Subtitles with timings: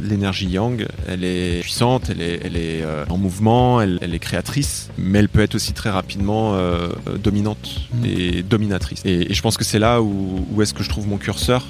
[0.00, 4.18] L'énergie yang, elle est puissante, elle est, elle est euh, en mouvement, elle, elle est
[4.18, 6.88] créatrice, mais elle peut être aussi très rapidement euh,
[7.22, 9.02] dominante et dominatrice.
[9.04, 11.64] Et, et je pense que c'est là où, où est-ce que je trouve mon curseur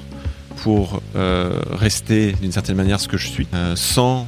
[0.57, 4.27] pour euh, rester d'une certaine manière ce que je suis, euh, sans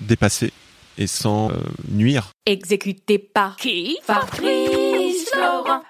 [0.00, 0.52] dépasser
[0.98, 1.54] et sans euh,
[1.88, 2.30] nuire.
[2.46, 3.96] Exécuté par qui?
[4.02, 5.82] Fabrice Florent.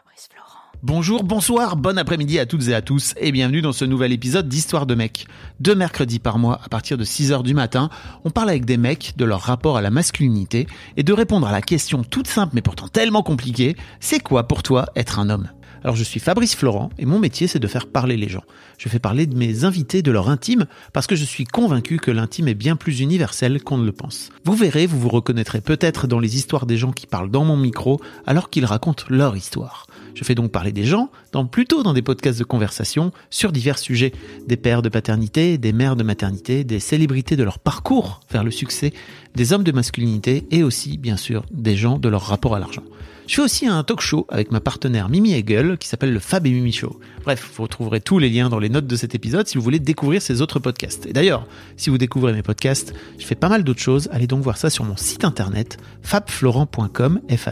[0.82, 4.48] Bonjour, bonsoir, bon après-midi à toutes et à tous et bienvenue dans ce nouvel épisode
[4.48, 5.26] d'Histoire de mecs.
[5.60, 7.90] Deux mercredis par mois à partir de 6h du matin,
[8.24, 11.52] on parle avec des mecs de leur rapport à la masculinité et de répondre à
[11.52, 15.50] la question toute simple mais pourtant tellement compliquée, c'est quoi pour toi être un homme?
[15.84, 18.44] Alors je suis Fabrice Florent et mon métier c'est de faire parler les gens.
[18.78, 22.10] Je fais parler de mes invités de leur intime parce que je suis convaincu que
[22.10, 24.30] l'intime est bien plus universel qu'on ne le pense.
[24.46, 27.58] Vous verrez, vous vous reconnaîtrez peut-être dans les histoires des gens qui parlent dans mon
[27.58, 29.86] micro alors qu'ils racontent leur histoire.
[30.14, 33.78] Je fais donc parler des gens, dans, plutôt dans des podcasts de conversation, sur divers
[33.78, 34.12] sujets.
[34.46, 38.50] Des pères de paternité, des mères de maternité, des célébrités de leur parcours vers le
[38.50, 38.92] succès,
[39.34, 42.82] des hommes de masculinité et aussi, bien sûr, des gens de leur rapport à l'argent.
[43.30, 46.48] Je fais aussi un talk show avec ma partenaire Mimi Hegel qui s'appelle le Fab
[46.48, 46.98] et Mimi Show.
[47.22, 49.78] Bref, vous retrouverez tous les liens dans les notes de cet épisode si vous voulez
[49.78, 51.06] découvrir ces autres podcasts.
[51.06, 54.08] Et d'ailleurs, si vous découvrez mes podcasts, je fais pas mal d'autres choses.
[54.10, 57.48] Allez donc voir ça sur mon site internet fabflorent.com, f.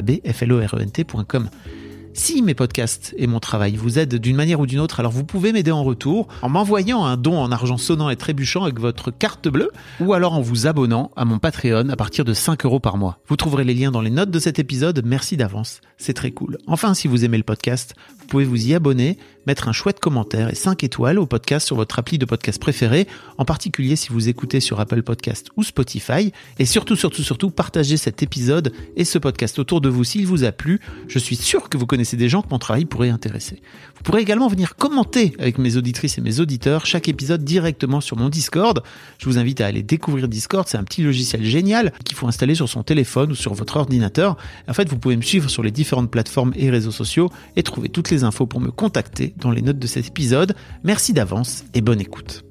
[2.19, 5.23] Si mes podcasts et mon travail vous aident d'une manière ou d'une autre, alors vous
[5.23, 9.13] pouvez m'aider en retour en m'envoyant un don en argent sonnant et trébuchant avec votre
[9.13, 12.81] carte bleue ou alors en vous abonnant à mon Patreon à partir de 5 euros
[12.81, 13.21] par mois.
[13.29, 15.01] Vous trouverez les liens dans les notes de cet épisode.
[15.07, 15.81] Merci d'avance.
[15.97, 16.59] C'est très cool.
[16.67, 19.17] Enfin, si vous aimez le podcast, vous pouvez vous y abonner,
[19.49, 23.09] mettre un chouette commentaire et 5 étoiles au podcast sur votre appli de podcast préféré,
[23.39, 26.35] en particulier si vous écoutez sur Apple Podcast ou Spotify.
[26.59, 30.45] Et surtout, surtout, surtout, partagez cet épisode et ce podcast autour de vous s'il vous
[30.45, 30.81] a plu.
[31.09, 33.63] Je suis sûr que vous connaissez des gens que mon travail pourrait intéresser.
[33.97, 38.19] Vous pourrez également venir commenter avec mes auditrices et mes auditeurs chaque épisode directement sur
[38.19, 38.83] mon Discord.
[39.17, 42.55] Je vous invite à aller découvrir Discord, c'est un petit logiciel génial qu'il faut installer
[42.55, 44.37] sur son téléphone ou sur votre ordinateur.
[44.69, 47.89] En fait, vous pouvez me suivre sur les différentes plateformes et réseaux sociaux et trouver
[47.89, 50.55] toutes les infos pour me contacter dans les notes de cet épisode.
[50.85, 52.45] Merci d'avance et bonne écoute.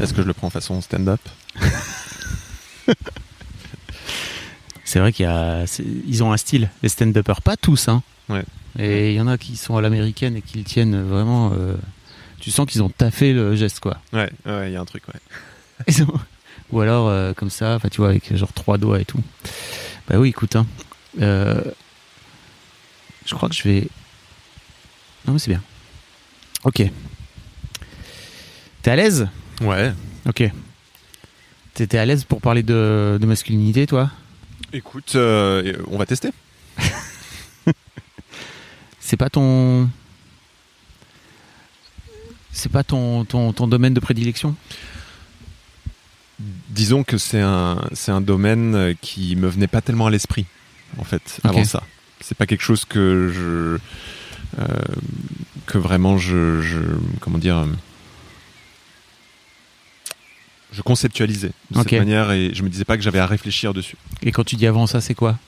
[0.00, 1.20] Est-ce que je le prends façon stand-up?
[4.84, 8.02] C'est vrai qu'il y a, c'est- ils ont un style, les stand-uppers, pas tous, hein.
[8.28, 8.44] Ouais.
[8.78, 11.50] Et il y en a qui sont à l'américaine et qui le tiennent vraiment.
[11.54, 11.74] euh,
[12.40, 13.98] tu sens qu'ils ont taffé le geste, quoi.
[14.12, 15.94] Ouais, ouais, il y a un truc, ouais.
[16.72, 19.20] Ou alors euh, comme ça, enfin tu vois, avec genre trois doigts et tout.
[20.08, 20.66] Bah oui, écoute, hein.
[21.20, 21.60] Euh,
[23.24, 23.88] je crois que je vais.
[25.26, 25.62] Non, mais c'est bien.
[26.64, 26.82] Ok.
[28.82, 29.28] T'es à l'aise?
[29.60, 29.92] Ouais.
[30.28, 30.44] Ok.
[31.74, 34.10] T'es à l'aise pour parler de, de masculinité, toi?
[34.72, 36.30] Écoute, euh, on va tester.
[39.00, 39.88] C'est pas ton.
[42.50, 44.56] C'est pas ton, ton, ton domaine de prédilection?
[46.38, 50.46] Disons que c'est un, c'est un domaine qui me venait pas tellement à l'esprit,
[50.98, 51.82] en fait, avant ça.
[52.20, 53.78] C'est pas quelque chose que je.
[54.60, 54.66] euh,
[55.66, 56.60] que vraiment je.
[56.62, 56.78] je-
[57.20, 57.66] comment dire.
[60.72, 63.96] Je conceptualisais de cette manière et je me disais pas que j'avais à réfléchir dessus.
[64.22, 65.38] Et quand tu dis avant ça, c'est quoi?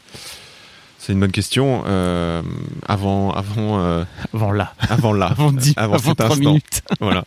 [0.99, 1.83] C'est une bonne question.
[1.87, 2.43] euh,
[2.87, 4.75] avant, avant, euh, Avant là.
[4.79, 6.41] avant là, Avant, dix- avant avant cet 3 instant.
[6.49, 6.83] minutes.
[7.01, 7.25] voilà.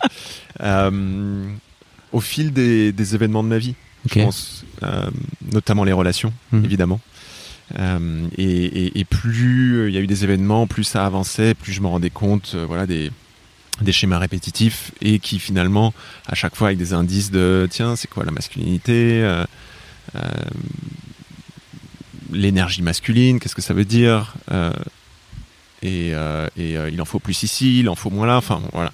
[2.11, 4.13] Au fil des, des événements de ma vie, Ok.
[4.15, 4.65] je pense,
[5.51, 6.65] notamment les relations, Mhm.
[6.65, 6.99] évidemment.
[7.79, 11.81] Euh, et, plus euh, il y a eu des événements, plus ça avançait, plus je
[11.81, 13.11] me rendais compte, euh, voilà, des
[13.91, 15.93] schémas répétitifs et qui finalement,
[16.27, 19.43] à chaque fois avec des indices de tiens, c'est quoi la masculinité,
[22.31, 24.35] l'énergie masculine, qu'est-ce que ça veut dire,
[25.83, 28.61] et, euh, et, euh, il en faut plus ici, il en faut moins là, enfin
[28.73, 28.91] voilà.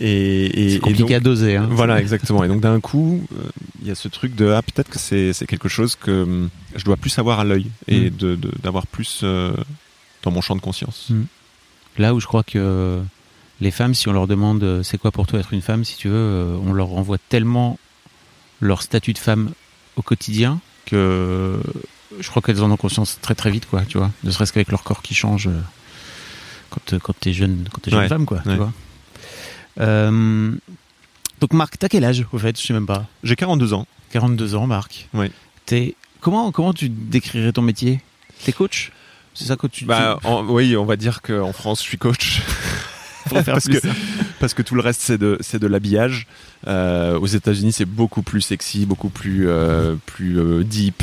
[0.00, 1.56] Et, et- C'est et compliqué donc- à doser.
[1.56, 1.68] Hein.
[1.70, 2.44] voilà, exactement.
[2.44, 3.48] Et donc d'un coup, euh,
[3.80, 6.84] il y a ce truc de ah peut-être que c'est quelque chose que hum, je
[6.84, 8.16] dois plus avoir à l'œil et Mm.
[8.16, 9.22] de d'avoir plus
[10.22, 11.06] dans mon champ de conscience.
[11.10, 11.22] Mm.
[11.98, 13.00] Là où je crois que
[13.60, 16.08] les femmes, si on leur demande c'est quoi pour toi être une femme, si tu
[16.08, 17.78] veux, on leur renvoie tellement
[18.60, 19.52] leur statut de femme
[19.96, 21.58] au quotidien que
[22.20, 24.10] je crois qu'elles en ont conscience très très vite, quoi, tu vois.
[24.24, 25.48] Ne serait-ce qu'avec leur corps qui change.
[26.72, 26.78] Euh.
[26.90, 28.40] quand, quand t'es jeune, quand t'es jeune Ouais, femme, quoi.
[28.42, 28.56] Tu ouais.
[28.56, 28.72] vois.
[29.80, 30.52] Euh,
[31.40, 32.60] donc, Marc, t'as quel âge, au fait?
[32.60, 33.06] Je sais même pas.
[33.22, 33.86] J'ai 42 ans.
[34.12, 35.08] 42 ans, Marc.
[35.14, 35.30] Oui.
[35.66, 38.00] T'es, comment, comment tu décrirais ton métier?
[38.44, 38.92] T'es coach?
[39.34, 42.42] C'est ça que tu Bah, en- oui, on va dire qu'en France, je suis coach.
[43.30, 43.94] tu- pour faire parce plus que- ça.
[44.38, 45.18] parce que tout le reste c'est
[45.58, 46.26] de l'habillage.
[46.66, 51.02] Euh, aux États-Unis c'est beaucoup plus sexy, beaucoup plus euh, plus euh, deep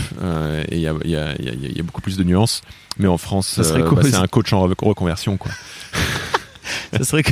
[0.70, 2.18] et il y a il y a, il y a- il y a beaucoup plus
[2.18, 2.62] de nuances.
[3.00, 5.52] Mais en France euh, bah, c'est un coach en re- reconversion quoi.
[6.98, 7.32] Ça serait que.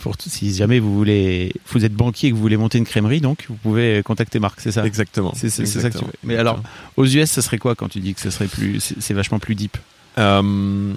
[0.00, 2.84] Pour tout, si jamais vous voulez, vous êtes banquier et que vous voulez monter une
[2.84, 4.84] crèmerie, donc vous pouvez contacter Marc, c'est ça?
[4.84, 5.32] Exactement.
[5.34, 6.06] C'est c'est- c'est ça que tu Exactement.
[6.08, 6.28] veux.
[6.28, 6.62] Mais alors,
[6.96, 9.76] aux US, ça serait quoi quand tu dis que serait plus, c'est vachement plus deep?
[10.18, 10.92] Euh,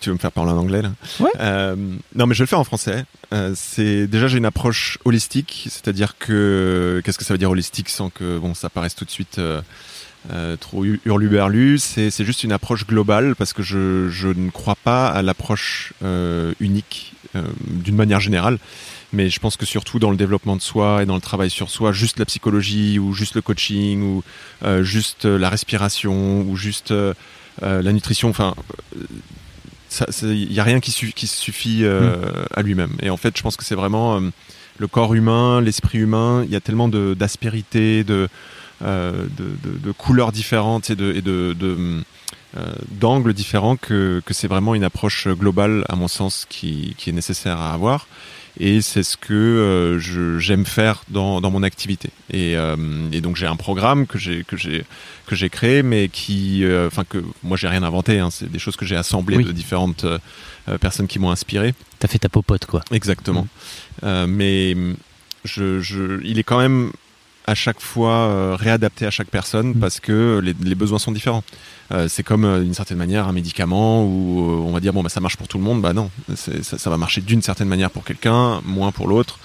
[0.00, 1.30] tu veux me faire parler en anglais là Ouais.
[1.40, 1.76] Euh,
[2.14, 3.04] non, mais je vais le faire en français.
[3.32, 7.88] Euh, c'est déjà j'ai une approche holistique, c'est-à-dire que qu'est-ce que ça veut dire holistique
[7.88, 9.60] sans que bon ça paraisse tout de suite euh,
[10.32, 11.78] euh, trop hu- hurluberlu.
[11.78, 15.92] C'est c'est juste une approche globale parce que je je ne crois pas à l'approche
[16.02, 18.58] euh, unique euh, d'une manière générale.
[19.12, 21.70] Mais je pense que surtout dans le développement de soi et dans le travail sur
[21.70, 24.22] soi, juste la psychologie ou juste le coaching ou
[24.64, 26.92] euh, juste la respiration ou juste
[27.62, 28.54] euh, euh, la nutrition, enfin,
[30.22, 32.92] il n'y a rien qui, su- qui suffit euh, à lui-même.
[33.02, 34.30] Et en fait, je pense que c'est vraiment euh,
[34.78, 36.42] le corps humain, l'esprit humain.
[36.44, 38.28] Il y a tellement d'aspérités, de,
[38.82, 42.02] euh, de, de- de couleurs différentes et de, et de, de,
[42.56, 47.10] euh, d'angles différents que, que c'est vraiment une approche globale, à mon sens, qui, qui
[47.10, 48.06] est nécessaire à avoir.
[48.60, 52.10] Et c'est ce que euh, je- j'aime faire dans, dans mon activité.
[52.32, 52.76] Et, euh,
[53.12, 54.84] et donc j'ai un programme que j'ai que j'ai
[55.26, 58.18] que j'ai créé, mais qui, euh, enfin que moi j'ai rien inventé.
[58.18, 59.44] hein, c'est des choses que j'ai assemblées Oui.
[59.44, 60.04] de différentes
[60.80, 61.72] personnes qui m'ont inspiré.
[62.00, 62.82] T'as fait ta popote, quoi.
[62.90, 63.46] Exactement.
[64.04, 64.76] Euh, mais
[65.44, 66.90] je, je, il est quand même
[67.48, 69.80] à chaque fois euh, réadapté à chaque personne Mm.
[69.80, 71.42] parce que les, les besoins sont différents.
[71.90, 75.08] Euh, c'est comme euh, d'une certaine manière un médicament où on va dire bon bah
[75.08, 75.80] ça marche pour tout le monde.
[75.80, 79.38] Bah non, ça, ça va marcher d'une certaine manière pour quelqu'un, moins pour l'autre.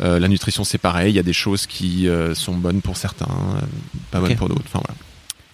[0.00, 1.12] Euh, la nutrition c'est pareil.
[1.12, 3.60] Il y a des choses qui euh, sont bonnes pour certains, euh,
[4.10, 4.64] pas bonnes pour d'autres.
[4.64, 4.98] Enfin voilà.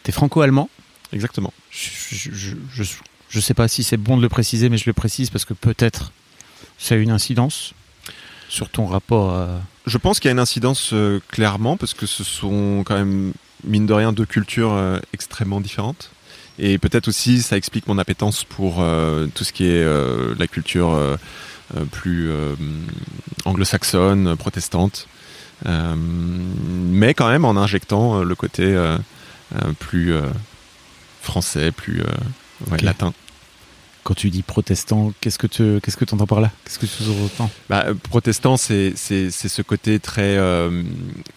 [0.04, 0.70] T'es franco-allemand?
[1.12, 1.52] Exactement.
[1.70, 2.84] Je, je, je, je,
[3.28, 5.54] je sais pas si c'est bon de le préciser, mais je le précise parce que
[5.54, 6.12] peut-être
[6.78, 7.74] ça a une incidence
[8.48, 9.60] sur ton rapport à.
[9.88, 13.32] Je pense qu'il y a une incidence euh, clairement parce que ce sont quand même
[13.64, 16.10] mine de rien deux cultures euh, extrêmement différentes.
[16.58, 19.84] Et peut-être aussi ça explique mon appétence pour euh, tout ce qui est
[20.38, 20.98] la culture
[21.92, 22.30] plus
[23.44, 25.06] anglo-saxonne, protestante,
[25.64, 28.76] mais quand même en injectant le côté
[29.78, 30.12] plus
[31.22, 32.02] français, plus
[32.70, 33.14] ouais, latin.
[34.04, 36.50] Quand tu dis protestant, qu'est-ce que tu qu'est-ce que entends par là?
[36.64, 37.50] Qu'est-ce que tu entends?
[37.68, 40.82] Bah, euh, protestant, c'est ce côté très, euh,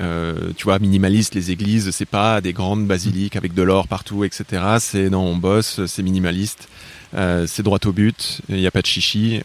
[0.01, 1.35] euh, tu vois, minimaliste.
[1.35, 4.63] Les églises, c'est pas des grandes basiliques avec de l'or partout, etc.
[4.79, 6.69] C'est non, on bosse, c'est minimaliste,
[7.13, 8.41] c'est droit au but.
[8.49, 9.41] Il n'y a pas de chichi.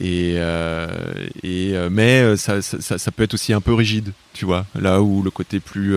[0.00, 0.34] et
[1.42, 4.66] et mais ça, ça ça peut être aussi un peu rigide, tu vois.
[4.74, 5.94] Là où le côté plus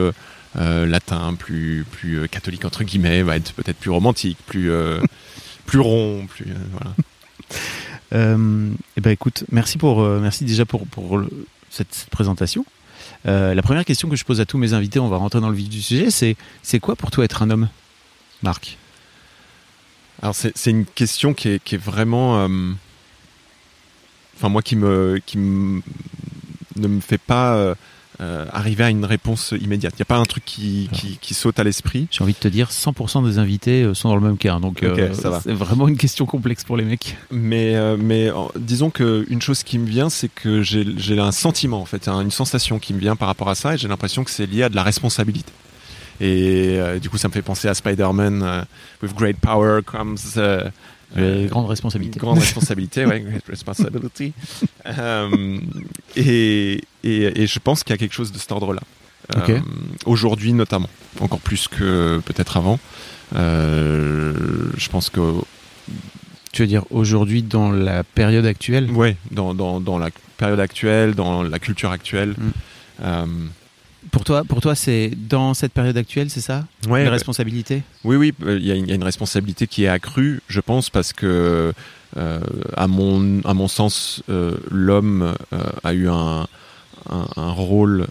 [0.56, 4.72] latin, plus plus catholique entre guillemets, va être peut-être plus romantique, plus
[5.66, 6.92] plus rond, plus euh, voilà.
[8.14, 11.30] Euh, eh ben écoute, merci pour euh, merci déjà pour pour le-
[11.72, 12.64] cette, cette présentation.
[13.28, 15.50] Euh, la première question que je pose à tous mes invités, on va rentrer dans
[15.50, 17.68] le vif du sujet, c'est c'est quoi pour toi être un homme,
[18.44, 18.78] Marc
[20.22, 22.48] Alors c'est c'est une question qui est, qui est vraiment,
[24.38, 25.82] enfin moi qui me qui me-
[26.78, 27.76] ne me fait pas
[28.22, 29.94] euh, arriver à une réponse immédiate.
[29.96, 32.08] Il n'y a pas un truc qui, qui, qui saute à l'esprit.
[32.12, 34.84] J'ai envie de te dire, 100% des invités euh, sont dans le même cas, donc
[34.84, 35.42] euh, ça va.
[35.42, 37.18] c'est vraiment une question complexe pour les mecs.
[37.32, 41.82] Mais, euh, mais disons que une chose qui me vient, c'est que j'ai un sentiment,
[41.82, 44.24] en fait, hein, une sensation qui me vient par rapport à ça, et j'ai l'impression
[44.24, 45.52] que c'est lié à de la responsabilité.
[46.22, 48.66] Et du coup, ça me fait penser à Spider-Man.
[49.02, 50.40] with great power comes
[51.18, 52.20] Euh, grande responsabilité.
[52.20, 54.34] Grande responsabilité, great responsibility.
[54.86, 55.58] Euh,
[56.16, 58.82] et, et, et je pense qu'il y a quelque chose de cet ordre-là.
[59.36, 59.60] Euh,
[60.06, 62.80] Aujourd'hui, notamment, encore plus que peut-être avant.
[63.34, 65.22] Je pense que
[66.52, 68.92] Tu veux dire aujourd'hui dans la période actuelle?
[68.92, 72.36] Ouais, dans, dans, dans la période actuelle, dans la culture actuelle.
[73.00, 73.48] Mm.
[74.16, 77.84] Pour toi, pour toi, c'est dans cette période actuelle, c'est ça ouais, Les bah, responsabilités
[78.06, 80.42] oui, oui, euh, il y, a une- il y a une responsabilité qui est accrue,
[80.48, 81.74] je pense, parce que,
[82.16, 82.40] euh,
[82.78, 86.48] à, mon, à mon sens, euh, l'homme euh, a eu un,
[87.10, 88.08] un, un rôle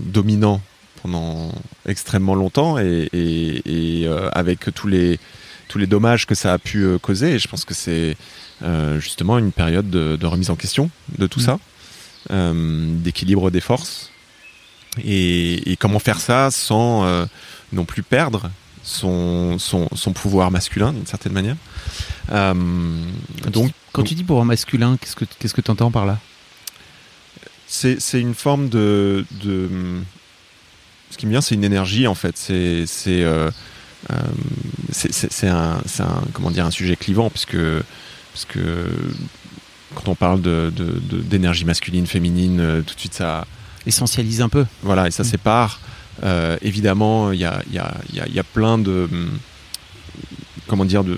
[0.00, 0.62] dominant
[1.02, 1.52] pendant
[1.84, 5.18] extrêmement longtemps et, et, et, avec tous les,
[5.68, 7.32] tous les dommages que ça a pu causer.
[7.34, 8.16] Et je pense que c'est
[8.98, 11.42] justement une période de, de remise en question de tout Mm.
[11.42, 11.58] ça,
[13.02, 14.10] d'équilibre des forces.
[15.04, 17.26] Et, et comment faire ça sans euh,
[17.72, 18.50] non plus perdre
[18.82, 21.56] son, son, son pouvoir masculin d'une certaine manière.
[22.32, 22.54] Euh,
[23.42, 26.06] Quand, donc, tu, quand tu dis pouvoir masculin, qu'est-ce que qu'est-ce que tu entends par
[26.06, 26.18] là?
[27.66, 29.68] C'est une forme de, de
[31.10, 33.50] ce qui me vient c'est une énergie en fait c'est c'est euh,
[34.10, 34.14] euh,
[34.90, 37.58] c'est- un, un comment dire un sujet clivant puisque
[38.32, 38.90] parce que
[39.94, 40.72] quand on parle de
[41.28, 43.46] d'énergie masculine féminine euh, tout de suite ça
[43.88, 44.64] Essentialise un peu.
[44.82, 45.32] voilà et ça Mm.
[45.34, 45.80] sépare
[46.24, 49.30] Euh, évidemment il y a y a y a, il y a plein de hum,
[50.68, 51.16] comment dire de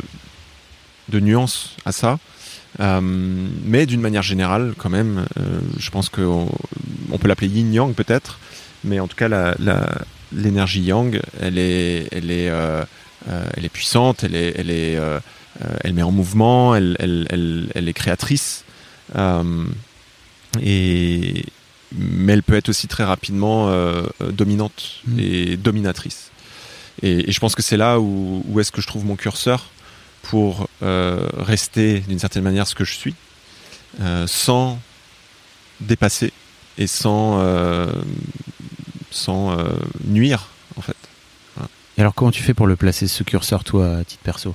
[1.15, 2.13] de nuances à ça
[2.79, 3.01] Euh,
[3.73, 6.47] mais d'une manière générale, quand même, euh, je pense qu'on
[7.11, 8.39] on peut l'appeler yin-yang peut-être,
[8.89, 9.29] mais en tout cas,
[10.33, 12.49] l'énergie yang, elle est, elle est,
[13.57, 14.95] elle est puissante, elle est, elle est,
[15.83, 18.65] elle met en mouvement, elle, elle, elle, elle est créatrice,
[20.63, 21.45] et
[21.93, 25.19] mais elle peut être aussi très rapidement euh, euh, dominante Mm.
[25.19, 26.31] et dominatrice.
[27.03, 29.71] Et, et je pense que c'est là où, où est-ce que je trouve mon curseur
[30.23, 33.15] pour euh, rester d'une certaine manière ce que je suis,
[34.27, 34.79] sans
[35.81, 36.33] dépasser
[36.79, 37.43] et sans,
[39.11, 39.57] sans
[40.05, 40.97] nuire en fait.
[41.97, 44.55] Et alors comment tu fais pour le placer ce curseur toi à titre perso?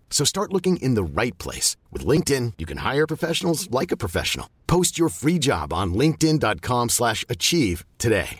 [0.11, 1.77] So start looking in the right place.
[1.91, 4.47] With LinkedIn, you can hire professionals like a professional.
[4.67, 8.39] Post your free job on linkedin.com slash achieve today.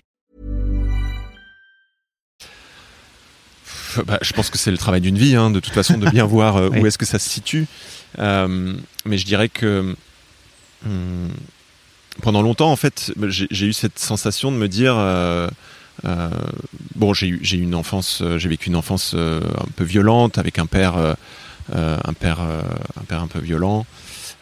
[4.06, 6.26] Bah, je pense que c'est le travail d'une vie, hein, de toute façon, de bien
[6.28, 6.80] voir euh, Oui.
[6.80, 7.68] où est-ce que ça se situe.
[8.20, 8.74] Euh,
[9.06, 9.96] mais je dirais que
[10.86, 11.30] hum,
[12.22, 15.50] pendant longtemps, en fait, j'ai eu cette sensation de me dire, euh,
[16.06, 16.30] euh,
[16.96, 20.58] bon, j'ai eu, une enfance, euh, j'ai vécu une enfance euh, un peu violente avec
[20.58, 21.14] un père, euh,
[21.72, 22.62] un père, euh,
[23.00, 23.86] un père un peu violent.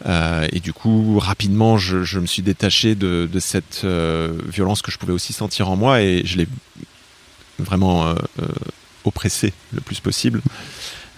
[0.06, 4.82] Euh, et du coup, rapidement, je, je me suis détaché de, de cette euh, violence
[4.82, 6.48] que je pouvais aussi sentir en moi et je l'ai
[7.60, 8.48] vraiment euh, euh,
[9.04, 10.42] oppressé le plus possible.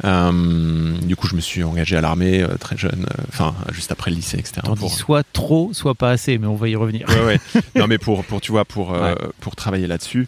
[0.04, 3.92] Euh, du coup, je me suis engagé à l'armée euh, très jeune, euh, enfin juste
[3.92, 4.62] après le lycée, etc.
[4.64, 7.08] T'en pour- dis soit trop, soit pas assez, mais on va y revenir.
[7.10, 7.62] Ouais, ouais.
[7.76, 10.28] non, mais pour, pour tu vois, pour, euh, pour travailler là-dessus.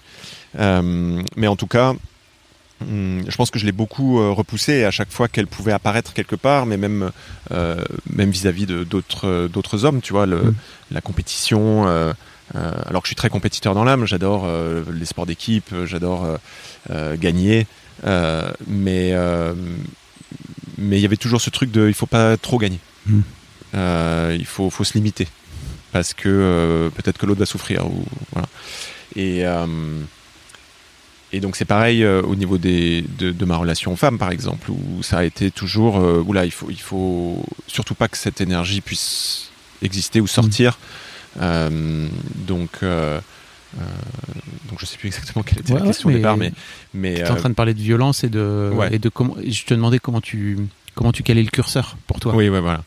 [0.59, 1.93] Euh, mais en tout cas,
[2.87, 6.35] je pense que je l'ai beaucoup euh, repoussée à chaque fois qu'elle pouvait apparaître quelque
[6.35, 7.11] part, mais même
[7.51, 10.55] euh, même vis-à-vis de d'autres d'autres hommes, tu vois, le, Mm.
[10.91, 11.87] la compétition.
[11.87, 12.13] euh,
[12.55, 15.85] euh, alors que je suis très compétiteur dans l'âme, j'adore euh, les sports d'équipe, euh,
[15.85, 16.37] j'adore euh,
[16.91, 17.65] euh, gagner,
[18.05, 19.53] euh, mais euh,
[20.77, 23.21] mais il y avait toujours ce truc de il faut pas trop gagner, Mm.
[23.75, 25.27] Euh, il faut faut se limiter
[25.91, 28.47] parce que euh, peut-être que l'autre va souffrir ou voilà.
[29.15, 29.65] Et euh,
[31.33, 34.31] et donc c'est pareil euh, au niveau des, de, de ma relation aux femmes par
[34.31, 38.17] exemple où ça a été toujours euh, oula il faut il faut surtout pas que
[38.17, 39.49] cette énergie puisse
[39.81, 40.77] exister ou sortir.
[41.41, 42.07] Euh,
[42.47, 43.19] donc euh,
[44.69, 46.51] donc je sais plus exactement quelle était Ouais, la ouais, question au départ mais
[46.93, 48.93] mais Tu es en train de parler de violence et de, Ouais.
[48.93, 49.35] et de comment.
[49.45, 50.59] Je te demandais comment tu
[50.95, 52.35] comment tu calais le curseur pour toi.
[52.35, 52.83] Oui, ouais, voilà.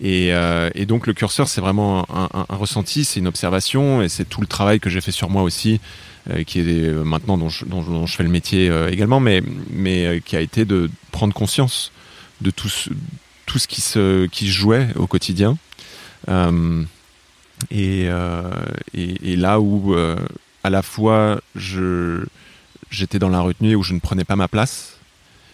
[0.00, 0.30] Et,
[0.74, 4.24] et donc le curseur, c'est vraiment un, un- un ressenti, c'est une observation, et c'est
[4.24, 5.78] tout le travail que j'ai fait sur moi aussi,
[6.46, 9.42] qui est euh, maintenant dont je, dont, dont je fais le métier euh, également, mais,
[9.70, 11.92] mais euh, qui a été de prendre conscience
[12.40, 12.90] de tout ce,
[13.46, 15.56] tout ce qui se, qui se jouait au quotidien.
[16.28, 16.82] Euh,
[17.70, 18.42] et, euh,
[18.94, 20.16] et, et là où euh,
[20.64, 22.24] à la fois je
[22.90, 24.96] j'étais dans la retenue où je ne prenais pas ma place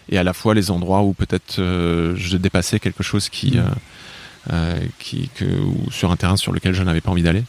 [0.09, 3.63] et à la fois les endroits où peut-être euh, je dépassais quelque chose qui, euh,
[4.53, 7.43] euh, qui que, ou sur un terrain sur lequel je n'avais pas envie d'aller.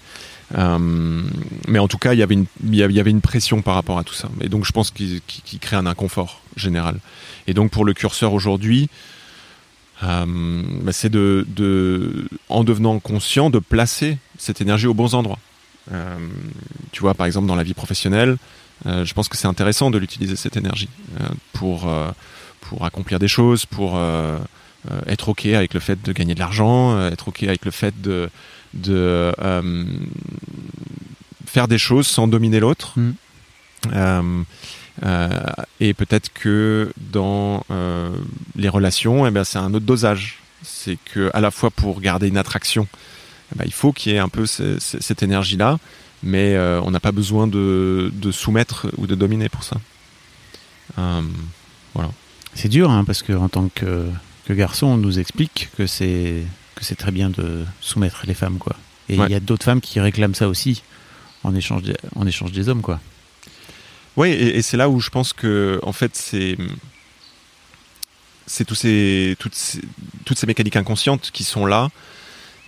[0.56, 1.22] Euh,
[1.66, 4.28] mais en tout cas, il y avait une pression par rapport à tout ça.
[4.40, 5.20] Et donc, je pense qu'il
[5.60, 6.98] crée un inconfort général.
[7.46, 8.88] Et donc, pour le curseur aujourd'hui,
[10.02, 15.38] euh, bah, c'est de, en devenant conscient, de placer cette énergie aux bons endroits.
[15.92, 16.16] Euh,
[16.92, 18.36] tu vois, par exemple, dans la vie professionnelle,
[18.84, 20.88] je pense que c'est intéressant de l'utiliser cette énergie
[21.52, 21.88] pour
[22.80, 23.98] accomplir des choses, pour
[25.06, 28.30] être ok avec le fait de gagner de l'argent, être ok avec le fait de
[28.74, 29.84] de euh,
[31.46, 32.98] faire des choses sans dominer l'autre.
[32.98, 33.10] Mm.
[33.94, 34.42] Euh,
[35.04, 35.28] euh,
[35.80, 37.64] et peut-être que dans
[38.56, 40.38] les relations, eh ben, c'est un autre dosage.
[40.62, 42.88] C'est que à la fois pour garder une attraction,
[43.54, 45.78] eh ben, il faut qu'il y ait un peu ce- ce- cette énergie-là,
[46.24, 49.76] mais on n'a pas besoin de, de soumettre ou de dominer pour ça.
[50.98, 51.22] Euh,
[52.54, 54.08] C'est dur, hein, parce que en tant que,
[54.46, 56.42] que garçon, on nous explique que c'est
[56.78, 58.74] que c'est très bien de soumettre les femmes, quoi.
[59.08, 59.28] Et il Ouais.
[59.30, 60.82] y a d'autres femmes qui réclament ça aussi
[61.44, 63.00] en échange, des- en échange des hommes, quoi.
[64.16, 66.56] Oui, et, et c'est là où je pense que, en fait, c'est
[68.46, 69.80] c'est tous ces, toutes, ces,
[70.24, 71.90] toutes ces mécaniques inconscientes qui sont là,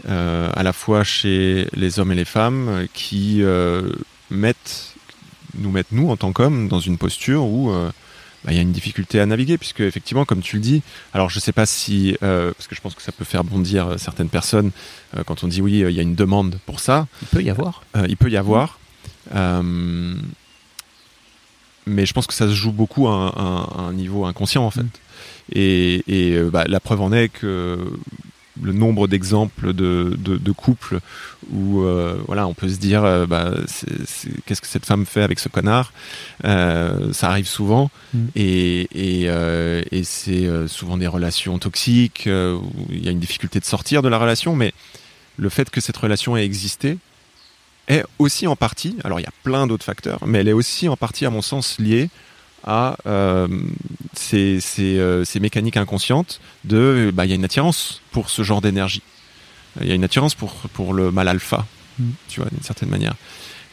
[0.09, 3.91] euh, à la fois chez les hommes et les femmes, qui euh,
[4.31, 4.95] mettent,
[5.57, 7.91] nous mettent nous en tant qu'hommes dans une posture où euh,
[8.45, 10.83] bah, il y a une difficulté à naviguer, puisque effectivement, comme tu le dis,
[11.13, 13.87] alors je sais pas si, euh, parce que je pense que ça peut faire bondir
[13.87, 14.71] euh, certaines personnes
[15.17, 17.07] euh, quand on dit oui, euh, il y a une demande pour ça.
[17.23, 17.83] Il peut y avoir.
[18.09, 18.79] Il peut y avoir.
[21.87, 24.71] Mais je pense que ça se joue beaucoup à un, à un niveau inconscient en
[24.71, 24.83] fait.
[24.83, 24.91] Mm.
[25.53, 27.79] Et, et, bah, la preuve en est que
[28.63, 31.01] le nombre d'exemples de, de, de couples
[31.53, 33.53] où euh, voilà, on peut se dire euh, bah,
[34.47, 35.93] qu'est-ce que cette femme fait avec ce connard?
[36.45, 37.91] Euh, Ça arrive souvent.
[38.15, 38.19] Mm.
[38.37, 39.29] et, et,
[39.93, 44.09] et c'est souvent des relations toxiques où il y a une difficulté de sortir de
[44.09, 44.73] la relation, mais
[45.37, 46.99] le fait que cette relation ait existé
[47.89, 50.89] est aussi en partie, alors il y a plein d'autres facteurs, mais elle est aussi
[50.89, 52.09] en partie, à mon sens, liée
[52.65, 53.49] à euh,
[54.15, 58.43] ces, ces, euh, ces mécaniques inconscientes de, bah, il y a une attirance pour ce
[58.43, 59.03] genre d'énergie.
[59.81, 61.67] Il y a une attirance pour, pour le mal alpha,
[61.99, 62.11] Mm.
[62.29, 63.15] tu vois, d'une certaine manière.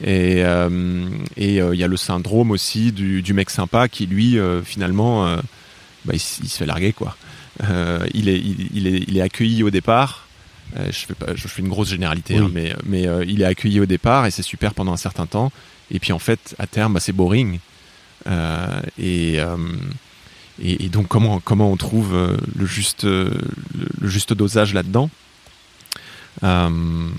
[0.04, 4.06] Et euh, et, euh, il y a le syndrome aussi du, du mec sympa qui,
[4.06, 5.38] lui, finalement,
[6.06, 7.16] bah, il, se fait larguer, quoi.
[8.14, 10.28] Il, est, il, il est, il est accueilli au départ.
[10.76, 12.46] Je, fais pas, je fais une grosse généralité, Oui.
[12.46, 15.26] hein, mais, mais euh, il est accueilli au départ et c'est super pendant un certain
[15.26, 15.52] temps.
[15.92, 17.60] Et puis en fait, à terme, bah, c'est boring.
[18.26, 19.58] Euh, et, euh,
[20.62, 23.32] et, et donc, comment, comment on trouve euh, le, juste, le,
[24.02, 25.10] le juste dosage là-dedans?
[26.44, 27.10] Euh,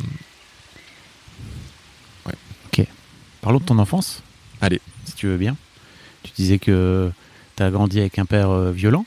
[3.40, 4.22] Parlons de ton enfance.
[4.60, 4.80] Allez.
[5.04, 5.56] Si tu veux bien.
[6.24, 7.10] Tu disais que
[7.56, 9.06] tu as grandi avec un père violent.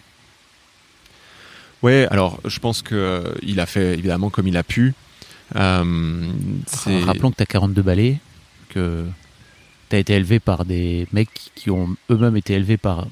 [1.84, 4.94] Ouais, alors je pense que euh, il a fait évidemment comme il a pu.
[5.56, 6.32] Euh,
[7.06, 8.20] Rappelons que tu as 42 balais,
[8.70, 9.06] que
[9.92, 13.06] tu as été élevé par des mecs qui ont eux-mêmes été élevés par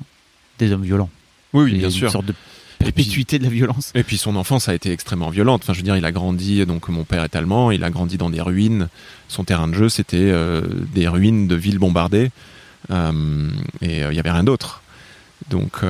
[0.58, 1.10] des hommes violents.
[1.54, 2.12] oui, oui, bien une sûr.
[2.12, 3.92] sorte de puis- perpétuité de la violence.
[3.96, 5.62] Et puis son enfance a été extrêmement violente.
[5.63, 8.18] Enfin, je veux dire, il a grandi, donc mon père est allemand, il a grandi
[8.18, 8.88] dans des ruines.
[9.28, 10.62] Son terrain de jeu, c'était euh,
[10.94, 12.32] des ruines de villes bombardées.
[12.92, 13.50] Euh,
[13.82, 14.82] et euh, il y avait rien d'autre.
[15.50, 15.84] Donc,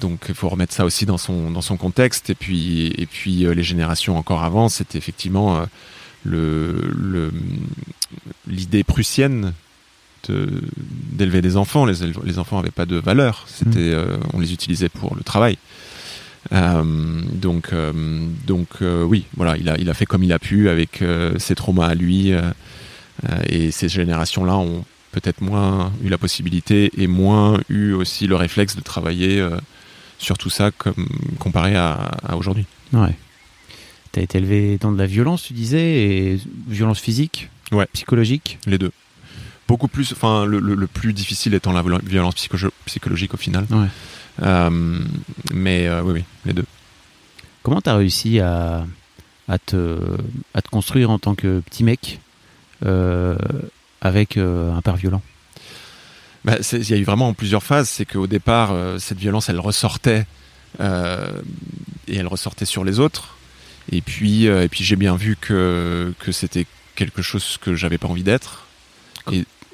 [0.00, 2.30] donc, il faut remettre ça aussi dans son dans son contexte.
[2.30, 5.66] Et puis, et puis les générations encore avant, c'était effectivement
[6.24, 7.32] le-
[8.46, 9.52] l'idée prussienne
[10.28, 10.62] de-
[11.12, 11.84] d'élever des enfants.
[11.86, 13.44] Les, enfants n'avaient pas de valeur.
[13.46, 15.56] C'était, euh, on les utilisait pour le travail.
[16.52, 16.82] Euh,
[17.34, 17.92] donc, euh,
[18.46, 21.38] donc euh, oui, voilà, il a, il a fait comme il a pu avec euh,
[21.38, 22.32] ses traumas à lui.
[22.32, 22.42] euh,
[23.28, 28.36] euh, et ces générations-là ont peut-être moins eu la possibilité et moins eu aussi le
[28.36, 29.50] réflexe de travailler euh,
[30.18, 31.06] sur tout ça comme
[31.38, 31.92] comparé à,
[32.26, 32.64] à aujourd'hui.
[32.92, 33.14] Ouais.
[34.12, 35.80] Tu as été élevé dans de la violence, tu disais,
[36.34, 37.86] et violence physique, Ouais.
[37.92, 38.58] psychologique?
[38.66, 38.90] Les deux.
[39.70, 43.36] Beaucoup plus, enfin, le, le- le plus difficile étant la viol- violence psycho- psychologique au
[43.36, 43.66] final.
[43.70, 43.86] Ouais.
[44.42, 44.98] Euh,
[45.54, 46.64] mais euh, oui, oui, les deux.
[47.62, 48.84] Comment tu as réussi à,
[49.46, 49.96] à, te,
[50.54, 52.18] à te construire en tant que petit mec
[52.84, 53.36] euh,
[54.00, 55.22] avec un père violent?
[56.44, 57.88] Bah, il y a eu vraiment plusieurs phases.
[57.88, 60.26] C'est qu'au départ, cette violence, elle ressortait
[60.80, 63.36] et elle ressortait sur les autres.
[63.92, 68.08] Et puis, et puis j'ai bien vu que, que c'était quelque chose que j'avais pas
[68.08, 68.66] envie d'être.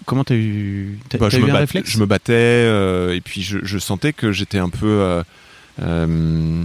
[0.07, 1.91] Comment tu as eu, t'as- Bah, t'as je, eu me un bat- réflexe?
[1.91, 5.23] je me battais euh, et puis je, je sentais que j'étais un peu euh,
[5.83, 6.63] euh,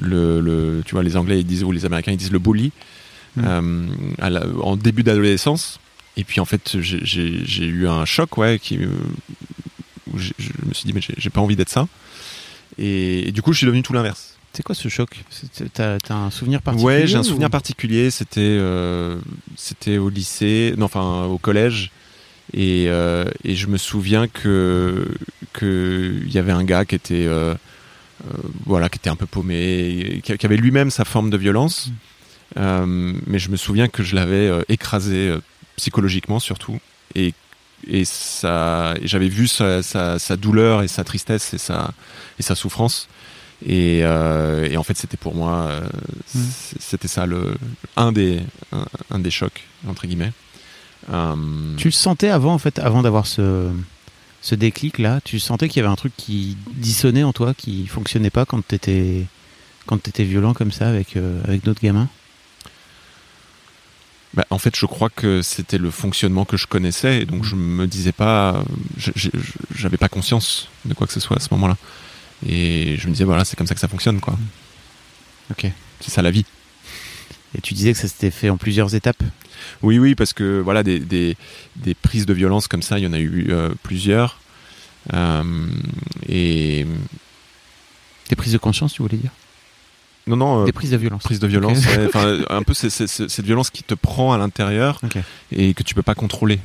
[0.00, 2.72] le, le- tu vois les Anglais ils disent ou les Américains ils disent le bully
[3.36, 3.42] Mm.
[3.46, 3.86] euh,
[4.18, 5.78] à la- en début d'adolescence.
[6.16, 8.76] Et puis en fait j'ai- eu un choc ouais qui
[10.12, 10.32] où je
[10.66, 11.86] me suis dit mais j'ai pas envie d'être ça.
[12.78, 14.34] Et, et du coup je suis devenu tout l'inverse.
[14.52, 15.10] C'est quoi ce choc?
[15.74, 18.10] T'as as un souvenir particulier Ouais, j'ai un ou- souvenir particulier.
[18.10, 19.16] C'était euh,
[19.56, 21.92] c'était au lycée, non, enfin au collège,
[22.52, 25.06] et, euh, et je me souviens que
[25.52, 28.34] que il y avait un gars qui était euh, euh,
[28.66, 29.56] voilà, qui était un peu paumé,
[30.16, 31.90] et qui, qui avait lui-même sa forme de violence,
[32.56, 35.32] Euh, mais je me souviens que je l'avais écrasé
[35.76, 36.80] psychologiquement surtout,
[37.14, 37.32] et
[37.86, 41.92] et ça, et j'avais vu sa, sa, sa douleur et sa tristesse et sa
[42.38, 43.08] et sa souffrance.
[43.64, 45.80] Et, et en fait, c'était pour moi,
[46.34, 46.40] Mm.
[46.80, 47.54] c'était ça le
[47.96, 48.40] un des
[48.72, 50.32] un, un des chocs entre guillemets.
[51.08, 53.70] Euh, Tu le sentais avant, en fait, avant d'avoir ce,
[54.42, 58.30] ce déclic-là Tu sentais qu'il y avait un truc qui dissonnait en toi, qui fonctionnait
[58.30, 59.26] pas quand t'étais
[59.86, 62.08] quand t'étais violent comme ça avec, euh, avec d'autres gamins?
[64.34, 67.56] Bah, en fait, je crois que c'était le fonctionnement que je connaissais, et donc je
[67.56, 68.62] me disais pas,
[69.74, 71.76] j'avais pas conscience de quoi que ce soit à ce moment-là.
[72.46, 74.38] Et je me disais voilà, c'est comme ça que ça fonctionne, quoi.
[75.50, 75.66] Ok.
[76.00, 76.44] C'est ça la vie.
[77.56, 79.22] Et tu disais que ça s'était fait en plusieurs étapes
[79.82, 81.36] Oui, oui, parce que voilà, des, des,
[81.76, 84.38] des prises de violence comme ça, il y en a eu euh, plusieurs.
[85.14, 85.66] Euh,
[86.28, 86.86] et
[88.28, 89.30] Des prises de conscience, tu voulais dire?
[90.26, 91.22] Non, non, euh, Des prises de violence.
[91.24, 91.96] prise de violence, Ok.
[91.96, 95.00] ouais, enfin, un peu c'est- c'est- c'est- cette violence qui te prend à l'intérieur
[95.50, 96.60] et que tu peux pas contrôler,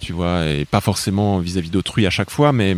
[0.00, 2.76] tu vois, et pas forcément vis-à-vis d'autrui à chaque fois, mais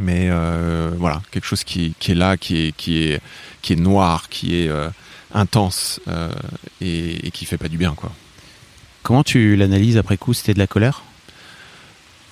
[0.00, 3.20] mais euh, voilà, quelque chose qui, qui est là, qui est qui est
[3.62, 4.88] qui est noir, qui est euh,
[5.34, 6.30] intense euh,
[6.80, 8.12] et, et qui fait pas du bien, quoi.
[9.02, 10.34] Comment tu l'analyses après coup?
[10.34, 11.02] C'était de la colère?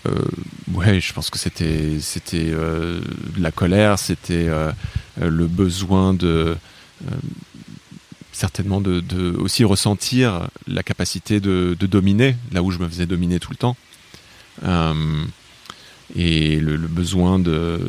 [0.06, 0.24] Euh,
[0.72, 3.00] ouais, je pense que c'était c'était euh,
[3.36, 4.72] de la colère, c'était euh,
[5.20, 6.56] le besoin de
[8.32, 13.06] certainement de, de aussi ressentir la capacité de, de dominer là où je me faisais
[13.06, 13.76] dominer tout le temps
[16.14, 17.80] et le, le besoin de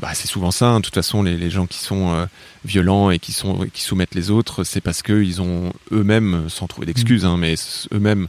[0.00, 0.80] bah, c'est souvent ça hein.
[0.80, 2.26] de toute façon les, les gens qui sont euh,
[2.64, 6.66] violents et qui sont qui soumettent les autres c'est parce que ils ont eux-mêmes sans
[6.66, 7.54] trouver d'excuses hein, mais
[7.94, 8.26] eux-mêmes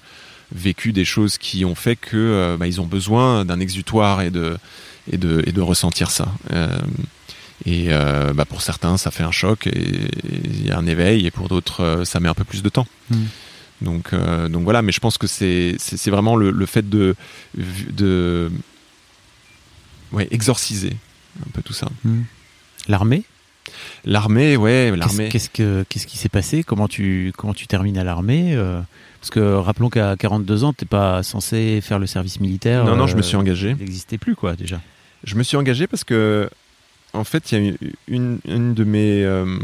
[0.54, 4.30] vécu des choses qui ont fait que euh, bah, ils ont besoin d'un exutoire et
[4.30, 4.56] de
[5.12, 6.78] et de et de ressentir ça Euh,
[7.66, 11.26] et euh, bah, pour certains ça fait un choc et il y a un éveil
[11.26, 13.16] et pour d'autres ça met un peu plus de temps Mm.
[13.82, 14.16] donc
[14.50, 15.76] donc voilà mais je pense que c'est
[16.08, 17.16] vraiment le, le fait de
[17.92, 18.50] de
[20.14, 20.96] ouais exorciser
[21.46, 21.88] un peu tout ça
[22.88, 23.24] L'armée?
[24.06, 26.64] L'armée ouais Qu'est-ce l'armée qu'est-ce que qu'est-ce qui s'est passé?
[26.64, 28.82] Comment tu comment tu termines à l'armée Euh,
[29.22, 32.84] Parce que rappelons qu'à 42 ans, t'es pas censé faire le service militaire.
[32.86, 34.82] non non je me euh, suis engagé Il n'existait plus quoi déjà.
[35.24, 36.50] Je me suis engagé parce que,
[37.14, 37.74] en fait, il y a
[38.10, 39.58] une, une de mes, euh,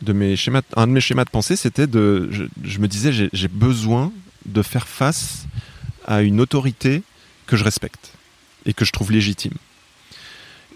[0.00, 3.12] de mes schémas, un de mes schémas de pensée, c'était de, je, je me disais,
[3.12, 4.10] j'ai j'ai besoin
[4.46, 5.44] de faire face
[6.06, 7.02] à une autorité
[7.46, 8.14] que je respecte
[8.64, 9.52] et que je trouve légitime.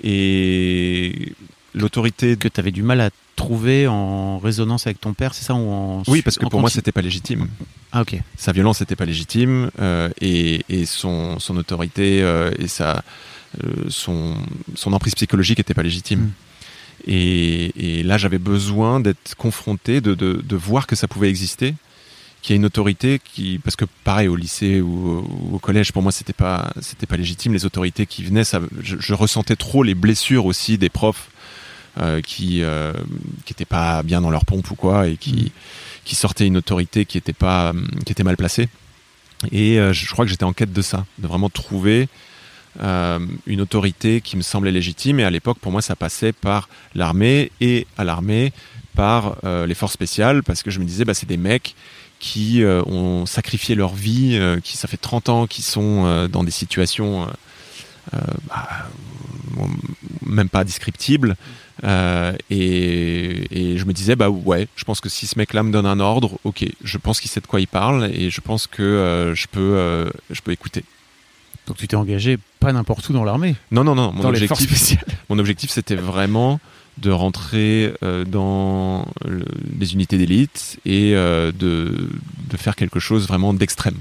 [0.02, 1.32] Et
[1.74, 5.54] l'autorité, Que tu avais du mal à trouver en résonance avec ton père, c'est ça
[5.54, 7.48] ou en oui, parce que en pour moi, c'était pas légitime.
[7.92, 8.16] Ah ok.
[8.36, 13.04] Sa violence n'était pas légitime euh, et, et son, son autorité euh, et sa,
[13.62, 14.34] euh, son,
[14.74, 16.20] son emprise psychologique n'était pas légitime.
[16.20, 16.32] Mm.
[17.08, 21.74] Et, et là, j'avais besoin d'être confronté, de, de, de voir que ça pouvait exister,
[22.46, 25.90] qu'il y a une autorité qui, parce que pareil au lycée ou, ou au collège,
[25.90, 27.52] pour moi, c'était pas, c'était pas légitime.
[27.52, 31.28] Les autorités qui venaient, ça, je, je ressentais trop les blessures aussi des profs
[32.00, 32.92] euh, qui, euh,
[33.44, 35.50] qui étaient pas bien dans leur pompe ou quoi et qui,
[36.04, 37.72] qui sortaient une autorité qui était pas,
[38.04, 38.68] qui était mal placée.
[39.50, 42.08] Et euh, je crois que j'étais en quête de ça, de vraiment trouver
[42.80, 45.18] euh, une autorité qui me semblait légitime.
[45.18, 48.52] Et à l'époque, pour moi, ça passait par l'armée et à l'armée
[48.94, 51.74] par euh, les forces spéciales, parce que je me disais, bah, c'est des mecs
[52.18, 56.28] qui euh, ont sacrifié leur vie, euh, qui ça fait 30 ans qu'ils sont euh,
[56.28, 57.26] dans des situations
[58.12, 58.86] bah,
[60.24, 61.36] même pas descriptibles.
[61.82, 61.86] Et,
[62.50, 66.00] et je me disais, bah ouais, je pense que si ce mec-là me donne un
[66.00, 69.46] ordre, ok, je pense qu'il sait de quoi il parle et je pense que je
[69.48, 70.84] peux, je peux écouter.
[71.66, 73.56] Donc tu t'es engagé pas n'importe où dans l'armée.
[73.72, 74.12] Non, non, non.
[74.12, 75.18] Mon dans les forces objectif, spéciales.
[75.28, 76.60] mon objectif, c'était vraiment
[76.98, 79.44] de rentrer euh, dans le-
[79.78, 82.08] les unités d'élite et euh, de,
[82.50, 83.96] de faire quelque chose vraiment d'extrême.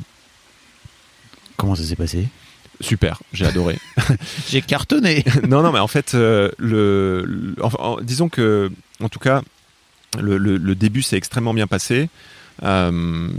[1.57, 2.27] Comment ça s'est passé?
[2.81, 3.77] Super, j'ai adoré.
[4.49, 5.23] J'ai cartonné.
[5.47, 8.69] non, non, mais en fait, euh, le, le- enfin, en- disons que,
[9.01, 9.41] en tout cas,
[10.19, 12.09] le, le- le début s'est extrêmement bien passé.
[12.63, 13.29] Euh,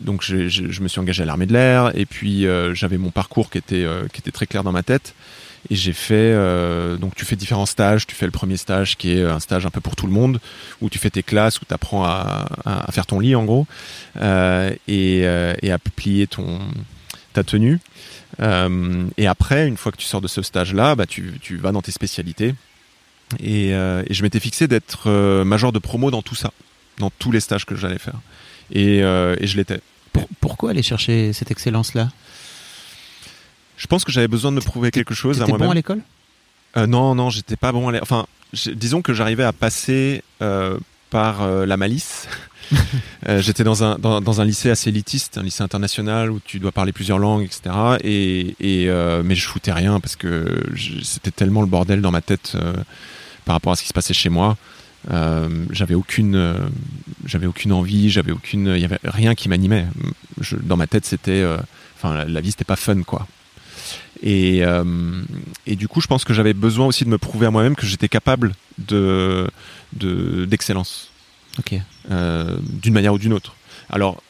[0.00, 3.48] donc, je me suis engagé à l'armée de l'air, et puis euh, j'avais mon parcours
[3.50, 5.14] qui était, euh, qui était très clair dans ma tête.
[5.70, 8.06] Et j'ai fait, euh, donc tu fais différents stages.
[8.06, 10.40] Tu fais le premier stage qui est un stage un peu pour tout le monde,
[10.80, 12.46] où tu fais tes classes, où tu apprends à,
[12.90, 13.66] faire ton lit en gros,
[14.20, 16.58] euh, et, euh, et à plier ton,
[17.32, 17.78] ta tenue.
[18.38, 21.92] Et après, une fois que tu sors de ce stage-là, bah, tu, vas dans tes
[21.92, 22.54] spécialités.
[23.38, 25.08] Et, je m'étais fixé d'être
[25.44, 26.52] major de promo dans tout ça,
[26.98, 28.20] dans tous les stages que j'allais faire.
[28.72, 29.80] Et, je l'étais.
[30.12, 32.10] Pour- pourquoi aller chercher cette excellence-là?
[33.82, 35.72] Je pense que j'avais besoin de me prouver quelque chose à T'étais bon moi-même.
[35.72, 36.00] à l'école?
[36.76, 38.02] Euh, non, non, j'étais pas bon à l'air.
[38.02, 40.78] Enfin, disons que j'arrivais à passer euh,
[41.10, 42.28] par euh, la malice.
[43.28, 46.58] Euh, j'étais dans un, dans, dans un lycée assez élitiste, un lycée international où tu
[46.58, 47.70] dois parler plusieurs langues, etc.
[48.02, 48.88] Et, et,
[49.22, 50.60] mais je foutais rien parce que
[51.04, 52.56] c'était tellement le bordel dans ma tête
[53.44, 54.56] par rapport à ce qui se passait chez moi.
[55.10, 56.54] Euh, j'avais aucune, euh,
[57.24, 59.86] j'avais aucune envie, j'avais aucune, il y avait rien qui m'animait.
[60.62, 61.58] Dans ma tête, c'était, euh,
[61.96, 63.26] enfin, la, la vie c'était pas fun quoi.
[64.22, 64.84] Et, euh,
[65.66, 67.86] et du coup, je pense que j'avais besoin aussi de me prouver à moi-même que
[67.86, 69.48] j'étais capable de
[69.94, 71.10] de- d'excellence,
[71.58, 71.74] Ok.
[72.10, 73.54] euh, d'une manière ou d'une autre.
[73.90, 74.22] Alors,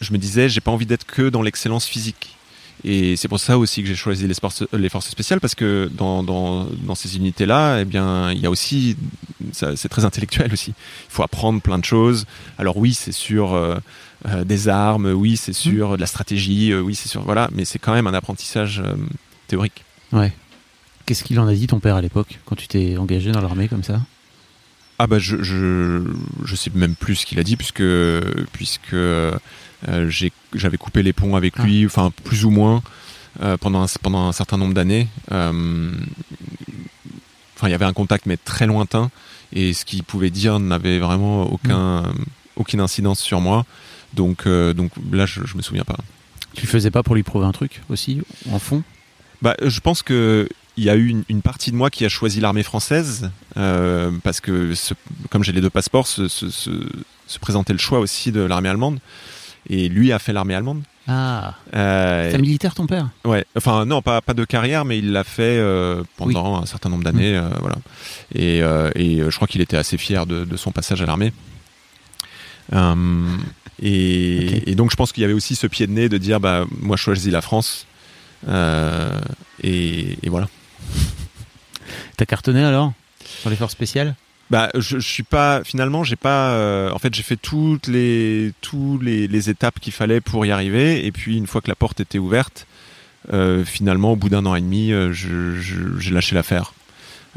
[0.00, 2.36] je me disais, j'ai pas envie d'être que dans l'excellence physique.
[2.84, 5.90] Et c'est pour ça aussi que j'ai choisi les, sports- les forces spéciales parce que
[5.92, 8.96] dans, dans, dans ces unités-là, eh bien, il y a aussi,
[9.52, 10.70] c'est très intellectuel aussi.
[10.70, 12.24] Il faut apprendre plein de choses.
[12.56, 13.76] Alors oui, c'est sur euh,
[14.28, 17.66] euh, des armes, oui, c'est sur de la stratégie, euh, oui, c'est sur voilà, mais
[17.66, 18.82] c'est quand même un apprentissage
[19.50, 19.84] théorique.
[20.12, 20.32] Ouais.
[21.04, 23.68] Qu'est-ce qu'il en a dit ton père à l'époque quand tu t'es engagé dans l'armée
[23.68, 24.00] comme ça?
[25.02, 26.04] Ah bah je, je,
[26.44, 27.82] je sais même plus ce qu'il a dit puisque
[28.52, 29.38] puisque euh,
[30.54, 32.82] j'avais coupé les ponts avec lui, enfin plus ou moins
[33.42, 35.08] euh, pendant un, pendant un certain nombre d'années.
[35.32, 35.90] Euh,
[37.56, 39.10] Enfin il y avait un contact mais très lointain
[39.52, 42.10] et ce qu'il pouvait dire n'avait vraiment aucun
[42.56, 43.66] aucune incidence sur moi.
[44.14, 45.98] Donc euh, donc là je, je me souviens pas.
[46.54, 48.82] Tu le faisais pas pour lui prouver un truc aussi en fond?
[49.42, 52.08] Bah, je pense que il y a eu une, une partie de moi qui a
[52.08, 54.94] choisi l'armée française euh, parce que, ce-
[55.28, 56.70] comme j'ai les deux passeports, se, se, se,
[57.26, 58.98] se présentait le choix aussi de l'armée allemande.
[59.68, 60.82] Et lui a fait l'armée allemande.
[61.06, 63.08] Ah, Euh, c'est un militaire ton père?
[63.24, 66.88] Ouais, enfin non, pas pas de carrière, mais il l'a fait euh, pendant un certain
[66.88, 67.76] nombre d'années, euh, voilà.
[68.34, 68.58] Et,
[68.94, 71.32] et je crois qu'il était assez fier de, de son passage à l'armée.
[73.82, 76.64] Et donc je pense qu'il y avait aussi ce pied de nez de dire bah
[76.80, 77.86] moi je choisis la France.
[78.48, 79.20] Euh,
[79.62, 80.48] et, et voilà.
[82.16, 82.92] T'as cartonné alors
[83.24, 84.14] Sur les forces spéciales
[84.50, 85.62] Bah, je, je suis pas.
[85.64, 86.50] Finalement, j'ai pas.
[86.52, 90.50] euh, en fait, j'ai fait toutes les tous les, les étapes qu'il fallait pour y
[90.50, 91.04] arriver.
[91.06, 92.66] Et puis, une fois que la porte était ouverte,
[93.32, 96.72] euh, finalement, au bout d'un an et demi, j'ai lâché l'affaire.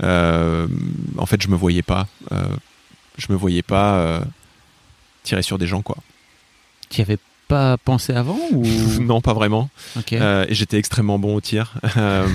[0.01, 0.67] Euh,
[1.17, 2.07] en fait, je me voyais pas.
[3.17, 4.21] je me voyais pas
[5.23, 5.97] tirer sur des gens, quoi.
[6.89, 7.17] Tu avais
[7.53, 8.63] pas pensé avant ou
[9.01, 9.69] non, pas vraiment.
[9.97, 10.13] Ok.
[10.13, 11.73] Euh, et j'étais extrêmement bon au tir.
[11.97, 12.27] Euh,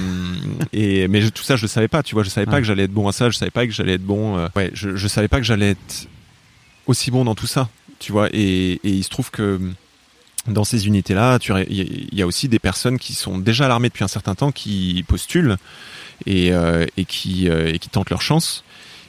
[0.73, 2.03] et mais je- tout ça, je le savais pas.
[2.03, 3.29] Tu vois, je savais pas que j'allais être bon à ça.
[3.31, 4.39] Je savais pas que j'allais être bon.
[4.39, 6.07] euh, ouais, je, je savais pas que j'allais être
[6.87, 7.69] aussi bon dans tout ça.
[7.99, 8.29] Tu vois.
[8.33, 9.59] Et, et il se trouve que
[10.47, 14.05] dans ces unités-là, il y, a- aussi des personnes qui sont déjà à l'armée depuis
[14.05, 15.57] un certain temps, qui postulent
[16.27, 16.53] et,
[16.97, 18.63] et qui et qui tentent leur chance.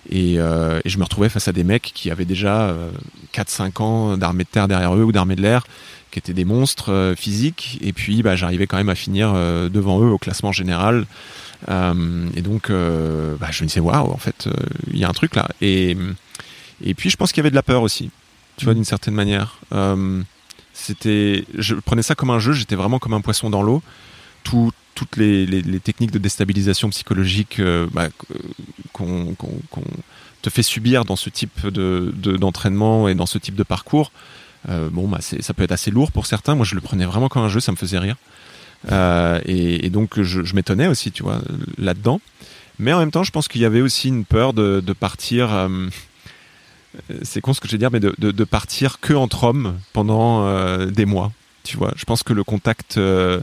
[0.10, 2.90] Et, euh, et je me retrouvais face à des mecs qui avaient déjà euh,
[3.34, 5.66] 4-5 ans d'armée de terre derrière eux ou d'armée de l'air,
[6.12, 7.78] qui étaient des monstres euh, physiques.
[7.82, 11.06] Et puis bah, j'arrivais quand même à finir euh, devant eux au classement général.
[11.68, 14.48] Et donc bah, je me disais, waouh, en fait,
[14.92, 15.50] il y a un truc là.
[15.60, 15.98] Et,
[16.82, 18.12] et puis je pense qu'il y avait de la peur aussi,
[18.56, 19.60] tu vois, d'une certaine manière.
[20.74, 23.84] C'était, je prenais ça comme un jeu, j'étais vraiment comme un poisson dans l'eau.
[24.44, 28.10] Tout, toutes les, techniques de déstabilisation psychologique euh, bah,
[28.94, 29.84] qu'on qu'on-
[30.42, 34.12] te fait subir dans ce type de de- d'entraînement et dans ce type de parcours,
[34.70, 36.56] euh, bon, bah, ça peut être assez lourd pour certains.
[36.56, 38.16] Moi, je le prenais vraiment comme un jeu, ça me faisait rire.
[38.92, 41.42] Euh, et, donc, je, m'étonnais aussi, tu vois,
[41.78, 42.22] là-dedans.
[42.78, 45.54] Mais en même temps, je pense qu'il y avait aussi une peur de, de partir.
[45.54, 45.90] euh,
[47.24, 49.78] c'est con ce que je vais dire, mais de, de, de partir que entre hommes
[49.94, 51.32] pendant euh, des mois.
[51.64, 53.02] Tu vois, je pense que le contact euh,
[53.38, 53.42] euh,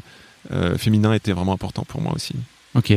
[0.79, 2.35] féminin était vraiment important pour moi aussi.
[2.75, 2.93] Ok.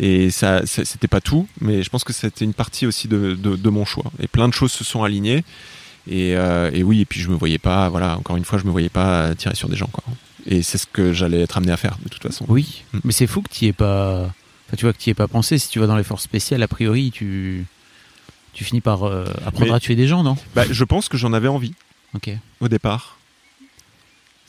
[0.00, 3.34] Et ça, ça- c'était pas tout, mais je pense que c'était une partie aussi de,
[3.34, 4.10] de, de mon choix.
[4.20, 5.44] Et plein de choses se sont alignées.
[6.08, 8.64] Et, euh, et oui, et puis je me voyais pas, voilà, encore une fois, je
[8.64, 10.02] me voyais pas tirer sur des gens, quoi.
[10.46, 12.44] Et c'est ce que j'allais être amené à faire, de toute façon.
[12.48, 12.98] Oui, Mm.
[13.04, 14.22] mais c'est fou que tu es pas.
[14.66, 15.58] Enfin, tu vois que tu es pas pensé.
[15.58, 17.66] Si tu vas dans les forces spéciales, a priori, tu
[18.54, 20.36] tu finis par euh, apprendre Mais- à tuer des gens, non?
[20.54, 21.74] Bah, je pense que j'en avais envie
[22.14, 22.30] Ok.
[22.60, 23.18] au départ.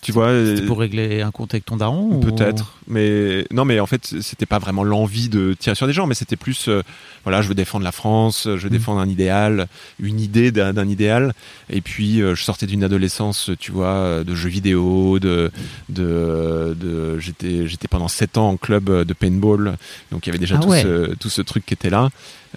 [0.03, 3.63] Tu vois, C'était euh, pour régler un compte avec ton daron ou- Peut-être, mais non,
[3.65, 6.67] mais en fait, c'était pas vraiment l'envie de tirer sur des gens, mais c'était plus,
[6.67, 6.81] euh,
[7.23, 8.71] voilà, je veux défendre la France, je veux Mm.
[8.73, 9.67] défendre un idéal,
[9.99, 11.33] une idée d'un idéal,
[11.69, 15.51] et puis euh, je sortais d'une adolescence, tu vois, de jeux vidéo, de,
[15.89, 19.77] de, de j'étais, j'étais pendant sept ans en club de paintball,
[20.11, 20.81] donc il y avait déjà Ah tout, ouais.
[20.83, 22.09] ce, tout ce truc qui était là,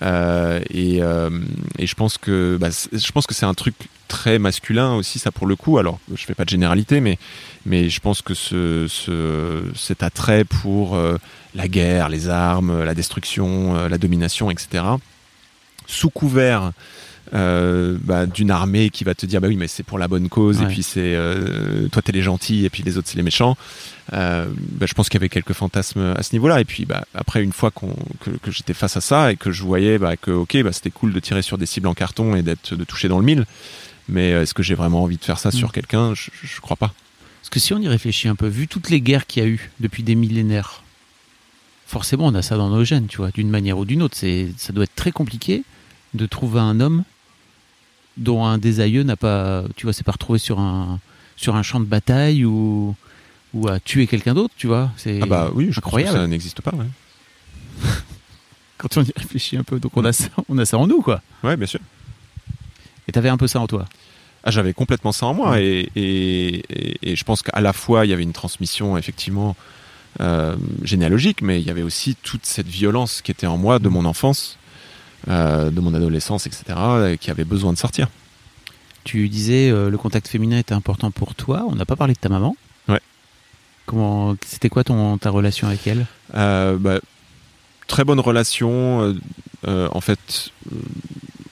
[0.03, 1.31] Euh, et, euh,
[1.79, 3.75] et je pense que, bah, je pense que c'est un truc
[4.09, 5.79] très masculin aussi, ça pour le coup.
[5.79, 7.19] Alors, je fais pas de généralité, mais
[7.65, 11.17] mais je pense que ce, ce cet attrait pour euh,
[11.55, 14.85] la guerre, les armes, la destruction, la domination, etc.
[15.87, 16.73] Sous couvert
[17.35, 20.29] euh, bah, d'une armée qui va te dire bah oui mais c'est pour la bonne
[20.29, 23.23] cause et puis c'est euh, toi t'es les gentils et puis les autres c'est les
[23.23, 23.57] méchants.
[24.13, 27.05] Euh, bah, je pense qu'il y avait quelques fantasmes à ce niveau-là et puis bah,
[27.15, 30.17] après une fois qu'on, que, que j'étais face à ça et que je voyais bah,
[30.17, 32.85] que ok bah, c'était cool de tirer sur des cibles en carton et d'être de
[32.85, 33.45] toucher dans le mille,
[34.09, 35.73] mais est-ce que j'ai vraiment envie de faire ça sur Mm.
[35.73, 36.15] quelqu'un?
[36.15, 36.95] Je, je crois pas.
[37.43, 39.49] Parce que si on y réfléchit un peu, vu toutes les guerres qu'il y a
[39.49, 40.83] eu depuis des millénaires,
[41.87, 44.17] forcément on a ça dans nos gènes, tu vois, d'une manière ou d'une autre.
[44.17, 45.63] C'est, ça doit être très compliqué
[46.15, 47.05] de trouver un homme
[48.17, 50.99] dont un des aïeux n'a pas, tu vois, s'est pas retrouvé sur un
[51.37, 52.95] sur un champ de bataille ou
[53.55, 54.91] ou a tué quelqu'un d'autre, tu vois.
[54.97, 56.19] C'est Ah bah oui, je crois que incroyable.
[56.25, 56.73] ça n'existe pas.
[56.75, 56.87] Ouais.
[58.79, 61.01] Quand on y réfléchit un peu, donc on a ça, on a ça en nous,
[61.01, 61.23] quoi.
[61.43, 61.81] ouais, bien sûr.
[63.09, 63.87] Et t'avais un peu ça en toi?
[64.45, 65.65] Ah, j'avais complètement ça en moi Ouais.
[65.65, 69.57] et, et, et, et je pense qu'à la fois il y avait une transmission effectivement
[70.21, 73.89] euh, généalogique, mais il y avait aussi toute cette violence qui était en moi de
[73.89, 74.57] mon enfance,
[75.29, 78.09] euh, de mon adolescence, etc., euh, qui avait besoin de sortir.
[79.05, 81.65] Tu disais euh, le contact féminin était important pour toi.
[81.69, 82.57] On n'a pas parlé de ta maman.
[82.89, 83.01] Ouais.
[83.87, 86.07] Comment C'était quoi ton ta relation avec elle?
[86.33, 86.99] Bah,
[87.87, 89.15] très bonne relation.
[89.67, 90.51] en fait,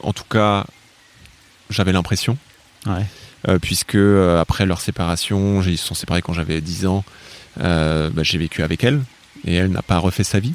[0.02, 0.66] en tout cas,
[1.70, 2.36] j'avais l'impression,
[2.86, 3.06] Ouais.
[3.48, 7.04] euh, puisque euh, après leur séparation, ils se sont séparés quand j'avais 10 ans,
[7.60, 9.00] euh, bah, j'ai vécu avec elle,
[9.46, 10.54] et elle n'a pas refait sa vie.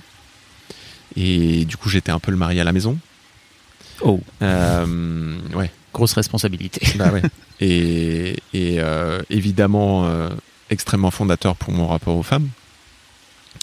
[1.16, 2.98] Et du coup, j'étais un peu le mari à la maison.
[4.02, 6.82] Oh, Euh, ouais, grosse responsabilité.
[6.98, 7.22] bah ouais.
[7.62, 10.30] Et, et euh, évidemment, euh,
[10.70, 12.48] extrêmement fondateur pour mon rapport aux femmes.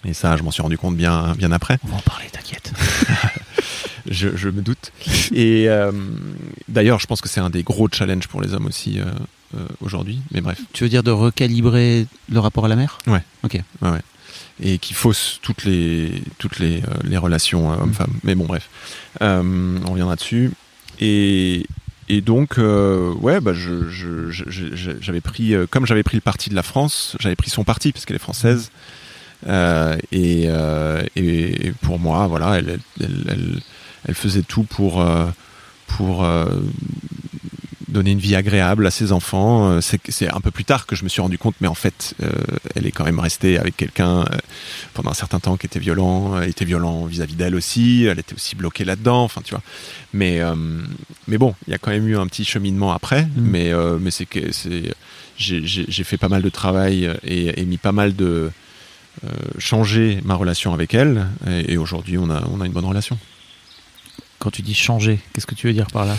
[0.05, 1.79] Et ça, je m'en suis rendu compte bien, bien après.
[1.83, 2.72] On va en parler, t'inquiète.
[4.11, 4.92] je, je me doute.
[5.33, 5.66] Et
[6.68, 9.01] d'ailleurs, je pense que c'est un des gros challenges pour les hommes aussi
[9.81, 10.20] aujourd'hui.
[10.31, 12.99] Mais bref, Tu veux dire de recalibrer le rapport à la mère?
[13.07, 13.22] Ouais.
[13.44, 13.55] Ok.
[13.55, 14.03] ouais, ouais.
[14.62, 18.14] Et qui fausse toutes les, toutes les, euh, les relations euh, hommes-femmes.
[18.24, 18.68] Mais bon, bref,
[19.20, 20.50] Euh, on reviendra dessus.
[21.00, 21.66] Et,
[22.08, 26.16] et donc, euh, ouais, bah, je, je- je- je- j'avais pris, euh, comme j'avais pris
[26.16, 28.70] le parti de la France, j'avais pris son parti parce qu'elle est française.
[29.46, 30.48] Euh, et,
[31.16, 33.60] et pour moi, voilà, elle, elle, elle,
[34.08, 35.04] elle faisait tout pour,
[35.86, 36.26] pour
[37.88, 39.70] donner une vie agréable à ses enfants.
[39.70, 42.14] Euh, C'est un peu plus tard que je me suis rendu compte, mais en fait,
[42.22, 42.31] euh,
[42.75, 44.25] elle est quand même restée avec quelqu'un euh,
[44.94, 48.35] pendant un certain temps qui était violent, elle était violent vis-à-vis d'elle aussi, elle était
[48.35, 49.62] aussi bloquée là-dedans, enfin tu vois.
[50.12, 50.55] Mais, euh,
[51.29, 54.11] mais bon, il y a quand même eu un petit cheminement après, mais, euh, mais
[54.11, 54.92] c'est que c'est
[55.38, 58.51] j'ai- fait pas mal de travail et, et mis pas mal de
[59.59, 63.18] changer ma relation avec elle, et, et aujourd'hui on a, on a une bonne relation.
[64.38, 66.16] Quand tu dis changer, qu'est-ce que tu veux dire par là?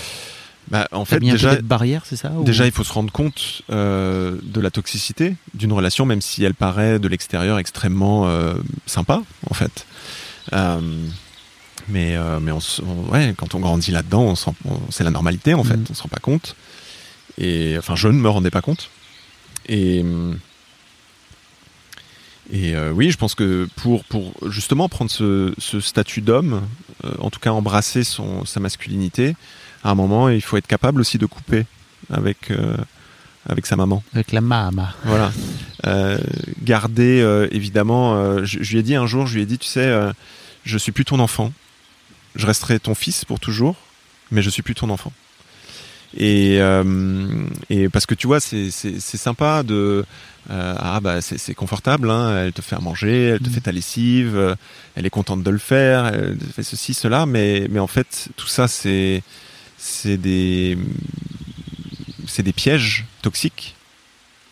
[0.70, 3.62] Bah, en fait, mis déjà, barrière, c'est ça ou- Déjà, il faut se rendre compte
[3.70, 8.54] euh, de la toxicité d'une relation, même si elle paraît de l'extérieur extrêmement euh,
[8.86, 9.86] sympa, en fait.
[10.54, 10.80] Euh,
[11.88, 14.34] mais mais on, se- on- ouais, quand on grandit là-dedans,
[14.90, 15.78] c'est la normalité, en fait.
[15.78, 15.86] Mhm.
[15.90, 16.56] On se rend pas compte.
[17.38, 18.90] Et enfin, je ne me rendais pas compte.
[19.70, 20.04] Et
[22.52, 26.62] et euh, oui, je pense que pour pour justement prendre ce, ce statut d'homme,
[27.04, 29.36] euh, en tout cas embrasser son sa masculinité,
[29.84, 31.66] à un moment, il faut être capable aussi de couper
[32.12, 32.76] avec euh,
[33.50, 34.04] avec sa maman.
[34.14, 34.94] Avec la mama.
[35.06, 35.32] Voilà.
[35.86, 36.18] Euh,
[36.64, 38.16] garder euh, évidemment.
[38.16, 39.90] euh, je, je lui ai dit un jour, je lui ai dit, tu sais,
[40.66, 41.54] je suis plus ton enfant.
[42.36, 43.76] Je resterai ton fils pour toujours,
[44.32, 45.12] mais je suis plus ton enfant.
[46.16, 46.60] Et,
[47.70, 48.70] et parce que tu vois, c'est
[49.02, 50.06] sympa de
[50.50, 53.54] ah bah c'est confortable, hein, elle te fait à manger, elle te Mhm.
[53.54, 54.56] fait ta lessive,
[54.96, 58.48] elle est contente de le faire, elle fait ceci cela, mais mais en fait tout
[58.48, 59.22] ça c'est
[59.78, 60.78] c'est des
[62.28, 63.76] c'est des pièges toxiques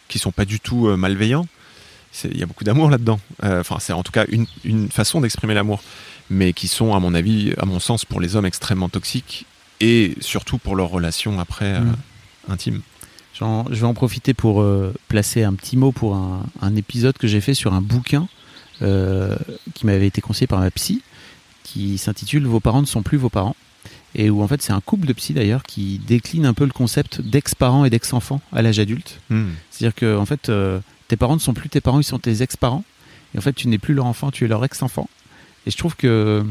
[0.08, 1.48] qui sont pas du tout euh, malveillants.
[2.24, 3.20] Il y a beaucoup d'amour là-dedans.
[3.44, 5.82] Euh, Enfin, c'est en tout cas une, une façon d'exprimer l'amour,
[6.30, 9.46] mais qui sont, à mon avis, à mon sens, pour les hommes extrêmement toxiques
[9.82, 11.96] et surtout pour leurs relations après euh, Mm.
[12.54, 12.82] intimes.
[13.34, 13.44] Je
[13.76, 17.42] vais en profiter pour euh, placer un petit mot pour un, un épisode que j'ai
[17.42, 18.30] fait sur un bouquin
[18.82, 19.36] euh,
[19.74, 21.02] qui m'avait été conseillé par ma psy,
[21.64, 23.58] qui s'intitule Vos parents ne sont plus vos parents.
[24.18, 26.72] Et où en fait c'est un couple de psy d'ailleurs qui décline un peu le
[26.72, 29.20] concept d'ex-parents et d'ex-enfants à l'âge adulte.
[29.30, 29.48] Mm.
[29.70, 32.42] C'est-à-dire que en fait euh, tes parents ne sont plus tes parents, ils sont tes
[32.42, 32.84] ex-parents.
[33.34, 35.10] Et en fait tu n'es plus leur enfant, tu es leur ex-enfant.
[35.68, 36.46] Et je trouve que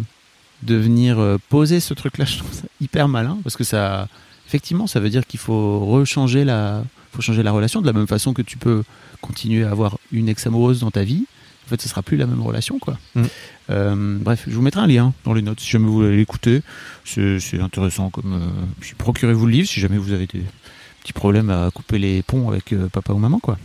[0.63, 4.09] de venir euh, poser ce truc-là, je trouve ça hyper malin parce que ça,
[4.47, 8.07] effectivement, ça veut dire qu'il faut rechanger la, faut changer la relation de la même
[8.07, 8.83] façon que tu peux
[9.21, 11.25] continuer à avoir une ex-amoureuse dans ta vie.
[11.67, 12.99] En fait, ce sera plus la même relation, quoi.
[13.15, 13.25] Mm.
[13.71, 16.63] Euh, bref, je vous mettrai un lien dans les notes si jamais vous voulez l'écouter.
[17.05, 18.33] C'est intéressant comme.
[18.35, 20.43] euh, puis procurez-vous le livre si jamais vous avez des
[21.03, 23.59] petits problèmes à couper les ponts avec euh, papa ou maman, quoi.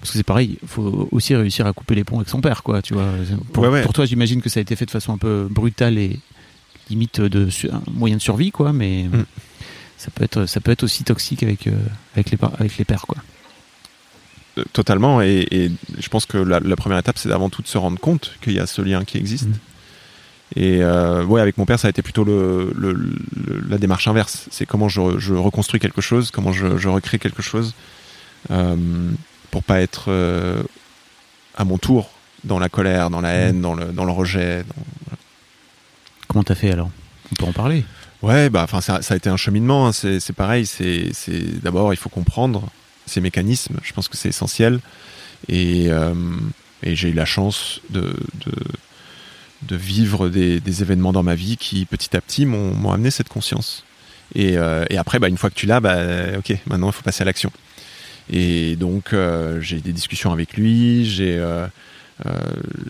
[0.00, 2.64] Parce que c'est pareil, il faut aussi réussir à couper les ponts avec son père,
[2.64, 2.82] quoi.
[2.82, 3.06] Tu vois.
[3.52, 3.82] Pour, Ouais, ouais.
[3.82, 6.18] pour toi, j'imagine que ça a été fait de façon un peu brutale et
[6.90, 7.48] limite de
[7.92, 8.72] moyen de survie, quoi.
[8.72, 9.24] Mais Mm.
[9.98, 11.72] ça peut être, ça peut être aussi toxique avec euh,
[12.16, 13.18] avec les avec les pères, quoi.
[14.58, 15.22] Euh, Totalement.
[15.22, 17.98] Et, et je pense que la, la première étape, c'est avant tout de se rendre
[17.98, 19.48] compte qu'il y a ce lien qui existe.
[19.48, 19.54] Mm.
[20.56, 24.06] Et euh, ouais, avec mon père, ça a été plutôt le, le- le- la démarche
[24.08, 24.46] inverse.
[24.50, 27.74] C'est comment je, je reconstruis quelque chose, comment je, je recrée quelque chose,
[28.50, 28.76] euh,
[29.50, 30.62] pour pas être euh,
[31.56, 32.10] à mon tour
[32.44, 34.64] dans la colère, dans la haine, dans le, dans le rejet.
[34.64, 35.16] dans-
[36.28, 36.90] Comment t'as fait alors?
[37.30, 37.84] On peut en parler?
[38.20, 39.86] Ouais, bah, enfin, ça, ça a été un cheminement.
[39.86, 39.92] hein.
[39.92, 40.66] C'est, pareil.
[40.66, 41.10] C'est
[41.62, 42.68] d'abord, il faut comprendre
[43.06, 43.76] ces mécanismes.
[43.82, 44.80] Je pense que c'est essentiel.
[45.48, 46.14] Et, euh,
[46.82, 48.14] et j'ai eu la chance de,
[48.46, 48.52] de,
[49.62, 53.28] de vivre des, des événements dans ma vie qui, petit à petit, m'ont, amené cette
[53.28, 53.84] conscience.
[54.34, 55.98] Et, euh, et après, bah, une fois que tu l'as, bah,
[56.38, 57.52] ok, maintenant, il faut passer à l'action.
[58.30, 61.04] Et donc, euh, j'ai eu des discussions avec lui.
[61.04, 61.66] J'ai, euh,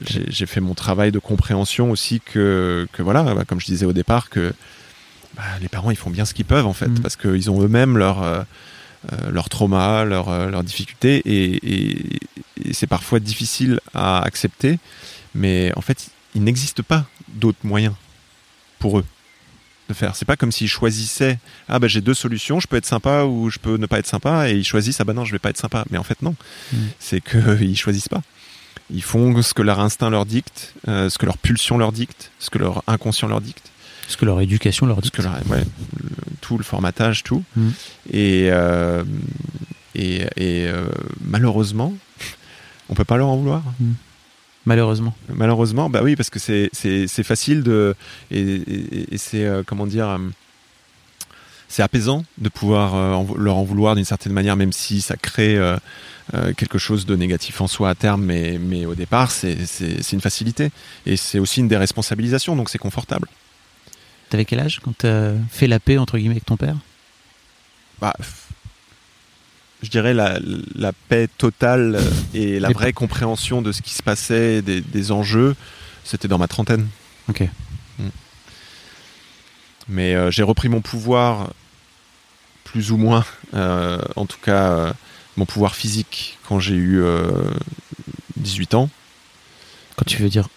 [0.07, 3.95] j'ai fait mon travail de compréhension aussi que, que voilà, bah, comme je disais au
[3.95, 4.53] départ, que
[5.35, 7.01] bah, les parents ils font bien ce qu'ils peuvent en fait, Mhm.
[7.01, 8.43] parce qu'ils ont eux-mêmes leur euh,
[9.13, 12.21] euh, leur trauma, leur, euh, leurs difficultés, et, et-
[12.65, 14.79] et c'est parfois difficile à accepter,
[15.35, 17.95] mais en fait, il n'existe pas d'autres moyens
[18.79, 19.05] pour eux
[19.89, 20.15] de faire.
[20.15, 21.39] C'est pas comme s'ils choisissaient
[21.69, 24.07] ah bah j'ai deux solutions, je peux être sympa ou je peux ne pas être
[24.07, 25.85] sympa, et ils choisissent ah bah non je vais pas être sympa.
[25.91, 26.35] Mais en fait non,
[26.73, 26.77] Mm.
[27.01, 28.23] c'est que ils choisissent pas.
[28.91, 32.31] Ils font ce que leur instinct leur dicte, euh, ce que leur pulsion leur dicte,
[32.39, 33.71] ce que leur inconscient leur dicte
[34.09, 35.11] Ce que leur éducation leur dit.
[35.11, 35.65] parce que là, ouais,
[36.03, 36.09] le-
[36.41, 37.43] tout le formatage, tout.
[37.57, 37.69] Mm.
[38.13, 39.05] Et, euh,
[39.95, 40.87] et, et, euh,
[41.25, 41.95] malheureusement,
[42.89, 43.63] on peut pas leur en vouloir.
[44.67, 45.15] Malheureusement.
[45.29, 47.95] Malheureusement, bah oui, parce que c'est facile de
[48.31, 50.19] et, et- et c'est euh, comment dire.
[51.69, 55.59] c'est apaisant de pouvoir en leur en vouloir d'une certaine manière, même si ça crée
[56.57, 59.57] quelque chose de négatif en soi à terme, mais, mais au départ, c'est
[60.13, 60.71] une facilité.
[61.07, 63.27] Et c'est aussi une déresponsabilisation, donc c'est confortable.
[64.33, 66.77] T'avais quel âge quand t'as fait la paix entre guillemets avec ton père?
[68.01, 68.15] Bah,
[69.83, 70.39] je dirais la,
[70.75, 72.01] la paix totale
[72.33, 75.55] et la vraie compréhension de ce qui se passait, des, des enjeux,
[76.03, 76.89] c'était dans ma trentaine.
[77.29, 77.47] Ok.
[79.91, 81.51] Mais euh, j'ai repris mon pouvoir,
[82.65, 84.93] plus ou moins, euh, en tout cas euh,
[85.37, 87.51] mon pouvoir physique, quand j'ai eu euh,
[88.39, 88.89] 18 ans.
[89.97, 90.49] Quand tu veux dire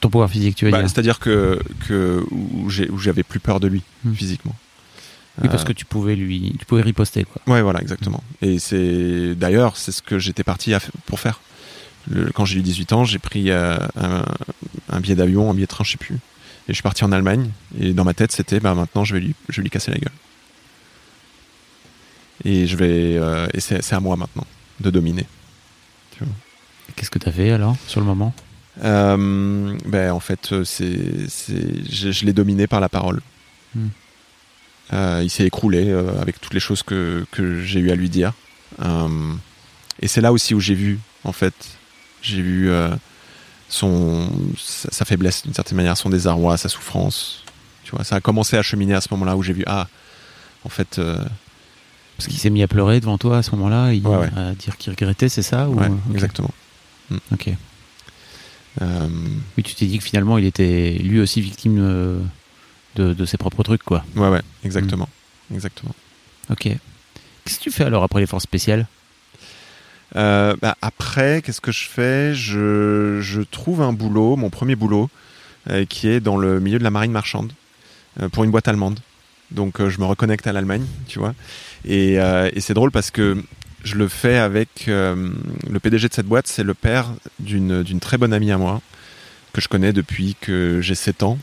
[0.00, 3.68] ton pouvoir physique, tu veux Bah, dire C'est-à-dire que, que où j'avais plus peur de
[3.68, 4.12] lui, Hmm.
[4.14, 4.54] physiquement.
[5.42, 7.40] Oui, parce Euh, que tu pouvais lui, tu pouvais riposter quoi.
[7.46, 8.22] Ouais, voilà, exactement.
[8.42, 11.40] Et c'est d'ailleurs, c'est ce que j'étais parti à pour faire.
[12.10, 14.24] Le- quand j'ai eu 18 ans, j'ai pris euh, un,
[14.90, 16.14] un billet d'avion, un billet de train, je sais plus.
[16.14, 16.18] Et
[16.68, 17.50] je suis parti en Allemagne.
[17.80, 19.98] Et dans ma tête, c'était, bah maintenant, je vais lui, je vais lui casser la
[19.98, 20.12] gueule.
[22.44, 24.46] Et je vais, euh, et c'est à moi maintenant
[24.80, 25.26] de dominer.
[26.96, 28.34] Qu'est-ce que t'as fait alors sur le moment?
[28.82, 33.20] Euh, ben en fait, euh, c'est, c'est, je, je l'ai dominé par la parole.
[33.74, 33.88] Hmm.
[34.92, 38.08] Euh, il s'est écroulé euh, avec toutes les choses que, que j'ai eu à lui
[38.08, 38.32] dire.
[40.02, 41.52] Et c'est là aussi où j'ai vu, en fait,
[42.22, 42.70] j'ai vu
[43.68, 47.44] son, sa, sa faiblesse d'une certaine manière, son désarroi, sa souffrance.
[47.84, 49.88] Tu vois, ça a commencé à cheminer à ce moment-là où j'ai vu, ah,
[50.64, 50.98] en fait,
[52.16, 54.30] Parce qu'il s'est mis à pleurer devant toi à ce moment-là, il Ouais, ouais.
[54.34, 55.74] à dire qu'il regrettait, c'est ça ou...
[55.74, 56.52] ouais, exactement.
[57.32, 57.50] Ok.
[58.82, 59.08] Euh,
[59.56, 62.18] Oui, tu t'es dit que finalement il était lui aussi victime euh,
[62.96, 64.04] de, de ses propres trucs quoi.
[64.16, 65.08] ouais, ouais, exactement,
[65.54, 65.94] exactement.
[66.50, 66.62] Ok.
[67.44, 68.86] Qu'est-ce que tu fais alors après les forces spéciales?
[70.16, 72.34] Euh, bah, après, qu'est-ce que je fais?
[72.34, 75.08] Je, je trouve un boulot, mon premier boulot,
[75.68, 77.52] euh, qui est dans le milieu de la marine marchande,
[78.20, 78.98] euh, pour une boîte allemande.
[79.52, 81.34] Donc je me reconnecte à l'Allemagne, tu vois.
[81.84, 83.42] Et, et c'est drôle parce que
[83.84, 85.30] je le fais avec euh,
[85.68, 88.80] le PDG de cette boîte, c'est le père d'une très bonne amie à moi,
[89.52, 91.38] que je connais depuis que j'ai 7 ans,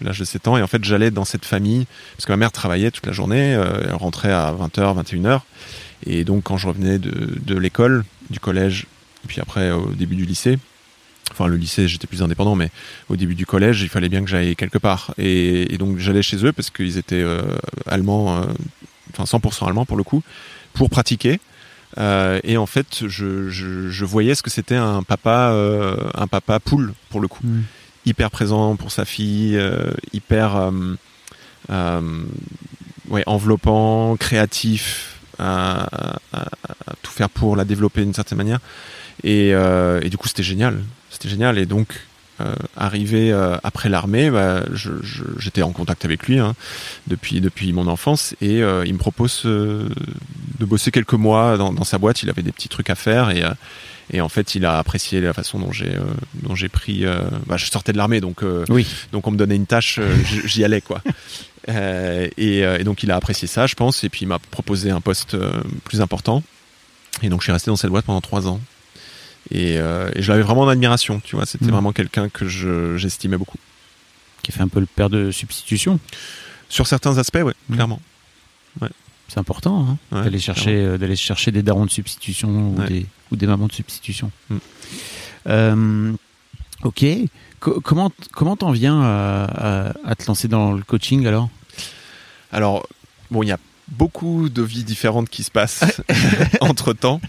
[0.00, 0.56] l'âge de 7 ans.
[0.56, 1.86] Et en fait, j'allais dans cette famille,
[2.16, 5.40] parce que ma mère travaillait toute la journée, euh, elle rentrait à 20h, 21h.
[6.06, 8.86] Et donc, quand je revenais de, de l'école, du collège,
[9.24, 10.58] et puis après au début du lycée,
[11.30, 12.70] enfin le lycée, j'étais plus indépendant, mais
[13.08, 15.14] au début du collège, il fallait bien que j'aille quelque part.
[15.18, 17.42] Et, et donc, j'allais chez eux parce qu'ils étaient euh,
[17.86, 18.46] allemands, euh,
[19.12, 20.22] enfin 100% allemands pour le coup,
[20.72, 21.38] pour pratiquer.
[21.98, 26.26] Euh, et en fait, je, je, je voyais ce que c'était un papa, euh, un
[26.26, 27.42] papa poule pour le coup
[28.06, 30.70] hyper présent pour sa fille, euh, hyper
[31.70, 32.00] euh,
[33.08, 36.48] ouais, enveloppant, créatif, à, à- à-
[36.86, 38.58] à tout faire pour la développer d'une certaine manière.
[39.24, 40.80] Et, et du coup, c'était génial.
[41.10, 41.58] C'était génial.
[41.58, 41.88] Et donc,
[42.40, 44.64] euh, arrivé euh, après l'armée, bah,
[45.38, 46.54] j'étais en contact avec lui hein,
[47.06, 49.90] depuis, depuis mon enfance et euh, il me propose de
[50.60, 52.22] bosser quelques mois dans, dans sa boîte.
[52.22, 53.44] Il avait des petits trucs à faire et,
[54.10, 55.96] et en fait, il a apprécié la façon dont j'ai
[56.42, 57.04] dont j'ai pris.
[57.46, 58.86] bah, je sortais de l'armée, donc Oui.
[59.12, 60.00] donc on me donnait une tâche,
[60.46, 61.02] j'y allais quoi.
[61.68, 65.00] Et, et donc il a apprécié ça, je pense, et puis il m'a proposé un
[65.00, 65.36] poste
[65.84, 66.42] plus important.
[67.22, 68.60] Et donc je suis resté dans cette boîte pendant trois ans.
[69.50, 71.46] Et, euh, et je l'avais vraiment en admiration, tu vois.
[71.46, 71.72] C'était Mhm.
[71.72, 73.58] vraiment quelqu'un que je- j'estimais beaucoup.
[74.42, 75.98] Qui fait un peu le père de substitution.
[76.68, 77.74] Sur certains aspects, ouais, Mhm.
[77.76, 78.00] clairement.
[79.28, 82.86] C'est important hein, Ouais, d'aller chercher, euh, d'aller chercher des darons de substitution ou, Ouais.
[82.86, 84.30] des, ou des mamans de substitution.
[84.50, 84.56] Mm.
[85.46, 86.12] Euh,
[86.84, 87.04] ok.
[87.60, 91.48] Co- comment comment t'en viens à, à- à te lancer dans le coaching alors?
[92.52, 92.86] Alors,
[93.30, 93.58] bon, il y a
[93.92, 96.02] beaucoup de vies différentes qui se passent
[96.60, 97.20] entre temps,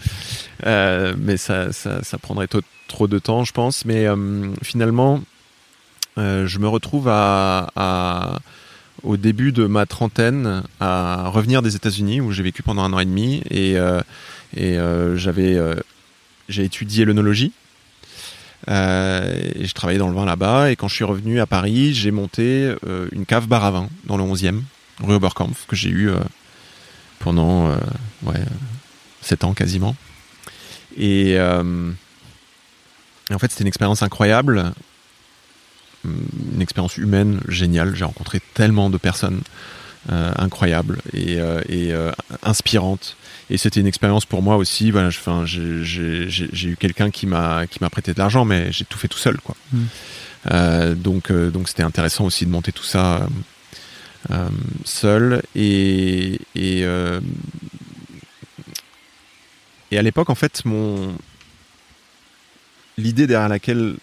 [0.64, 2.48] mais ça, ça, ça prendrait
[2.88, 3.84] trop de temps, je pense.
[3.84, 4.16] Mais euh,
[4.62, 5.20] finalement,
[6.18, 8.38] euh, je me retrouve à, à-
[9.02, 12.98] au début de ma trentaine à revenir des États-Unis où j'ai vécu pendant un an
[13.00, 14.00] et demi et, euh,
[14.56, 15.74] et euh, j'avais euh,
[16.48, 17.52] j'ai étudié l'œnologie.
[18.70, 20.70] Euh, et je travaillais dans le vin là-bas.
[20.70, 23.88] Et quand je suis revenu à Paris, j'ai monté euh, une cave bar à vin
[24.04, 24.62] dans le 11e,
[25.02, 26.16] rue Oberkampf, que j'ai eu euh,
[27.24, 27.76] pendant euh,
[28.24, 28.34] ouais,
[29.22, 29.96] 7 ans quasiment.
[30.96, 31.90] Et, euh,
[33.30, 34.72] et en fait, c'était une expérience incroyable,
[36.04, 37.96] une expérience humaine géniale.
[37.96, 39.40] J'ai rencontré tellement de personnes
[40.12, 41.92] euh, incroyables et, euh, et
[42.42, 43.16] inspirantes.
[43.50, 44.90] Et c'était une expérience pour moi aussi.
[44.90, 49.08] Voilà, j'ai- eu quelqu'un qui m'a qui m'a prêté de l'argent, mais j'ai tout fait
[49.08, 49.56] tout seul, quoi.
[49.72, 49.78] Mm.
[50.52, 53.26] Euh, donc donc c'était intéressant aussi de monter tout ça
[54.84, 57.20] seul et euh,
[59.90, 61.14] et à l'époque en fait mon
[62.96, 63.96] l'idée derrière laquelle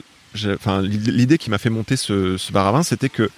[0.46, 3.30] enfin l'idée qui m'a fait monter ce, bar à vin c'était que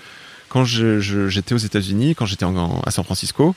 [0.50, 3.56] quand j'étais aux États-Unis quand j'étais à San Francisco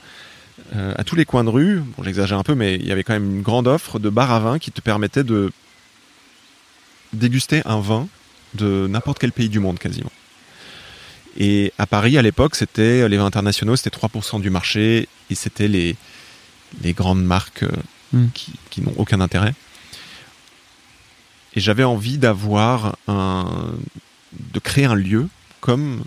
[0.75, 3.03] euh, à tous les coins de rue bon j'exagère un peu mais il y avait
[3.03, 5.51] quand même une grande offre de bar à vin qui te permettait de
[7.13, 8.07] déguster un vin
[8.53, 10.11] de n'importe quel pays du monde quasiment
[11.37, 15.67] et à Paris à l'époque c'était les vins internationaux c'était 3% du marché et c'était
[15.67, 15.95] les
[16.81, 17.71] les grandes marques euh,
[18.13, 18.27] Mm.
[18.33, 19.53] qui, qui n'ont aucun intérêt
[21.55, 23.73] et j'avais envie d'avoir un
[24.53, 25.27] de créer un lieu
[25.59, 26.03] comme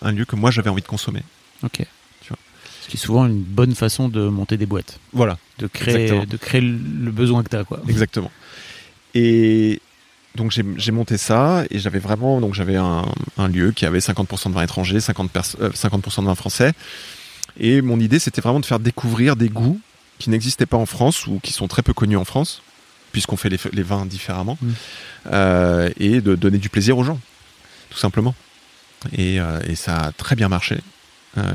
[0.00, 1.22] un lieu que moi j'avais envie de consommer
[1.62, 1.84] Ok.
[2.22, 2.38] Tu vois.
[2.82, 6.24] Ce qui est souvent une bonne façon de monter des boîtes, voilà de créer, Exactement.
[6.24, 7.64] de créer le besoin que tu as.
[7.64, 7.80] Quoi.
[7.88, 8.30] Exactement.
[9.14, 9.80] Et
[10.34, 13.04] donc j'ai monté ça et j'avais vraiment donc j'avais un,
[13.38, 16.72] un lieu qui avait 50% de vin étranger, 50%, pers- euh, 50 de vin français.
[17.58, 19.80] Et mon idée c'était vraiment de faire découvrir des goûts
[20.18, 22.62] qui n'existaient pas en France ou qui sont très peu connus en France
[23.12, 24.70] puisqu'on fait les, vins différemment Mm.
[25.32, 27.20] Euh, et de donner du plaisir aux gens
[27.90, 28.34] tout simplement.
[29.12, 30.78] Et, euh, et ça a très bien marché.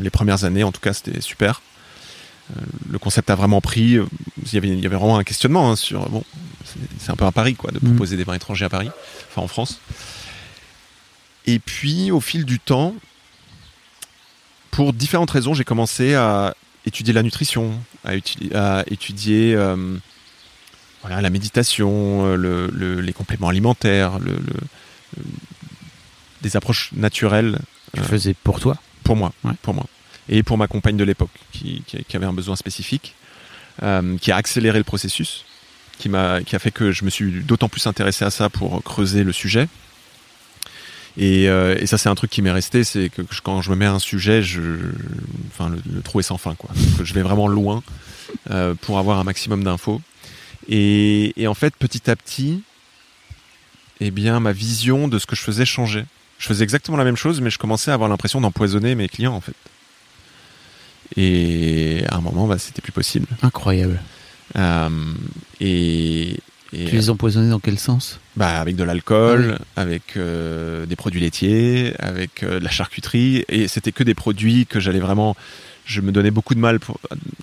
[0.01, 1.61] Les premières années en tout cas c'était super.
[2.55, 3.97] Euh, le concept a vraiment pris.
[3.97, 4.05] euh,
[4.45, 6.23] Il y avait, il y avait vraiment un questionnement hein, sur bon,
[6.99, 7.89] c'est un peu un pari quoi de Mm.
[7.89, 8.89] proposer des vins étrangers à Paris,
[9.29, 9.79] enfin en France.
[11.45, 12.93] Et puis au fil du temps,
[14.71, 17.73] pour différentes raisons, j'ai commencé à étudier la nutrition,
[18.05, 19.97] à, étudier, à étudier euh,
[21.01, 24.37] voilà, la méditation, euh, le- le- les compléments alimentaires, le,
[26.41, 27.59] des approches naturelles
[27.93, 28.77] Tu le faisais pour toi?
[29.03, 29.53] pour moi, Ouais.
[29.61, 29.85] pour moi,
[30.29, 33.15] et pour ma compagne de l'époque qui, avait un besoin spécifique,
[33.83, 35.45] euh, qui a accéléré le processus,
[35.97, 38.83] qui m'a, qui a fait que je me suis d'autant plus intéressé à ça pour
[38.83, 39.67] creuser le sujet.
[41.17, 43.85] Et, euh, ça, c'est un truc qui m'est resté, c'est que quand je me mets
[43.85, 44.61] à un sujet, je,
[45.47, 46.69] enfin, le, le trou est sans fin, quoi.
[47.03, 47.81] Je vais vraiment loin
[48.51, 50.01] euh, pour avoir un maximum d'infos.
[50.69, 52.61] Et, et en fait, petit à petit,
[53.99, 56.05] eh bien, ma vision de ce que je faisais changeait.
[56.37, 59.33] Je faisais exactement la même chose, mais je commençais à avoir l'impression d'empoisonner mes clients,
[59.33, 59.55] en fait.
[61.15, 63.27] Et à un moment, bah, c'était plus possible.
[63.41, 63.99] Incroyable.
[64.57, 64.89] Euh,
[65.61, 66.39] et,
[66.73, 68.19] et Tu les empoisonnais dans quel sens?
[68.35, 69.65] Bah, avec de l'alcool, Ah oui.
[69.77, 74.65] avec euh, des produits laitiers, avec euh, de la charcuterie, et c'était que des produits
[74.65, 75.35] que j'allais vraiment.
[75.85, 76.99] Je me donnais beaucoup de mal pour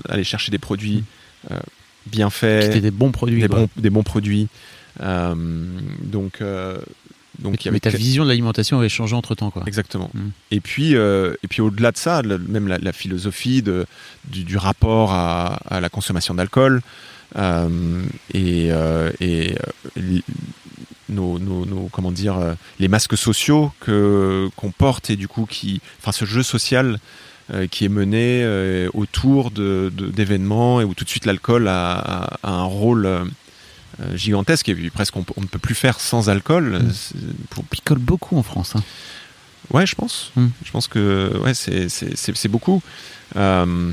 [0.09, 1.03] aller chercher des produits
[1.51, 1.59] euh,
[2.07, 3.41] bien faits, C'était des bons produits.
[3.41, 4.49] des bons, des bons produits.
[5.01, 6.43] Donc,
[7.39, 9.51] donc Mais ta vision de l'alimentation avait changé entre temps.
[9.51, 9.63] Quoi.
[9.67, 10.11] Exactement.
[10.15, 10.21] Mm.
[10.51, 13.87] Et puis, euh, et puis au-delà de ça, même la, la philosophie de,
[14.27, 16.81] du, du rapport à, à la consommation d'alcool
[17.37, 19.55] euh, et, euh, et
[19.97, 20.23] l-
[21.09, 22.37] nos, nos, nos- comment dire
[22.81, 26.99] les masques sociaux que qu'on porte et du coup qui, enfin ce jeu social
[27.71, 28.43] qui est mené
[28.95, 33.07] autour de de- d'événements et où tout de suite l'alcool a, a- a un rôle
[34.15, 36.79] gigantesque et puis presque on, ne peut plus faire sans alcool.
[36.83, 36.93] Mm.
[36.93, 37.15] C'est-
[37.51, 38.75] Pour, On picole beaucoup en France.
[38.77, 38.83] hein.
[39.73, 40.31] Ouais, je pense.
[40.37, 40.49] Hmm.
[40.65, 42.83] Je pense que ouais, c'est beaucoup.
[43.37, 43.91] Euh,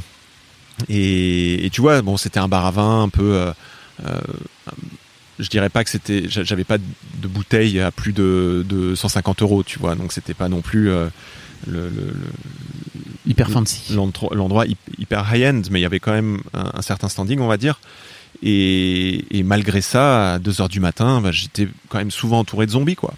[0.89, 3.34] et, et tu vois, bon, c'était un bar à vin un peu.
[3.36, 3.54] euh,
[4.06, 4.20] euh,
[5.39, 6.28] je dirais pas que c'était.
[6.28, 9.95] j'a- J'avais pas de bouteille à plus de, de 150 euros, tu vois.
[9.95, 11.08] Donc c'était pas non plus euh,
[11.68, 12.16] le- le- le,
[13.28, 13.93] Hyper fancy.
[13.93, 17.39] l'endro- l'endroit hy- hyper high-end, mais il y avait quand même un, un certain standing,
[17.39, 17.80] on va dire.
[18.44, 22.66] Et, et malgré ça, à 2 heures du matin, bah, j'étais quand même souvent entouré
[22.66, 23.14] de zombies, quoi.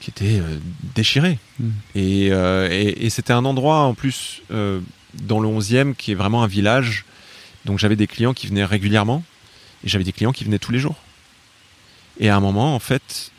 [0.00, 0.58] Qui étaient euh,
[0.94, 1.38] déchirés.
[1.58, 1.68] Mm.
[1.96, 4.80] Et, euh, et- et c'était un endroit, en plus, euh,
[5.14, 7.04] dans le 11e, qui est vraiment un village.
[7.64, 9.24] Donc j'avais des clients qui venaient régulièrement,
[9.84, 10.96] et j'avais des clients qui venaient tous les jours.
[12.20, 13.32] Et à un moment, en fait,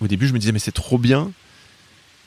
[0.00, 1.30] au début, je me disais, mais c'est trop bien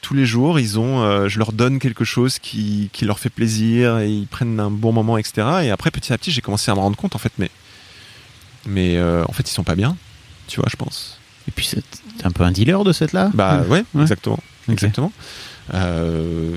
[0.02, 4.00] tous les jours, ils ont, je leur donne quelque chose qui, qui leur fait plaisir
[4.00, 5.48] et ils prennent un bon moment, etc.
[5.64, 7.52] Et après, petit à petit, j'ai commencé à me rendre compte, en fait, mais,
[8.66, 9.96] mais euh, en fait, ils sont pas bien,
[10.48, 11.20] tu vois, je pense.
[11.48, 11.84] Et puis, c'est
[12.24, 14.02] un peu un dealer de cette là Bah ouais, Ouais.
[14.04, 14.40] exactement,
[14.70, 15.12] exactement.
[15.74, 16.56] Euh,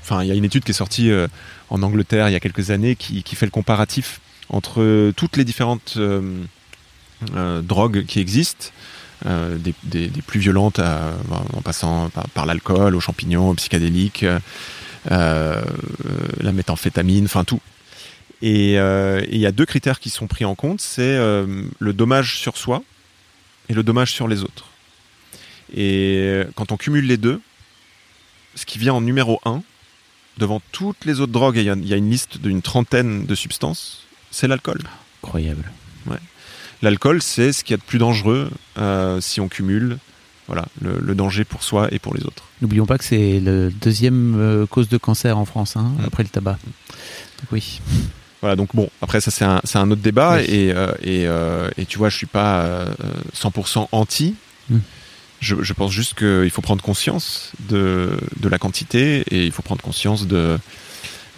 [0.00, 1.28] Enfin, il y a une étude qui est sortie euh,
[1.70, 5.44] en Angleterre il y a quelques années qui, qui fait le comparatif entre toutes les
[5.44, 5.98] différentes
[7.62, 8.66] drogues qui existent,
[9.24, 11.12] des, des- des plus violentes à-
[11.54, 14.24] en passant par, par l'alcool, aux champignons, aux psychédéliques,
[15.10, 15.62] euh,
[16.40, 17.60] la méthamphétamine, enfin tout.
[18.42, 21.62] Et euh, et il y a deux critères qui sont pris en compte, c'est euh,
[21.78, 22.82] le dommage sur soi
[23.68, 24.66] et le dommage sur les autres.
[25.74, 27.40] Et quand on cumule les deux,
[28.56, 29.62] ce qui vient en numéro un,
[30.38, 33.24] devant toutes les autres drogues, il y a- il y, a une liste d'une trentaine
[33.26, 34.80] de substances, c'est l'alcool.
[35.22, 35.70] Incroyable.
[36.82, 39.98] L'alcool, c'est ce qu'il y a de plus dangereux euh, si on cumule
[40.48, 42.42] voilà, le, le danger pour soi et pour les autres.
[42.60, 46.04] N'oublions pas que c'est la deuxième euh, cause de cancer en France, hein, Mm.
[46.06, 46.58] après le tabac.
[47.38, 47.80] Donc oui.
[48.42, 50.44] Voilà, donc bon, après ça c'est un, un autre débat Oui.
[50.48, 52.86] et, euh, et, euh, et tu vois, je suis pas euh,
[53.34, 54.34] 100% anti.
[54.68, 54.78] Mm.
[55.40, 59.62] Je, je pense juste qu'il faut prendre conscience de, de la quantité et il faut
[59.62, 60.58] prendre conscience de,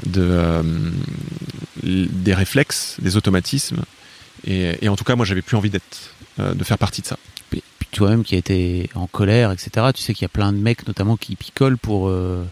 [0.07, 0.63] de, euh,
[1.83, 3.83] des réflexes, des automatismes.
[4.47, 7.07] Et, et en tout cas, moi j'avais plus envie d'être, euh, de faire partie de
[7.07, 7.19] ça.
[7.51, 9.89] Puis puis toi-même qui a été en colère, etc.
[9.95, 12.45] Tu sais qu'il y a plein de mecs, notamment, qui picolent pour euh,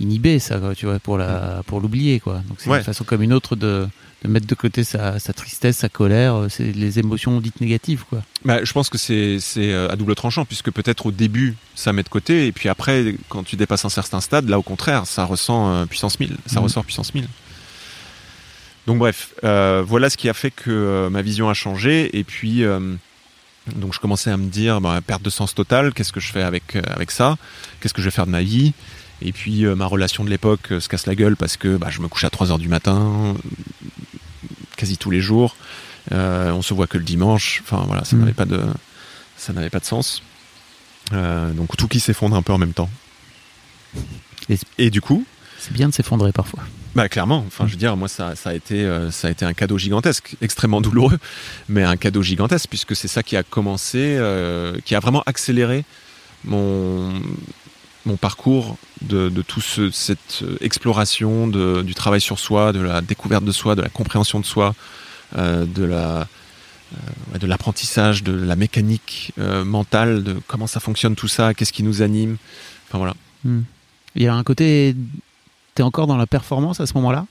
[0.00, 2.34] inhiber ça, quoi, tu vois, pour la, pour l'oublier, quoi.
[2.48, 2.78] Donc c'est Ouais.
[2.78, 3.86] une façon comme une autre de,
[4.22, 8.04] de mettre de côté sa, sa tristesse, sa colère, euh, c'est les émotions dites négatives,
[8.08, 8.22] quoi.
[8.44, 11.92] Bah, je pense que c'est c'est, euh, à double tranchant, puisque peut-être au début, ça
[11.92, 15.06] met de côté, et puis après, quand tu dépasses un certain stade, là, au contraire,
[15.06, 16.64] ça ressent euh, puissance 1000, ça Mhm.
[16.64, 17.26] ressort puissance 1000.
[18.86, 22.24] Donc bref, euh, voilà ce qui a fait que euh, ma vision a changé, et
[22.24, 22.62] puis,
[23.76, 26.42] donc je commençais à me dire, bah, perte de sens totale, qu'est-ce que je fais
[26.42, 27.36] avec, avec ça?
[27.80, 28.72] Qu'est-ce que je vais faire de ma vie?
[29.20, 31.88] Et puis, euh, ma relation de l'époque euh, se casse la gueule parce que bah,
[31.90, 33.34] je me couche à 3 heures du matin,
[34.76, 35.56] quasi tous les jours.
[36.12, 37.60] Euh, on se voit que le dimanche.
[37.64, 38.20] Enfin voilà, ça Mhm.
[38.22, 38.62] n'avait pas de,
[39.36, 40.22] ça n'avait pas de sens.
[41.12, 42.90] Euh, donc tout qui s'effondre un peu en même temps.
[44.48, 45.24] Et- Et, du coup,
[45.58, 46.62] C'est bien de s'effondrer parfois.
[46.94, 49.44] bah clairement, enfin je veux dire, moi ça, ça a été, euh, ça a été
[49.44, 51.18] un cadeau gigantesque, extrêmement douloureux,
[51.68, 54.18] mais un cadeau gigantesque puisque c'est ça qui a commencé,
[54.84, 55.84] qui a vraiment accéléré
[56.44, 57.12] mon
[58.08, 62.80] mon parcours de, de tout ce, cette euh, exploration de, du travail sur soi, de
[62.80, 64.74] la découverte de soi, de la compréhension de soi,
[65.36, 66.26] euh, de la
[66.94, 71.82] euh, de l'apprentissage, de la mécanique mentale, de comment ça fonctionne tout ça, qu'est-ce qui
[71.82, 72.38] nous anime.
[72.88, 73.62] Enfin voilà, Hmm.
[74.14, 74.94] Il y a un côté.
[75.74, 77.26] T'es encore dans la performance à ce moment-là?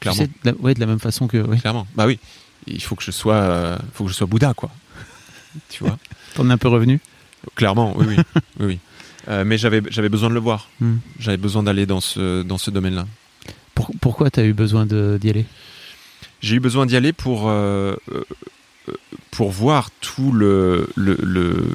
[0.00, 0.22] Clairement.
[0.22, 1.38] Tu sais, de la, ouais, de la même façon que.
[1.58, 1.86] Clairement.
[1.94, 2.18] Bah oui.
[2.66, 4.70] Il faut que je sois, euh, faut que je sois Bouddha, quoi.
[5.68, 5.98] tu vois?
[6.34, 7.00] T'en es un peu revenu?
[7.54, 8.16] Clairement, oui, oui,
[8.58, 8.78] oui, oui.
[9.28, 10.68] Euh, mais j'avais, besoin de le voir.
[10.80, 10.96] Hmm.
[11.18, 13.06] J'avais besoin d'aller dans ce, dans ce domaine-là.
[13.74, 15.46] Pour- Pourquoi t'as eu besoin d'y aller?
[16.40, 18.24] J'ai eu besoin d'y aller pour, euh, euh,
[19.30, 21.66] pour voir tout le, le, le,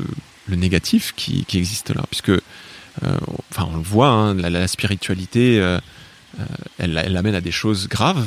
[0.47, 2.31] le négatif qui, qui existe là, puisque,
[3.01, 5.57] enfin, on le voit, hein, la, la spiritualité,
[6.77, 8.25] elle, elle amène à des choses graves.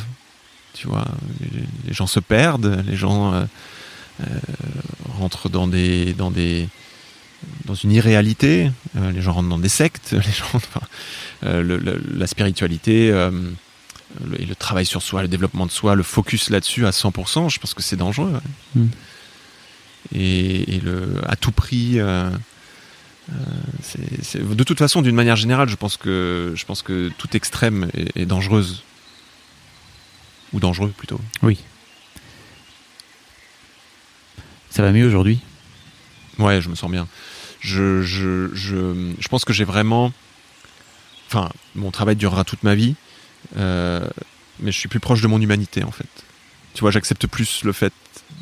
[0.74, 1.06] Tu vois,
[1.40, 3.44] les, les gens se perdent, les gens euh,
[5.18, 6.68] rentrent dans des, dans des,
[7.64, 8.70] dans une irréalité.
[8.96, 10.12] euh, les gens rentrent dans des sectes.
[10.12, 10.80] Les gens, enfin,
[11.44, 13.10] euh, le- le- la spiritualité.
[13.10, 13.30] euh,
[14.24, 17.48] le, et le travail sur soi, le développement de soi, le focus là-dessus à 100%,
[17.50, 18.32] je pense que c'est dangereux.
[18.32, 18.82] ouais.
[18.82, 18.88] Mm.
[20.14, 21.98] Et, et le, à tout prix,
[23.28, 28.16] de toute façon, d'une manière générale, je pense que, je pense que toute extrême est,
[28.22, 28.82] est dangereuse.
[30.52, 31.20] Ou dangereux plutôt.
[31.42, 31.58] Oui.
[34.70, 35.40] Ça va mieux aujourd'hui?
[36.38, 37.08] Ouais, je me sens bien.
[37.64, 40.12] Je, je, je, je pense que j'ai vraiment.
[41.28, 42.94] Enfin, mon travail durera toute ma vie,
[43.56, 44.06] euh,
[44.60, 46.06] mais je suis plus proche de mon humanité en fait.
[46.74, 47.92] Tu vois, j'accepte plus le fait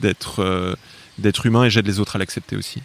[0.01, 0.75] d'être euh,
[1.19, 2.83] d'être humain et j'aide les autres à l'accepter aussi.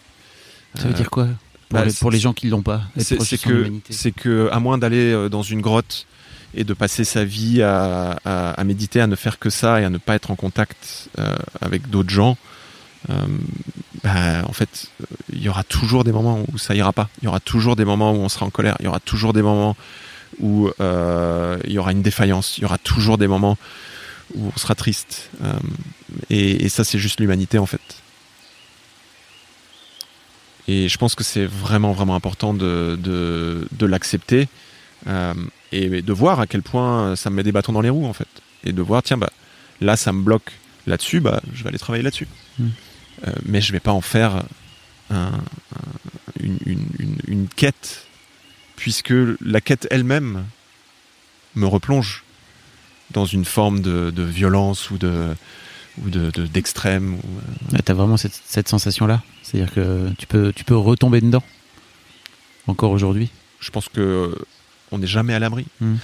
[0.75, 2.83] Ça veut Euh, dire quoi pour, bah, les, c'est- pour les gens qui l'ont pas
[3.25, 6.05] c'est que c'est que à moins d'aller dans une grotte
[6.53, 9.85] et de passer sa vie à, à- à méditer, à ne faire que ça et
[9.85, 11.09] à ne pas être en contact
[11.61, 12.37] avec d'autres gens,
[14.03, 14.87] bah, en fait,
[15.31, 17.09] il y aura toujours des moments où ça ira pas.
[17.21, 18.75] Il y aura toujours des moments où on sera en colère.
[18.79, 19.75] Il y aura toujours des moments
[20.39, 22.57] où euh, il y aura une défaillance.
[22.57, 23.57] Il y aura toujours des moments
[24.35, 25.29] où on sera triste.
[25.41, 25.53] Euh,
[26.29, 27.81] et, ça, c'est juste l'humanité en fait.
[30.67, 34.49] Et je pense que c'est vraiment, vraiment important de, l'accepter
[35.07, 35.33] euh,
[35.71, 38.13] et de voir à quel point ça me met des bâtons dans les roues, en
[38.13, 38.27] fait.
[38.65, 39.29] Et de voir, tiens, bah,
[39.79, 40.51] là, ça me bloque
[40.85, 42.27] là-dessus, bah, je vais aller travailler là-dessus.
[42.59, 42.67] Mm.
[43.25, 44.43] Euh, mais je vais pas en faire
[45.09, 45.31] un- un-
[46.39, 48.05] une, une, une, une quête,
[48.75, 50.45] puisque la quête elle-même
[51.55, 52.23] me replonge
[53.11, 55.33] dans une forme de, de violence ou de
[56.05, 60.53] ou de de- d'extrême ou, euh, T'as vraiment cette, cette sensation-là C'est-à-dire que tu peux,
[60.53, 61.43] tu peux retomber dedans
[62.67, 64.35] Encore aujourd'hui je pense que euh,
[64.91, 65.65] on n'est jamais à l'abri.
[65.81, 65.95] Mm.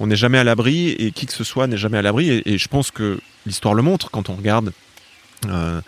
[0.00, 2.28] On n'est jamais à l'abri et qui que ce soit n'est jamais à l'abri.
[2.28, 4.72] Et, et je pense que l'histoire le montre quand on regarde
[5.46, 5.80] euh,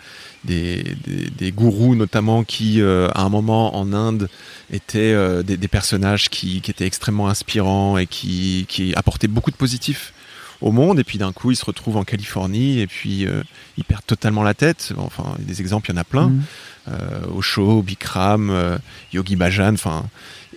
[0.43, 4.29] des, des, des gourous notamment qui, euh, à un moment en Inde,
[4.71, 9.51] étaient euh, des, des personnages qui, qui étaient extrêmement inspirants et qui, qui apportaient beaucoup
[9.51, 10.13] de positifs
[10.61, 10.99] au monde.
[10.99, 13.43] Et puis d'un coup, ils se retrouvent en Californie et puis euh,
[13.77, 14.93] ils perdent totalement la tête.
[14.97, 16.27] Enfin, des exemples, il y en a plein.
[16.27, 16.43] Mhm.
[16.87, 18.79] Euh, Osho, Bikram,
[19.13, 20.05] Yogi Bhajan, enfin.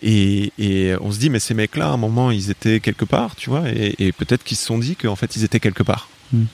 [0.04, 3.36] Et, et on se dit, mais ces mecs-là, à un moment, ils étaient quelque part,
[3.36, 6.08] tu vois, et, et peut-être qu'ils se sont dit qu'en fait, ils étaient quelque part.
[6.32, 6.44] Mm.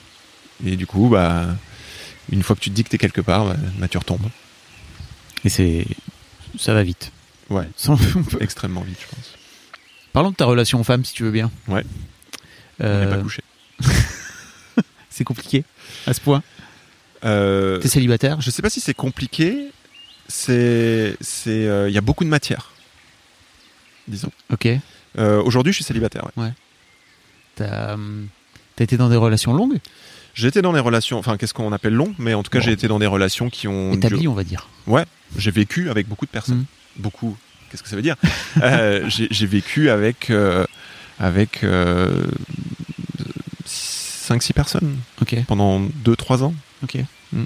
[0.67, 1.47] Et du coup, bah,
[2.31, 4.29] une fois que tu te dis que t'es quelque part, bah, bah, tu retombes.
[5.45, 5.85] Et c'est.
[6.57, 7.11] Ça va vite.
[7.49, 9.33] Ouais, Ça, on peut- extrêmement vite, je pense.
[10.13, 11.51] Parlons de ta relation femme, si tu veux bien.
[11.67, 11.83] Ouais.
[12.79, 13.41] On Euh, n'est pas couché.
[15.09, 15.63] c'est compliqué
[16.07, 16.43] à ce point.
[17.25, 19.71] Euh, T'es célibataire je sais pas si c'est compliqué.
[20.27, 21.17] C'est,
[21.47, 22.71] euh, il y a beaucoup de matière,
[24.07, 24.31] disons.
[24.53, 24.67] Ok.
[25.17, 26.27] Euh, aujourd'hui, je suis célibataire.
[26.37, 26.53] ouais.
[27.55, 28.27] T'as hum,
[28.75, 29.79] t'as été dans des relations longues?
[30.47, 32.65] Été dans des relations, enfin, qu'est-ce qu'on appelle long, mais en tout cas, Bon.
[32.65, 34.67] j'ai été dans des relations qui ont Établies, on va dire.
[34.87, 35.05] Ouais,
[35.37, 36.59] j'ai vécu avec beaucoup de personnes.
[36.59, 37.01] Mm.
[37.01, 37.37] Beaucoup.
[37.69, 38.15] Qu'est-ce que ça veut dire?
[38.61, 40.65] Euh, j'ai, vécu avec euh,
[41.19, 41.63] avec
[43.65, 45.35] 5-6 personnes Ok.
[45.47, 46.53] pendant 2-3 ans.
[46.83, 46.97] Ok.
[47.33, 47.43] Mm.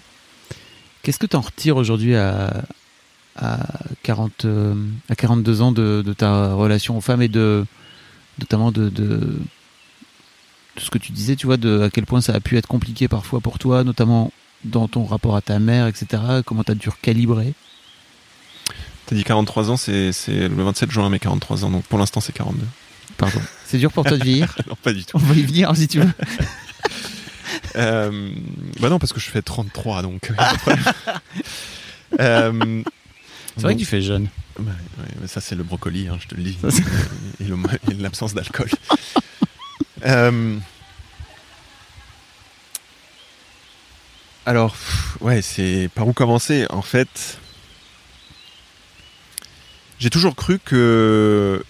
[1.01, 2.63] Qu'est-ce que tu en retires aujourd'hui à,
[3.35, 3.59] à,
[4.03, 4.73] 40, euh,
[5.09, 7.65] à 42 ans de, de ta relation aux femmes et de
[8.39, 9.37] notamment de, de
[10.77, 13.07] ce que tu disais, tu vois, de à quel point ça a pu être compliqué
[13.07, 14.31] parfois pour toi, notamment
[14.63, 16.21] dans ton rapport à ta mère, etc.
[16.45, 17.53] Comment tu as dû recalibrer?
[19.05, 22.21] T'as dit 43 ans, c'est, c'est le 27 juin, mes 43 ans, donc pour l'instant
[22.21, 22.65] c'est 42.
[23.17, 23.39] Pardon.
[23.65, 24.55] C'est dur pour toi de vieillir?
[24.67, 25.17] Non, pas du tout.
[25.17, 26.11] On va y venir si tu veux.
[27.75, 28.29] Euh,
[28.79, 30.31] bah non, parce que je fais 33, donc.
[32.19, 32.83] euh,
[33.55, 34.27] C'est vrai donc- que tu fais jeune.
[34.59, 36.83] Ouais, ouais, mais ça c'est le brocoli, hein, je te le dis, Ça, c'est-
[37.39, 37.57] et, le-
[37.91, 38.69] et l'absence d'alcool.
[40.05, 40.57] Euh,
[44.45, 44.75] alors,
[45.21, 47.39] ouais, c'est par où commencer En fait,
[49.99, 51.63] j'ai toujours cru que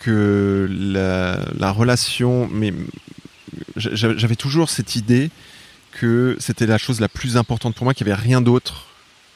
[0.00, 2.72] que la, la relation, mais
[3.76, 5.30] j'a- j'avais toujours cette idée
[5.92, 8.84] que c'était la chose la plus importante pour moi, qu'il n'y avait rien d'autre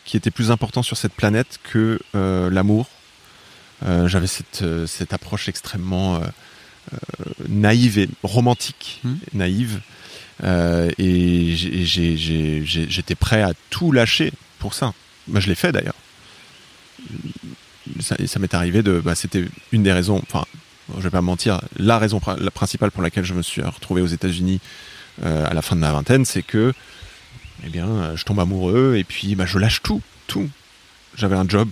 [0.05, 2.89] qui était plus important sur cette planète que euh, l'amour.
[3.87, 6.21] Euh, J'avais cette, cette approche extrêmement
[7.49, 9.19] naïve et romantique, Mhm.
[9.35, 9.81] naïve.
[10.43, 14.93] Euh, et j'étais prêt à tout lâcher pour ça.
[15.29, 15.95] Moi, je l'ai fait d'ailleurs.
[18.01, 19.01] Ça, ça m'est arrivé de.
[19.01, 20.23] Bah, C'était une des raisons.
[20.23, 20.45] Enfin,
[20.97, 21.61] je vais pas mentir.
[21.77, 24.61] La raison la principale pour laquelle je me suis retrouvé aux États-Unis
[25.25, 26.73] euh, à la fin de ma vingtaine, c'est que,
[27.67, 30.49] eh bien, euh, je tombe amoureux et puis bah, je lâche tout, tout.
[31.17, 31.69] J'avais un job,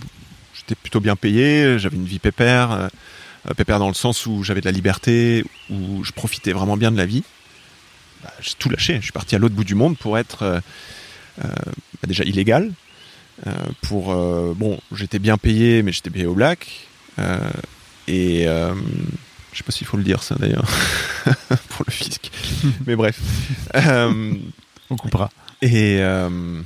[0.55, 2.89] j'étais plutôt bien payé, j'avais une vie pépère, euh, euh,
[3.55, 6.97] pépère dans le sens où j'avais de la liberté, où je profitais vraiment bien de
[6.97, 7.23] la vie.
[8.23, 8.97] Bah, j'ai tout lâché.
[8.97, 10.59] Je suis parti à l'autre bout du monde pour être euh,
[11.43, 11.47] euh,
[12.01, 12.71] bah, déjà illégal.
[13.47, 16.67] euh, pour euh, bon, j'étais bien payé, mais j'étais payé au black.
[17.19, 17.37] euh,
[18.07, 18.73] et euh,
[19.53, 20.67] je sais pas s'il faut le dire ça d'ailleurs
[21.69, 22.29] pour le fisc.
[22.87, 23.19] mais bref.
[23.75, 24.33] Euh,
[24.89, 25.29] On coupera.
[25.61, 26.61] et, euh,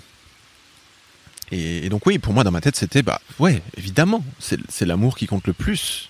[1.51, 4.86] et, et donc oui, pour moi dans ma tête c'était bah ouais évidemment c'est c'est
[4.86, 6.09] l'amour qui compte le plus.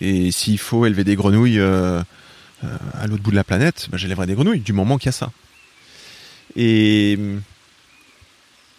[0.00, 2.02] Et s'il faut élever des grenouilles euh,
[2.64, 5.08] euh, à l'autre bout de la planète, bah, j'élèverai des grenouilles du moment qu'il y
[5.10, 5.30] a ça.
[6.56, 7.18] Et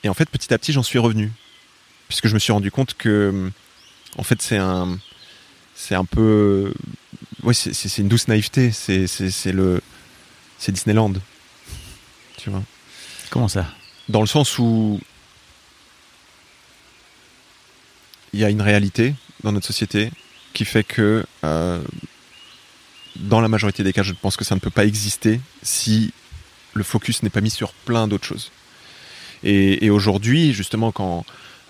[0.04, 1.32] et en fait petit à petit j'en suis revenu.
[2.08, 3.52] Puisque je me suis rendu compte que
[4.18, 5.00] en fait c'est un
[5.76, 6.74] c'est un peu
[7.52, 8.72] c'est une douce naïveté.
[8.72, 9.82] C'est le
[10.58, 11.14] c'est Disneyland.
[12.38, 12.64] Tu vois.
[13.30, 13.68] Comment ça?
[14.10, 15.00] Dans le sens où
[18.34, 20.12] il y a une réalité dans notre société
[20.54, 21.82] qui fait que euh,
[23.16, 26.12] dans la majorité des cas, je pense que ça ne peut pas exister si
[26.74, 28.52] le focus n'est pas mis sur plein d'autres choses.
[29.44, 31.26] Et, et aujourd'hui, justement, quand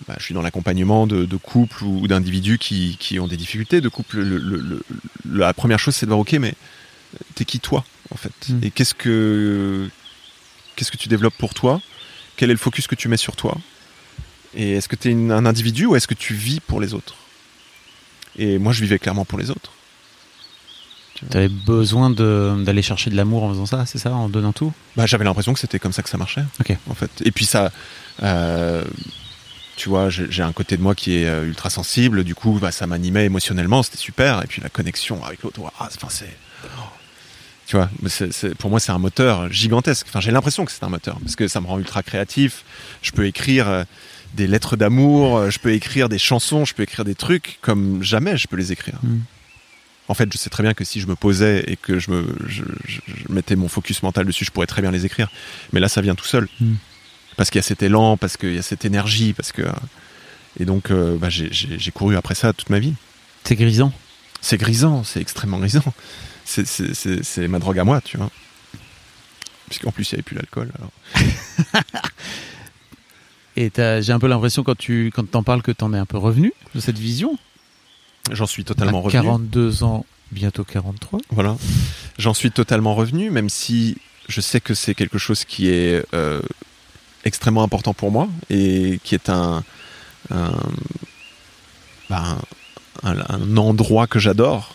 [0.07, 3.81] bah, je suis dans l'accompagnement de, de couples ou, d'individus qui, qui ont des difficultés
[3.81, 4.83] de couple, le- le- le-
[5.25, 6.53] la première chose, c'est de voir, ok, mais
[7.35, 8.33] t'es qui toi, en fait?
[8.49, 8.59] Mm.
[8.63, 9.89] Et qu'est-ce que
[10.75, 11.81] qu'est-ce que tu développes pour toi?
[12.35, 13.57] Quel est le focus que tu mets sur toi?
[14.55, 17.15] Et est-ce que tu es un individu ou est-ce que tu vis pour les autres?
[18.37, 19.71] Et moi, je vivais clairement pour les autres.
[21.29, 24.73] Tu avais besoin d'aller chercher de l'amour en faisant ça, c'est ça, en donnant tout?
[24.95, 26.43] Bah, j'avais l'impression que c'était comme ça que ça marchait.
[26.59, 26.75] Ok.
[26.89, 27.11] En fait.
[27.23, 27.71] Et puis ça,
[28.23, 28.83] euh,
[29.75, 32.23] tu vois, j'ai un côté de moi qui est euh, ultra sensible.
[32.23, 34.43] Du coup, bah, ça m'animait émotionnellement, c'était super.
[34.43, 36.35] Et puis la connexion avec l'autre, ah, c'est,
[37.67, 37.89] tu vois,
[38.59, 40.07] pour moi c'est un moteur gigantesque.
[40.09, 42.63] Enfin, j'ai l'impression que c'est un moteur parce que ça me rend ultra créatif.
[43.01, 43.85] Je peux écrire.
[44.33, 47.59] Euh, des lettres d'amour, euh, je peux écrire des chansons, je peux écrire des trucs
[47.61, 48.99] comme jamais je peux les écrire.
[49.03, 49.19] Mm.
[50.09, 52.25] En fait, je sais très bien que si je me posais et que je me
[52.47, 55.29] je, je- je mettais mon focus mental dessus, je pourrais très bien les écrire.
[55.71, 56.47] Mais là, ça vient tout seul.
[56.59, 56.73] Mm.
[57.37, 59.63] parce qu'il y a cet élan, parce qu'il y a cette énergie, parce que
[60.59, 61.49] et donc euh, bah, j'ai-
[61.91, 62.93] couru après ça toute ma vie.
[63.43, 63.91] C'est grisant.
[64.41, 65.93] C'est grisant, c'est extrêmement grisant.
[66.45, 68.29] C'est ma drogue à moi, tu vois.
[69.69, 70.69] Puisqu'en plus, il n'y avait plus l'alcool.
[73.55, 76.17] Et j'ai un peu l'impression quand tu quand t'en parles que t'en es un peu
[76.17, 77.37] revenu de cette vision.
[78.31, 79.21] J'en suis totalement revenu.
[79.23, 81.19] 42 ans, bientôt 43.
[81.31, 81.57] Voilà.
[82.17, 83.97] J'en suis totalement revenu, même si
[84.29, 86.41] je sais que c'est quelque chose qui est euh,
[87.25, 89.63] extrêmement important pour moi et qui est un,
[90.31, 90.53] un,
[92.09, 92.37] bah,
[93.03, 94.73] un- un endroit que j'adore,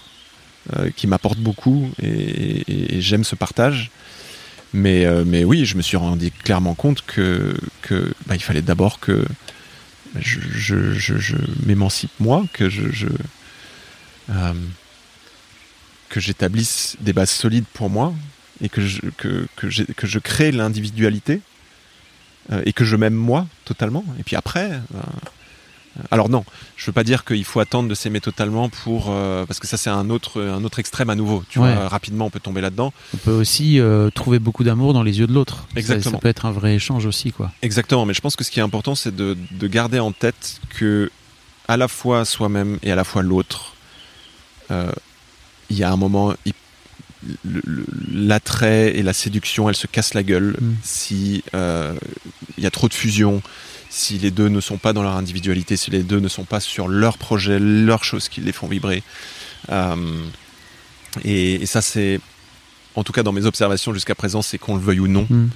[0.76, 3.90] euh, qui m'apporte beaucoup et, et- et j'aime ce partage.
[4.74, 8.62] Mais, euh, mais oui, je me suis rendu clairement compte que, que bah, il fallait
[8.62, 9.24] d'abord que
[10.20, 13.06] je, m'émancipe moi, que je,
[14.30, 14.52] euh,
[16.08, 18.14] que j'établisse des bases solides pour moi
[18.60, 21.40] et que je, que, que, je crée l'individualité
[22.52, 24.04] euh, et que je m'aime moi totalement.
[24.18, 24.80] Et puis après,
[26.11, 26.44] alors non,
[26.76, 29.76] je veux pas dire qu'il faut attendre de s'aimer totalement pour euh, parce que ça
[29.76, 31.42] c'est un autre un autre extrême à nouveau.
[31.49, 31.74] Tu Ouais.
[31.74, 32.92] vois, rapidement on peut tomber là-dedans.
[33.14, 35.57] On peut aussi euh, trouver beaucoup d'amour dans les yeux de l'autre.
[35.57, 36.18] Ça- Ça, Exactement.
[36.18, 37.51] peut être un vrai échange aussi, quoi.
[37.62, 40.61] Exactement, mais je pense que ce qui est important, c'est de, de garder en tête
[40.70, 41.11] que
[41.66, 43.74] à la fois soi-même et à la fois l'autre,
[44.70, 44.90] euh,
[45.70, 46.34] il y a un moment,
[48.12, 50.72] l'attrait et la séduction, elles se cassent la gueule Mm.
[50.82, 53.42] si il y a trop de fusion,
[53.99, 56.61] si les deux ne sont pas dans leur individualité, si les deux ne sont pas
[56.61, 59.03] sur leur projet, leurs choses qui les font vibrer.
[59.70, 59.96] Euh,
[61.24, 62.20] et, et ça, c'est,
[62.94, 65.49] en tout cas dans mes observations jusqu'à présent, c'est qu'on le veuille ou non Mm.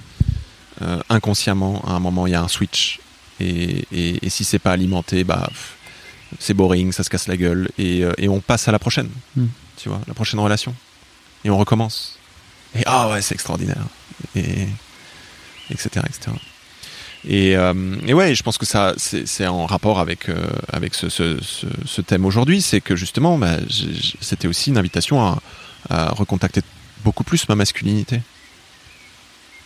[0.81, 2.99] euh, inconsciemment, à un moment, il y a un switch.
[3.39, 5.49] Et, et, et si c'est pas alimenté, bah,
[6.39, 7.69] c'est boring, ça se casse la gueule.
[7.77, 9.09] Et, euh, on passe à la prochaine.
[9.37, 9.45] Mm.
[9.77, 10.75] Tu vois, la prochaine relation.
[11.45, 12.19] Et on recommence.
[12.75, 13.85] Et ah ouais, c'est extraordinaire.
[14.35, 14.67] Et
[15.69, 16.05] etc.
[16.05, 16.31] etc.
[17.27, 17.73] Et, euh,
[18.05, 21.67] et ouais, je pense que ça, c'est en rapport avec, euh, avec ce, ce, ce,
[21.85, 22.61] ce thème aujourd'hui.
[22.61, 23.57] C'est que justement, bah,
[24.19, 25.41] c'était aussi une invitation à,
[25.89, 26.61] à recontacter
[27.03, 28.21] beaucoup plus ma masculinité.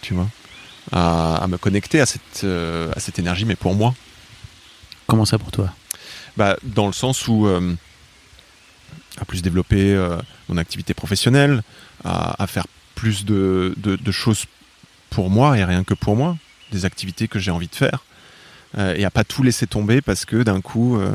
[0.01, 0.27] Tu vois?
[0.91, 3.95] À, à me connecter à cette, euh, à cette énergie, mais pour moi.
[5.07, 5.73] Comment ça pour toi?
[6.35, 7.73] Bah, dans le sens où euh,
[9.19, 9.97] à plus développer
[10.47, 11.63] mon activité professionnelle,
[12.03, 14.45] à, à faire plus de, de, de choses
[15.09, 16.37] pour moi et rien que pour moi,
[16.71, 18.03] des activités que j'ai envie de faire,
[18.77, 21.13] euh, et à pas tout laisser tomber parce que d'un coup euh,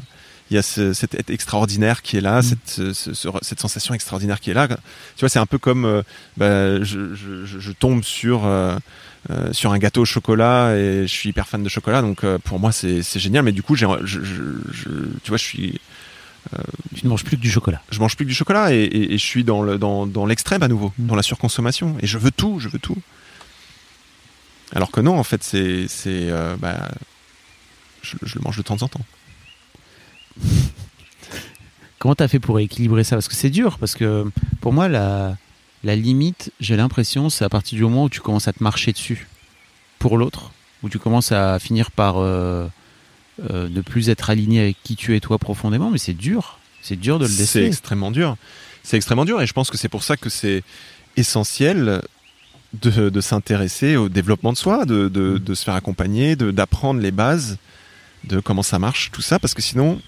[0.50, 2.42] il y a ce, cet être extraordinaire qui est là, Mm.
[2.42, 4.68] cette, ce- ce- cette sensation extraordinaire qui est là.
[4.68, 4.76] Tu
[5.20, 6.02] vois, c'est un peu comme euh,
[6.36, 8.76] bah, je, je, je- je tombe sur euh,
[9.30, 12.58] euh, sur un gâteau au chocolat et je suis hyper fan de chocolat, donc pour
[12.58, 13.44] moi c'est génial.
[13.44, 13.86] Mais du coup, je,
[15.22, 15.80] tu vois, je suis
[16.96, 17.80] Tu ne manges plus que du chocolat.
[17.90, 20.26] je mange plus que du chocolat et, et- et je suis dans le dans, dans
[20.26, 21.06] l'extrême à nouveau, Mm.
[21.06, 22.96] dans la surconsommation et je veux tout, je veux tout.
[24.74, 26.88] Alors que non, en fait, c'est c'est euh, bah,
[28.02, 29.04] je, je le mange de temps en temps.
[31.98, 33.16] Comment t'as fait pour équilibrer ça?
[33.16, 34.26] Parce que c'est dur, parce que
[34.60, 35.36] pour moi, la,
[35.84, 38.92] la limite, j'ai l'impression, c'est à partir du moment où tu commences à te marcher
[38.92, 39.28] dessus
[40.00, 40.50] pour l'autre,
[40.82, 42.66] où tu commences à finir par euh,
[43.50, 46.58] euh, ne plus être aligné avec qui tu es toi profondément, mais c'est dur.
[46.82, 47.66] C'est dur de le C'est déceler.
[47.66, 48.36] extrêmement dur.
[48.82, 50.64] C'est extrêmement dur et je pense que c'est pour ça que c'est
[51.16, 52.02] essentiel
[52.74, 57.10] de, de s'intéresser au développement de soi, de, de, de se faire accompagner, d'apprendre les
[57.10, 57.58] bases
[58.24, 60.00] de comment ça marche, tout ça, parce que sinon,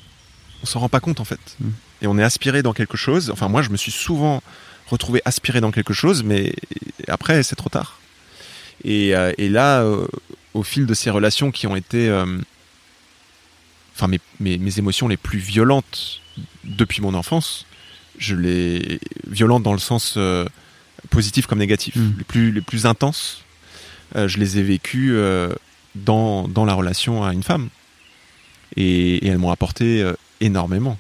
[0.63, 1.57] on s'en rend pas compte en fait.
[1.61, 1.69] Mm.
[2.03, 3.31] Et on est aspiré dans quelque chose.
[3.31, 4.43] Enfin, moi, je me suis souvent
[4.89, 6.55] retrouvé aspiré dans quelque chose, mais
[7.09, 7.99] après, c'est trop tard.
[8.85, 10.07] Et, euh, et là, euh,
[10.53, 12.27] au fil de ces relations qui ont été, euh,
[13.95, 16.21] enfin, mes, mes, mes émotions les plus violentes
[16.65, 17.67] depuis mon enfance,
[18.19, 20.19] je les violentes dans le sens
[21.05, 22.15] euh, positif comme négatif, Mm.
[22.19, 23.43] les plus les plus intenses,
[24.17, 25.53] euh, je les ai vécues euh,
[25.95, 27.69] dans dans la relation à une femme
[28.77, 30.99] et, et elles m'ont apporté euh, énormément.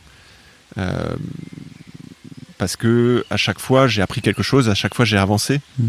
[2.58, 5.88] Parce que à chaque fois j'ai appris quelque chose, à chaque fois j'ai avancé Mm.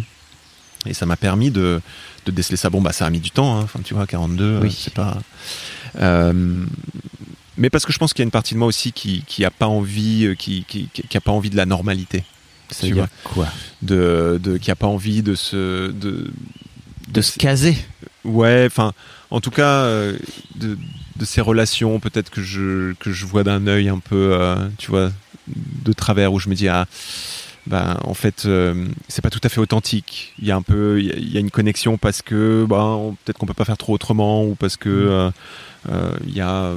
[0.88, 1.82] et ça m'a permis de,
[2.26, 2.70] de déceler ça.
[2.70, 3.68] Bon bah ça a mis du temps, hein.
[3.84, 4.76] tu vois 42, euh, Oui.
[4.78, 5.18] c'est pas.
[7.58, 9.46] Mais parce que je pense qu'il y a une partie de moi aussi qui qui
[9.46, 12.24] a pas envie, qui qui, qui a pas envie de la normalité,
[12.70, 13.48] tu dire quoi
[13.82, 16.32] de, de qui a pas envie de se de
[17.10, 17.78] De se caser.
[18.24, 18.94] Ouais, enfin,
[19.30, 20.18] en tout cas, euh,
[20.56, 20.78] de,
[21.18, 24.90] de ces relations, peut-être que je, que je vois d'un œil un peu, euh, tu
[24.90, 25.12] vois,
[25.48, 26.88] de travers, où je me dis, ah,
[27.68, 30.34] ben, en fait, euh, c'est pas tout à fait authentique.
[30.40, 32.66] Il y a un peu, il y a- il y, a une connexion parce que,
[32.68, 35.30] ben, peut-être qu'on peut pas faire trop autrement, ou parce que euh,
[35.92, 36.72] euh, il y a,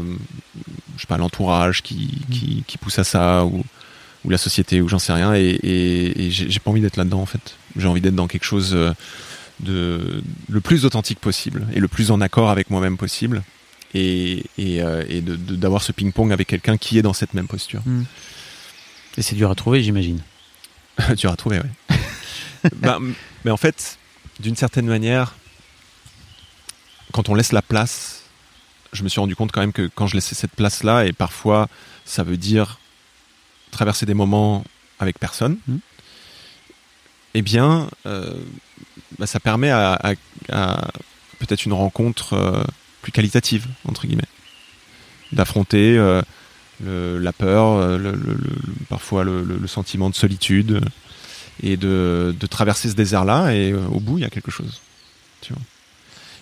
[0.97, 3.65] je sais pas, l'entourage qui, qui, qui pousse à ça, ou,
[4.25, 7.21] ou la société, ou j'en sais rien, et, et, et j'ai pas envie d'être là-dedans,
[7.21, 7.55] en fait.
[7.77, 8.75] J'ai envie d'être dans quelque chose.
[8.75, 8.93] euh,
[9.61, 13.43] de le plus authentique possible et le plus en accord avec moi-même possible
[13.93, 17.83] et, et, euh, et d'avoir ce ping-pong avec quelqu'un qui est dans cette même posture.
[19.17, 20.21] Et c'est dur à trouver, j'imagine.
[21.17, 21.61] dur à trouver.
[22.77, 23.15] Bah, m-
[23.45, 23.99] mais en fait,
[24.39, 25.35] d'une certaine manière,
[27.13, 28.23] quand on laisse la place,
[28.93, 31.69] je me suis rendu compte quand même que quand je laissais cette place-là, et parfois
[32.05, 32.79] ça veut dire
[33.71, 34.65] traverser des moments
[34.99, 35.81] avec personne, Mhm.
[37.35, 38.33] eh bien, euh,
[39.19, 40.15] bah, ça permet à, à-
[40.51, 40.89] à
[41.39, 42.65] peut-être une rencontre euh,
[43.03, 44.23] plus qualitative, entre guillemets.
[45.33, 46.23] D'affronter euh,
[47.21, 48.57] la peur, le- le- le-
[48.89, 50.81] parfois le, sentiment de solitude,
[51.63, 54.81] et de, de traverser ce désert-là, et au bout, il y a quelque chose.
[55.41, 55.63] Tu vois.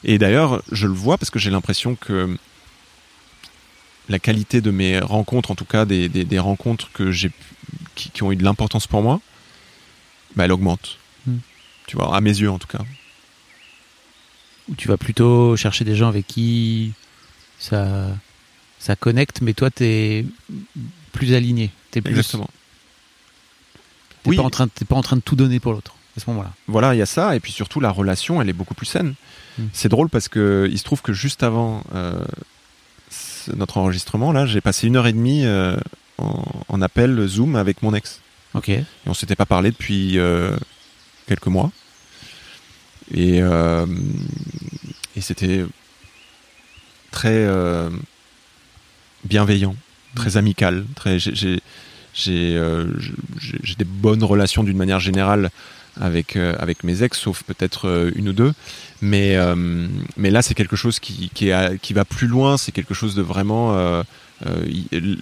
[0.05, 2.37] Et d'ailleurs, je le vois parce que j'ai l'impression que
[4.09, 7.31] la qualité de mes rencontres, en tout cas des, des- des rencontres que j'ai,
[7.95, 9.21] qui, qui ont eu de l'importance pour moi,
[10.37, 10.99] bah, elle augmente.
[11.27, 11.39] Hmm.
[11.87, 12.81] Tu vois, à mes yeux en tout cas.
[14.69, 16.93] Ou tu vas plutôt chercher des gens avec qui
[17.59, 18.09] ça,
[18.79, 20.25] ça connecte, mais toi, t'es
[21.13, 21.71] plus aligné.
[21.93, 22.51] Plus, Exactement.
[24.23, 24.37] T'es Oui.
[24.37, 26.53] pas en train, de- pas en train de tout donner pour l'autre à ce moment-là.
[26.67, 29.15] Voilà, il y a ça, et puis surtout la relation, elle est beaucoup plus saine.
[29.59, 29.65] Mm.
[29.73, 32.25] C'est drôle parce que il se trouve que juste avant euh,
[33.55, 35.77] notre enregistrement, là, j'ai passé une heure et demie euh,
[36.19, 38.21] en, en appel Zoom avec mon ex.
[38.55, 38.69] Ok.
[38.71, 40.57] Et on s'était pas parlé depuis euh,
[41.27, 41.71] quelques mois.
[43.15, 43.87] Et, euh,
[45.15, 45.65] et c'était
[47.11, 47.47] très
[49.25, 49.77] bienveillant,
[50.15, 50.85] très amical.
[50.97, 51.19] Très,
[52.29, 55.51] euh, j'ai des bonnes relations d'une manière générale
[56.01, 58.53] avec, euh, avec mes ex, sauf peut-être euh, une ou deux.
[59.01, 59.55] Mais, euh,
[60.17, 62.57] mais là, c'est quelque chose qui, qui, est à- qui va plus loin.
[62.57, 63.75] C'est quelque chose de vraiment.
[64.67, 65.19] il,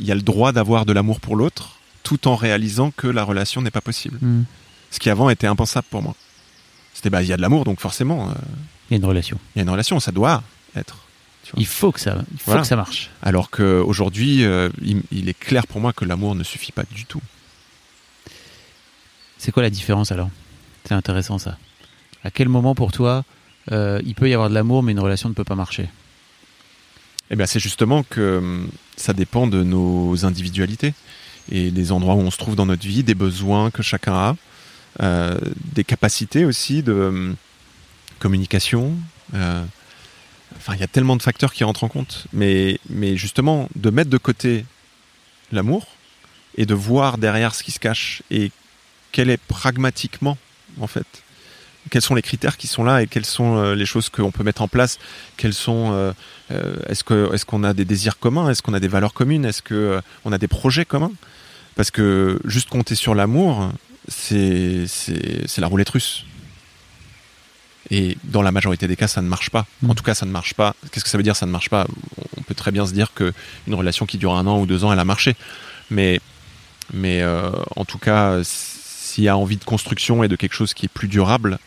[0.00, 3.62] y a le droit d'avoir de l'amour pour l'autre, tout en réalisant que la relation
[3.62, 4.18] n'est pas possible.
[4.20, 4.42] Hmm.
[4.90, 6.14] Ce qui avant était impensable pour moi.
[6.92, 8.32] C'était bah il y a de l'amour, donc forcément
[8.88, 9.38] Il y a une relation.
[9.54, 10.42] il y a une relation, ça doit
[10.76, 10.98] être.
[11.56, 12.62] Il faut que ça, il faut Voilà.
[12.62, 13.10] que ça marche.
[13.22, 17.04] Alors qu'aujourd'hui, euh, il, il est clair pour moi que l'amour ne suffit pas du
[17.04, 17.20] tout.
[19.44, 20.30] C'est quoi la différence alors?
[20.86, 21.58] C'est intéressant ça.
[22.24, 23.24] À quel moment pour toi
[23.72, 25.90] euh, il peut y avoir de l'amour, mais une relation ne peut pas marcher?
[27.28, 30.94] Eh bien, c'est justement que hum, ça dépend de nos individualités
[31.52, 34.36] et des endroits où on se trouve dans notre vie, des besoins que chacun a,
[35.02, 35.38] euh,
[35.74, 37.36] des capacités aussi de hum,
[38.20, 38.94] communication.
[39.34, 39.62] euh,
[40.56, 42.28] Enfin, il y a tellement de facteurs qui rentrent en compte.
[42.32, 44.64] Mais, mais justement, de mettre de côté
[45.52, 45.86] l'amour
[46.56, 48.50] et de voir derrière ce qui se cache et
[49.14, 50.36] quel est pragmatiquement,
[50.80, 51.06] en fait,
[51.88, 54.42] quels sont les critères qui sont là et quelles sont euh, les choses qu'on peut
[54.42, 54.98] mettre en place,
[55.36, 56.12] quels sont euh,
[56.50, 59.44] euh, est-ce que est-ce qu'on a des désirs communs Est-ce qu'on a des valeurs communes
[59.44, 61.12] Est-ce que euh, on a des projets communs?
[61.76, 63.70] Parce que juste compter sur l'amour,
[64.08, 66.26] c'est c'est la roulette russe.
[67.90, 69.64] Et dans la majorité des cas, ça ne marche pas.
[69.82, 69.90] Mm.
[69.90, 70.74] En tout cas, ça ne marche pas.
[70.90, 71.86] Qu'est-ce que ça veut dire Ça ne marche pas?
[72.36, 73.32] On peut très bien se dire que
[73.68, 75.36] une relation qui dure un an ou deux ans, elle a marché.
[75.90, 76.20] Mais
[76.92, 77.24] mais
[77.76, 78.42] en tout cas,
[79.14, 81.60] s'il y a envie de construction et de quelque chose qui est plus durable,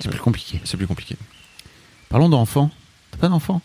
[0.00, 0.58] C'est plus compliqué.
[0.64, 1.16] c'est plus compliqué.
[2.08, 2.70] Parlons d'enfants.
[3.10, 3.60] T'as pas d'enfants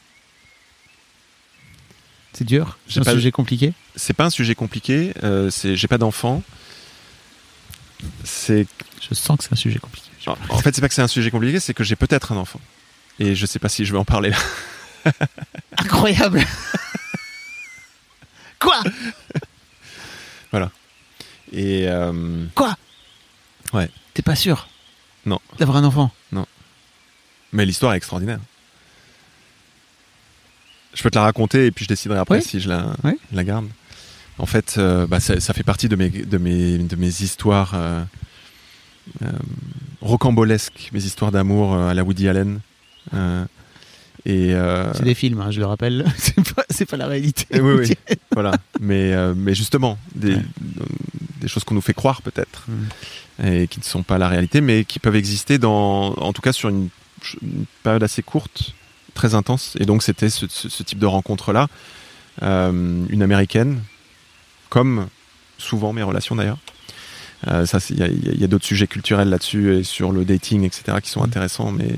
[2.34, 5.14] C'est dur C'est un pas- sujet compliqué C'est pas un sujet compliqué.
[5.24, 6.43] Euh, j'ai pas d'enfant.
[8.26, 8.68] C'est
[9.10, 10.10] Je sens que c'est un sujet compliqué.
[10.28, 12.38] En en fait, c'est pas que c'est un sujet compliqué, c'est que j'ai peut-être un
[12.38, 12.60] enfant.
[13.20, 14.38] Et je sais pas si je vais en parler là.
[15.78, 16.43] Incroyable
[18.60, 18.84] Quoi?
[21.53, 22.76] Et euh, Quoi?
[23.74, 23.89] Ouais.
[24.13, 24.68] T'es pas sûr?
[25.26, 25.39] Non.
[25.59, 26.11] D'avoir un enfant?
[27.53, 28.39] Mais l'histoire est extraordinaire.
[30.93, 32.43] Je peux te la raconter et puis je déciderai après Oui.
[32.43, 33.13] si je la, Oui.
[33.32, 33.68] la garde.
[34.38, 37.72] En fait, euh, bah, ça, ça fait partie de mes, de mes, de mes histoires
[37.74, 38.03] euh,
[39.24, 39.32] euh,
[40.01, 42.59] rocambolesques, mes histoires d'amour à la Woody Allen.
[44.28, 46.05] Euh, et euh, C'est des films, hein, je le rappelle.
[46.17, 47.45] c'est pas, pas la réalité.
[47.51, 48.15] Eh oui, oui.
[48.34, 48.51] voilà.
[48.80, 50.41] Mais, euh, mais justement, des, Ouais.
[51.41, 53.45] des choses qu'on nous fait croire peut-être Mm.
[53.47, 56.51] et qui ne sont pas la réalité, mais qui peuvent exister dans, en tout cas
[56.53, 56.89] sur une,
[57.41, 58.73] une période assez courte,
[59.13, 59.75] très intense.
[59.80, 61.67] Et donc c'était ce, ce- ce type de rencontre-là,
[62.43, 63.82] Euh, une américaine,
[64.69, 65.07] comme
[65.57, 66.59] souvent mes relations d'ailleurs.
[67.47, 70.99] Euh, ça, il y a, y d'autres sujets culturels là-dessus et sur le dating, etc.,
[71.01, 71.25] qui sont Mm.
[71.25, 71.95] intéressants, mais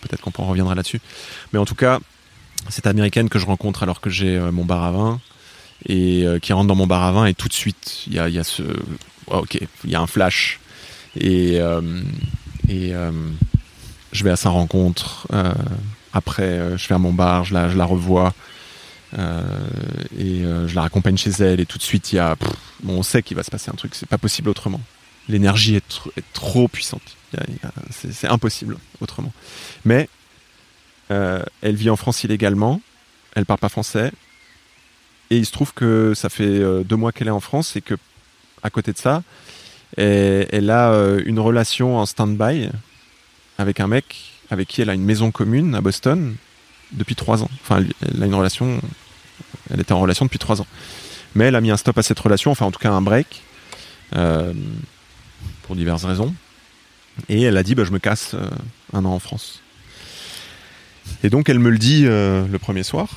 [0.00, 1.00] peut-être qu'on en reviendra là-dessus.
[1.52, 2.00] Mais en tout cas,
[2.68, 5.20] cette américaine que je rencontre alors que j'ai euh, mon bar à vin
[5.86, 8.18] et euh, qui rentre dans mon bar à vin et tout de suite il y
[8.18, 8.62] a, y a ce
[9.28, 10.60] oh, ok il y a un flash
[11.16, 11.80] et euh,
[12.68, 12.92] et
[14.12, 15.26] je vais à sa rencontre
[16.12, 18.32] après je ferme mon bar je la je la revois
[19.18, 22.36] et je la raccompagne chez elle et tout de suite il y a
[22.86, 24.80] on sait qu'il va se passer un truc c'est pas possible autrement
[25.28, 27.16] l'énergie est trop puissante.
[27.90, 29.32] C'est impossible autrement.
[29.84, 30.08] Mais
[31.10, 32.80] euh, elle vit en France illégalement,
[33.34, 34.12] elle parle pas français,
[35.30, 37.80] et il se trouve que ça fait euh, deux mois qu'elle est en France et
[37.80, 37.94] que
[38.62, 39.22] à côté de ça,
[39.96, 42.70] elle, a euh, une relation en stand-by
[43.58, 46.34] avec un mec avec qui elle a une maison commune à Boston
[46.92, 47.50] depuis trois ans.
[47.62, 48.80] Enfin, elle, a une relation,
[49.70, 50.66] elle était en relation depuis trois ans.
[51.34, 53.42] Mais elle a mis un stop à cette relation, enfin en tout cas un break,
[55.62, 56.34] pour diverses raisons.
[57.28, 58.48] Et elle a dit, bah, je me casse euh,
[58.92, 59.60] un an en France.
[61.24, 63.08] Et donc elle me le dit euh, le premier soir.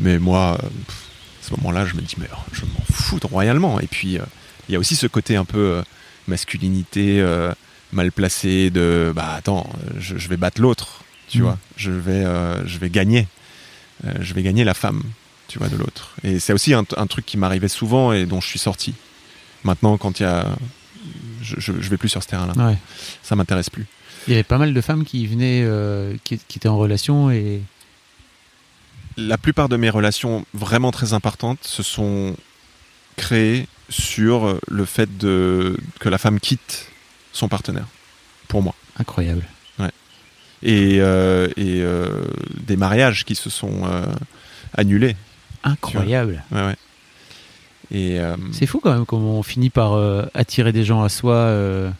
[0.00, 3.80] Mais moi, euh, à ce moment-là, je me dis, mais euh, je m'en fous royalement.
[3.80, 4.18] Et puis,
[4.68, 5.82] il y a aussi ce côté un peu
[6.28, 7.24] masculinité
[7.92, 11.44] mal placée de, bah attends, je, je vais battre l'autre, tu Mhm.
[11.44, 11.58] vois.
[11.76, 12.24] Je vais,
[12.66, 13.26] je vais gagner.
[14.20, 15.02] Je vais gagner la femme,
[15.48, 16.14] tu vois, de l'autre.
[16.24, 18.94] Et c'est aussi un, un truc qui m'arrivait souvent et dont je suis sorti.
[19.64, 20.46] Maintenant, quand il y a...
[21.42, 22.54] Je, je, je vais plus sur ce terrain-là.
[22.68, 22.78] Ouais.
[23.22, 23.86] Ça m'intéresse plus.
[24.26, 27.30] Il y avait pas mal de femmes qui venaient, euh, qui, qui étaient en relation
[27.30, 27.60] et.
[29.16, 32.36] la plupart de mes relations vraiment très importantes se sont
[33.16, 36.86] créées sur le fait de, que la femme quitte
[37.32, 37.86] son partenaire,
[38.48, 38.74] pour moi.
[38.98, 39.44] Incroyable.
[40.64, 42.22] Et, euh, et euh,
[42.60, 43.82] des mariages qui se sont
[44.74, 45.16] annulés.
[45.64, 46.44] Incroyable.
[46.52, 46.76] Ouais, ouais.
[47.92, 51.08] Et euh, C'est fou quand même comment on finit par euh, attirer des gens à
[51.08, 51.90] soi euh,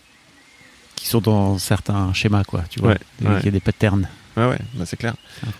[0.96, 2.64] qui sont dans certains schémas, quoi.
[2.70, 3.40] Tu vois, Ouais, il ouais.
[3.44, 4.08] y a des patterns.
[4.36, 5.14] ouais, ouais, bah, c'est clair.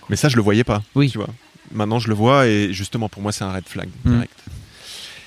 [0.09, 0.81] Mais ça, je le voyais pas.
[0.95, 1.09] Oui.
[1.11, 1.29] Tu vois.
[1.71, 4.11] Maintenant, je le vois et justement, pour moi, c'est un red flag Mm.
[4.11, 4.39] direct.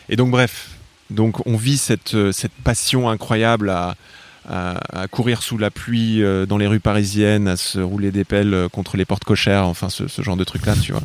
[0.08, 0.70] Et donc, bref.
[1.10, 3.94] Donc, on vit cette, cette passion incroyable à,
[4.48, 8.24] à, à courir sous la pluie euh, dans les rues parisiennes, à se rouler des
[8.24, 11.02] pelles euh, contre les portes cochères, enfin, ce, ce genre de truc-là, tu vois.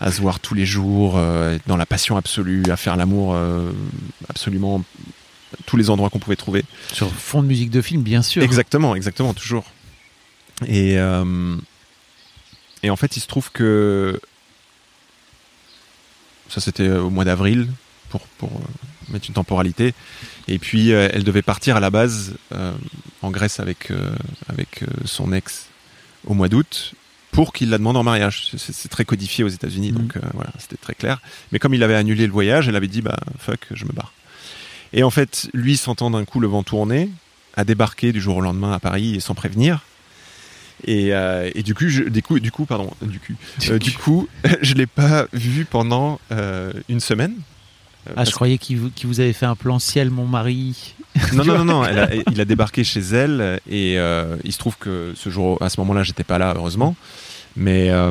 [0.00, 3.72] À se voir tous les jours, euh, dans la passion absolue, à faire l'amour euh,
[4.28, 4.82] absolument
[5.66, 6.64] tous les endroits qu'on pouvait trouver.
[6.92, 8.42] Sur fond de musique de film, bien sûr.
[8.42, 9.64] Exactement, exactement, toujours.
[10.66, 10.94] Et,
[12.82, 14.20] et en fait, il se trouve que
[16.48, 17.68] ça c'était au mois d'avril
[18.10, 18.50] pour, pour
[19.10, 19.94] mettre une temporalité.
[20.48, 22.72] Et puis euh, elle devait partir à la base euh,
[23.22, 24.14] en Grèce avec, euh,
[24.48, 25.66] avec son ex
[26.26, 26.94] au mois d'août
[27.32, 28.50] pour qu'il la demande en mariage.
[28.56, 29.98] C'est- très codifié aux États-Unis, Mhm.
[29.98, 31.20] donc euh, voilà, c'était très clair.
[31.50, 34.12] Mais comme il avait annulé le voyage, elle avait dit bah fuck, je me barre.
[34.92, 37.10] Et en fait, lui sentant d'un coup le vent tourner,
[37.56, 39.82] a débarqué du jour au lendemain à Paris sans prévenir.
[40.86, 43.32] Et, euh, et du coup, je, du coup, du coup, pardon, du coup,
[43.70, 44.28] euh, du coup,
[44.62, 46.20] je l'ai pas vu pendant
[46.88, 47.34] une semaine.
[48.08, 50.94] Euh, Ah, je croyais qu'il vous, vous avait fait un plan ciel, mon mari.
[51.32, 51.84] non, non, non, non.
[51.88, 55.60] elle a- il a débarqué chez elle et euh, il se trouve que ce jour,
[55.62, 56.96] à ce moment-là, j'étais pas là, heureusement.
[57.56, 58.10] Mais, euh,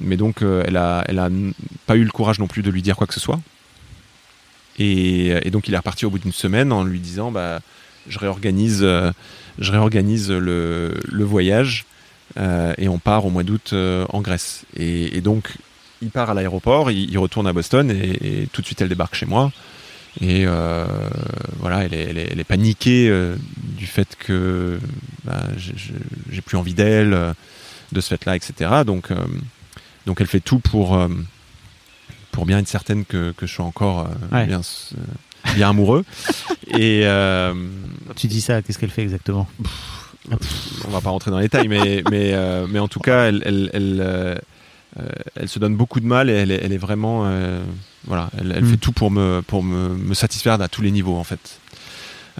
[0.00, 1.28] mais donc, elle a, elle a
[1.86, 3.40] pas eu le courage non plus de lui dire quoi que ce soit.
[4.78, 7.60] Et, et donc, il est reparti au bout d'une semaine en lui disant, bah,
[8.08, 9.12] je réorganise, euh,
[9.58, 11.84] je réorganise le, le voyage
[12.78, 13.72] et on part au mois d'août
[14.08, 14.64] en Grèce.
[14.76, 15.52] Et, et donc,
[16.02, 18.88] il part à l'aéroport, il, il retourne à Boston et, et tout de suite, elle
[18.88, 19.50] débarque chez moi.
[20.20, 20.86] Et euh,
[21.58, 24.78] voilà, elle est, elle est- elle est paniquée euh, du fait que
[25.24, 27.32] bah, j'ai- plus envie d'elle, euh,
[27.92, 28.70] de ce fait-là, etc.
[28.86, 29.08] Donc,
[30.06, 30.96] donc elle fait tout pour,
[32.32, 34.46] pour bien être certaine que, que je suis encore Ouais.
[34.46, 34.60] bien,
[35.54, 36.04] bien amoureux.
[36.68, 39.48] Et Quand tu dis ça, qu'est-ce qu'elle fait exactement?
[40.86, 42.34] On va pas rentrer dans les détails, mais, mais,
[42.68, 44.40] mais en tout cas, elle, elle,
[44.96, 47.22] elle, euh, elle se donne beaucoup de mal et elle est, elle est vraiment.
[47.26, 47.62] euh,
[48.06, 48.70] voilà, elle, elle Mm.
[48.70, 51.58] fait tout pour, me, pour me, me satisfaire à tous les niveaux, en fait.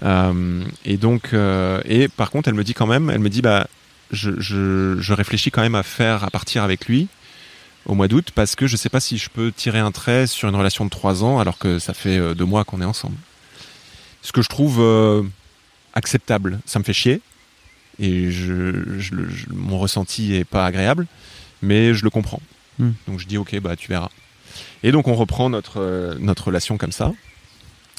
[0.03, 1.33] Euh, et donc,
[1.85, 3.67] et par contre, elle me dit quand même, elle me dit, bah,
[4.11, 7.07] je, je, je réfléchis quand même à faire, à partir avec lui
[7.87, 10.49] au mois d'août parce que je sais pas si je peux tirer un trait sur
[10.49, 13.15] une relation de trois ans alors que ça fait deux mois qu'on est ensemble.
[14.23, 15.21] Ce que je trouve euh,
[15.93, 16.59] acceptable.
[16.65, 17.21] Ça me fait chier
[17.99, 21.05] et je, je le- je- mon ressenti est pas agréable,
[21.65, 22.41] mais je le comprends.
[22.79, 22.91] Hmm.
[23.07, 24.09] Donc je dis ok, bah tu verras.
[24.83, 27.11] Et donc on reprend notre euh, notre relation comme ça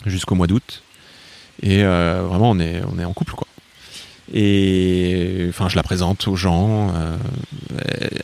[0.07, 0.83] jusqu'au mois d'août
[1.63, 3.47] et euh, vraiment on est on est en couple quoi.
[4.33, 6.93] Et enfin je la présente aux gens.
[6.95, 7.17] euh,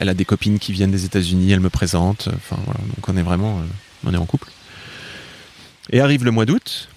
[0.00, 2.28] elle- a des copines qui viennent des États-Unis, elle me présente.
[2.34, 3.62] Enfin voilà, donc on est vraiment
[4.04, 4.48] on est en couple.
[5.90, 6.88] Et arrive le mois d'août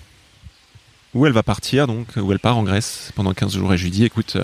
[1.14, 3.74] où elle va partir, donc, où elle part en Grèce pendant 15 jours.
[3.74, 4.36] Et je lui dis, écoute,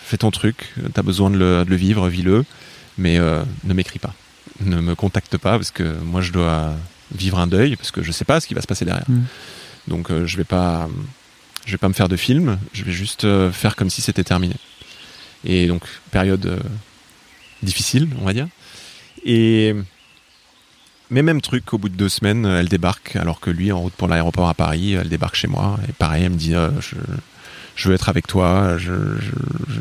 [0.00, 2.44] fais ton truc, t'as besoin de le, de le vivre, vis-le,
[2.98, 4.14] mais euh, ne m'écris pas.
[4.60, 6.74] Ne me contacte pas, parce que moi, je dois
[7.14, 9.08] vivre un deuil, parce que je sais pas ce qui va se passer derrière.
[9.08, 9.22] Mm.
[9.88, 10.88] Donc, euh, je vais pas,
[11.66, 14.24] je vais pas me faire de film, je vais juste euh, faire comme si c'était
[14.24, 14.56] terminé.
[15.44, 16.58] Et donc, période euh,
[17.62, 18.48] difficile, on va dire.
[19.24, 19.74] Et
[21.10, 23.92] Mais même truc, au bout de deux semaines, elle débarque, alors que lui, en route
[23.94, 25.78] pour l'aéroport à Paris, elle débarque chez moi.
[25.88, 26.96] Et pareil, elle me dit euh, je,
[27.76, 29.30] je veux être avec toi, je, je,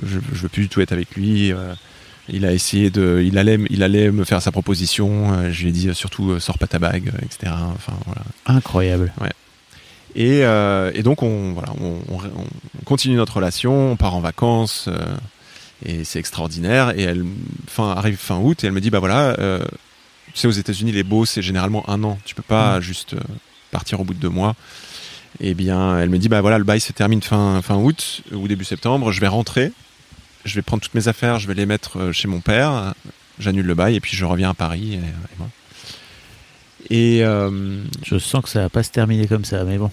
[0.08, 1.52] je, je veux plus du tout être avec lui.
[1.52, 1.74] euh,
[2.30, 5.34] il a essayé de, il allait, il allait me faire sa proposition.
[5.34, 7.54] euh, Je lui ai dit euh, surtout euh, sors pas ta bague, etc.
[7.76, 8.22] Enfin voilà.
[8.46, 9.14] Incroyable.
[10.16, 14.22] Et, euh, et donc on, voilà, on, on- on continue notre relation, on part en
[14.22, 14.98] vacances euh,
[15.86, 16.98] et c'est extraordinaire.
[16.98, 17.26] Et elle,
[17.68, 19.60] fin arrive fin août et elle me dit bah voilà, euh,
[20.34, 22.18] tu sais aux États-Unis les beaux c'est généralement un an.
[22.26, 23.20] Tu peux pas juste euh,
[23.72, 24.56] partir au bout de deux mois.
[25.42, 28.48] Et bien elle me dit bah voilà le bail se termine fin fin août ou
[28.48, 29.12] début septembre.
[29.12, 29.74] Je vais rentrer,
[30.46, 32.94] je vais prendre toutes mes affaires, je vais les mettre euh, chez mon père.
[33.40, 34.94] J'annule le bail et puis je reviens à Paris.
[34.94, 35.52] Et, et voilà.
[36.90, 39.90] Et, euh, Je sens que ça va pas se terminer comme ça, mais bon.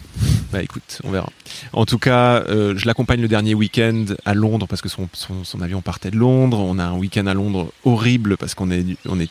[0.52, 1.31] bah écoute, on verra.
[1.73, 5.44] En tout cas, euh, je l'accompagne le dernier week-end à Londres parce que son, son,
[5.44, 6.59] son avion partait de Londres.
[6.60, 9.31] On a un week-end à Londres horrible parce qu'on est, on est,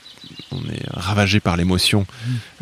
[0.52, 2.06] on est ravagé par l'émotion.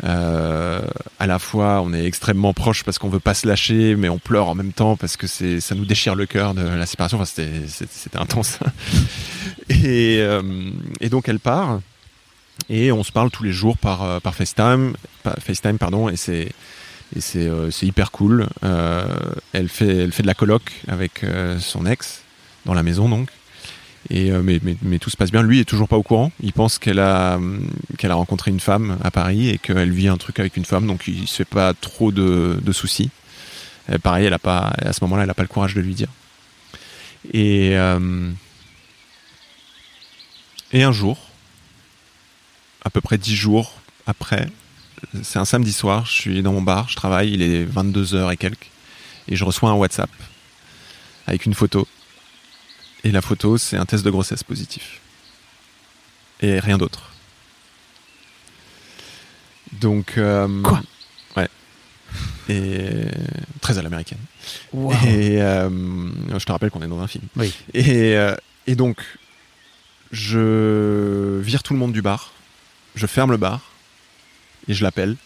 [0.04, 0.82] Euh,
[1.18, 4.18] à la fois, on est extrêmement proche parce qu'on veut pas se lâcher, mais on
[4.18, 7.18] pleure en même temps parce que c'est, ça nous déchire le cœur de la séparation.
[7.18, 8.58] Enfin, c'était, intense.
[9.70, 10.22] et,
[11.00, 11.80] et donc, elle part.
[12.68, 14.94] Et on se parle tous les jours par, euh, FaceTime,
[15.40, 16.52] FaceTime pardon, et c'est
[17.16, 18.46] et c'est euh, hyper cool.
[18.64, 19.04] Euh,
[19.52, 22.22] elle fait elle fait de la coloc avec euh, son ex
[22.66, 23.28] dans la maison donc.
[24.08, 25.42] Et mais, mais, mais tout se passe bien.
[25.42, 26.32] Lui est toujours pas au courant.
[26.42, 27.68] Il pense qu'elle a hum,
[27.98, 30.86] qu'elle a rencontré une femme à Paris et qu'elle vit un truc avec une femme,
[30.86, 33.10] donc il se fait pas trop de, de soucis.
[34.02, 36.08] Pareil, elle a pas à ce moment-là, elle a pas le courage de lui dire.
[37.34, 37.72] Et
[40.72, 41.29] et un jour,
[42.84, 44.48] à peu près dix jours après,
[45.22, 48.36] c'est un samedi soir, je suis dans mon bar, je travaille, il est 22h et
[48.36, 48.70] quelques,
[49.28, 50.10] et je reçois un WhatsApp
[51.26, 51.86] avec une photo.
[53.04, 55.00] Et la photo, c'est un test de grossesse positif.
[56.40, 57.10] Et rien d'autre.
[59.72, 60.18] Donc.
[60.18, 60.82] euh, Quoi?
[61.36, 61.48] Ouais.
[62.48, 63.04] Et.
[63.60, 64.18] Très à l'américaine.
[64.72, 64.92] Wow.
[65.06, 65.68] Et euh,
[66.38, 67.24] je te rappelle qu'on est dans un film.
[67.36, 67.54] Oui.
[67.72, 68.34] Et, euh,
[68.66, 68.98] et donc,
[70.12, 72.32] je vire tout le monde du bar,
[73.00, 73.72] je ferme le bar
[74.68, 75.16] et je l'appelle.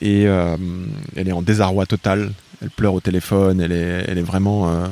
[0.00, 0.56] Et euh,
[1.16, 2.32] elle est en désarroi total.
[2.62, 3.60] Elle pleure au téléphone.
[3.60, 4.70] Elle est, vraiment.
[4.70, 4.86] euh,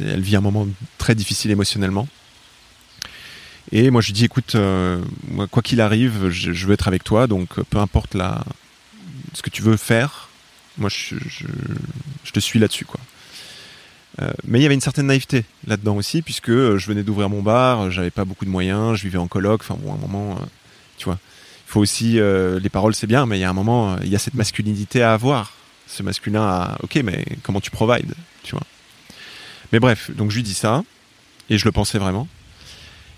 [0.00, 0.68] elle vit un moment
[0.98, 2.06] très difficile émotionnellement.
[3.72, 5.02] Et moi, je lui dis, écoute, euh,
[5.50, 7.26] quoi qu'il arrive, je, veux être avec toi.
[7.26, 8.16] Donc, peu importe
[9.32, 10.28] ce que tu veux faire,
[10.76, 11.16] moi, je,
[12.32, 12.86] te suis là-dessus,
[14.46, 17.90] mais il y avait une certaine naïveté là-dedans aussi, puisque je venais d'ouvrir mon bar,
[17.90, 19.62] j'avais pas beaucoup de moyens, je vivais en coloc.
[19.62, 20.38] Enfin, bon, un moment,
[20.98, 23.54] tu vois, il faut aussi euh, les paroles, c'est bien, mais il y a un
[23.54, 25.52] moment, euh, il y a cette masculinité à avoir,
[25.86, 28.64] ce masculin à, ok, mais comment tu provides, tu vois.
[29.72, 30.82] Mais bref, donc je lui dis ça,
[31.48, 32.28] et je le pensais vraiment.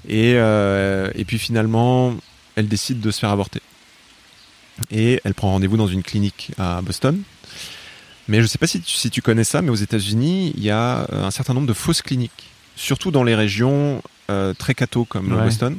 [0.08, 2.14] Et, euh, et puis finalement,
[2.56, 3.60] elle décide de se faire avorter.
[4.90, 7.22] Et elle prend rendez-vous dans une clinique à Boston.
[8.28, 10.70] Mais je sais pas si tu, si tu connais ça, mais aux États-Unis, il y
[10.70, 15.32] a un certain nombre de fausses cliniques, surtout dans les régions euh, très catho comme
[15.32, 15.44] Ouais.
[15.44, 15.78] Boston,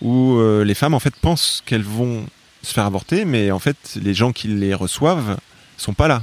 [0.00, 2.24] où euh, les femmes en fait pensent qu'elles vont
[2.62, 5.38] se faire avorter, mais en fait les gens qui les reçoivent
[5.76, 6.22] sont pas là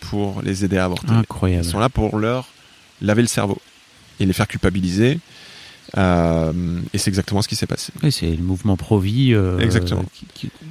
[0.00, 1.10] pour les aider à avorter.
[1.10, 1.64] Incroyable.
[1.64, 2.48] Ils sont là pour leur
[3.02, 3.58] laver le cerveau
[4.20, 5.18] et les faire culpabiliser.
[5.96, 6.52] Euh,
[6.92, 7.92] et c'est exactement ce qui s'est passé.
[8.02, 9.58] Oui, c'est le mouvement pro-vie euh,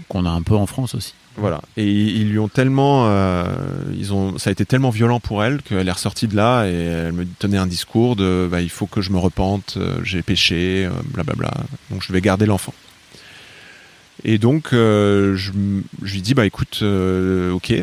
[0.09, 1.13] qu'on a un peu en France aussi.
[1.37, 1.61] Voilà.
[1.75, 3.45] Et ils lui ont tellement, euh,
[3.97, 6.71] ils ont, ça a été tellement violent pour elle qu'elle est ressortie de là et
[6.73, 10.21] elle me tenait un discours de, bah, il faut que je me repente, euh, j'ai
[10.21, 11.51] péché, euh, blablabla.
[11.91, 12.73] Donc je vais garder l'enfant.
[14.23, 15.51] Et donc euh, je,
[16.03, 17.73] je lui dis, bah écoute, ok,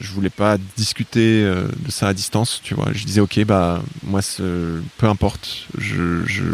[0.00, 2.88] je voulais pas discuter de ça à distance, tu vois.
[2.92, 6.44] Je disais, ok, bah moi, peu importe, je, je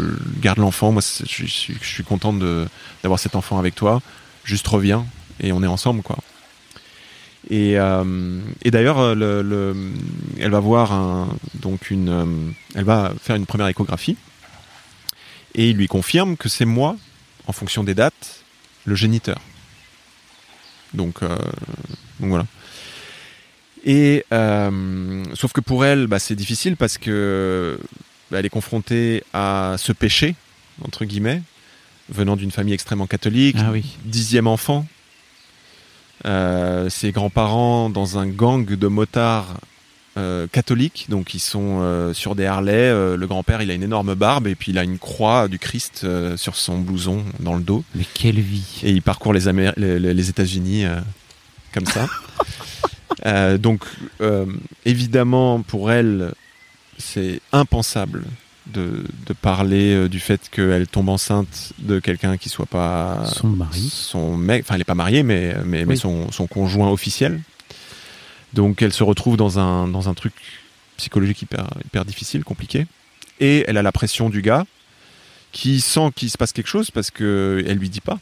[0.41, 0.91] garde l'enfant.
[0.91, 4.01] Moi, je, suis- je suis content d'avoir cet enfant avec toi.
[4.47, 5.05] Juste reviens
[5.41, 6.17] et on est ensemble, quoi.
[7.49, 9.75] Et, euh, d'ailleurs, euh, le, le-
[10.39, 12.25] elle va voir donc une, euh,
[12.75, 14.17] elle va faire une première échographie
[15.53, 16.95] et il lui confirme que c'est moi,
[17.45, 18.43] en fonction des dates,
[18.85, 19.37] le géniteur.
[20.93, 21.19] Donc,
[22.19, 22.45] voilà.
[23.85, 24.23] Et
[25.35, 27.79] sauf que pour elle, bah, c'est difficile parce que
[28.31, 30.35] bah, elle est confrontée à ce péché
[30.83, 31.41] entre guillemets,
[32.09, 33.83] venant d'une famille extrêmement catholique, Ah oui.
[34.05, 34.85] dixième enfant.
[36.25, 39.59] Euh, ses grands-parents dans un gang de motards
[40.17, 42.89] euh, catholiques, donc ils sont euh, sur des Harley.
[42.91, 46.07] Le grand-père, il a une énorme barbe et puis il a une croix du Christ
[46.35, 47.83] sur son blouson dans le dos.
[47.93, 48.79] Mais quelle vie.
[48.83, 50.85] Et il parcourt les, Améri- les, les- les États-Unis
[51.73, 52.07] comme ça.
[53.57, 53.83] Donc,
[54.85, 56.33] évidemment, pour elle,
[56.97, 58.23] c'est impensable
[58.73, 63.47] de, de parler euh, du fait qu'elle tombe enceinte de quelqu'un qui soit pas Son
[63.49, 63.89] mari.
[63.91, 67.41] son mec, enfin elle n'est pas mariée, mais, mais, mais son, son conjoint officiel.
[68.53, 70.33] Donc elle se retrouve dans un, dans un truc
[70.97, 72.87] psychologique hyper, hyper difficile, compliqué.
[73.39, 74.65] Et elle a la pression du gars
[75.51, 78.19] qui sent qu'il se passe quelque chose parce qu'elle lui dit pas.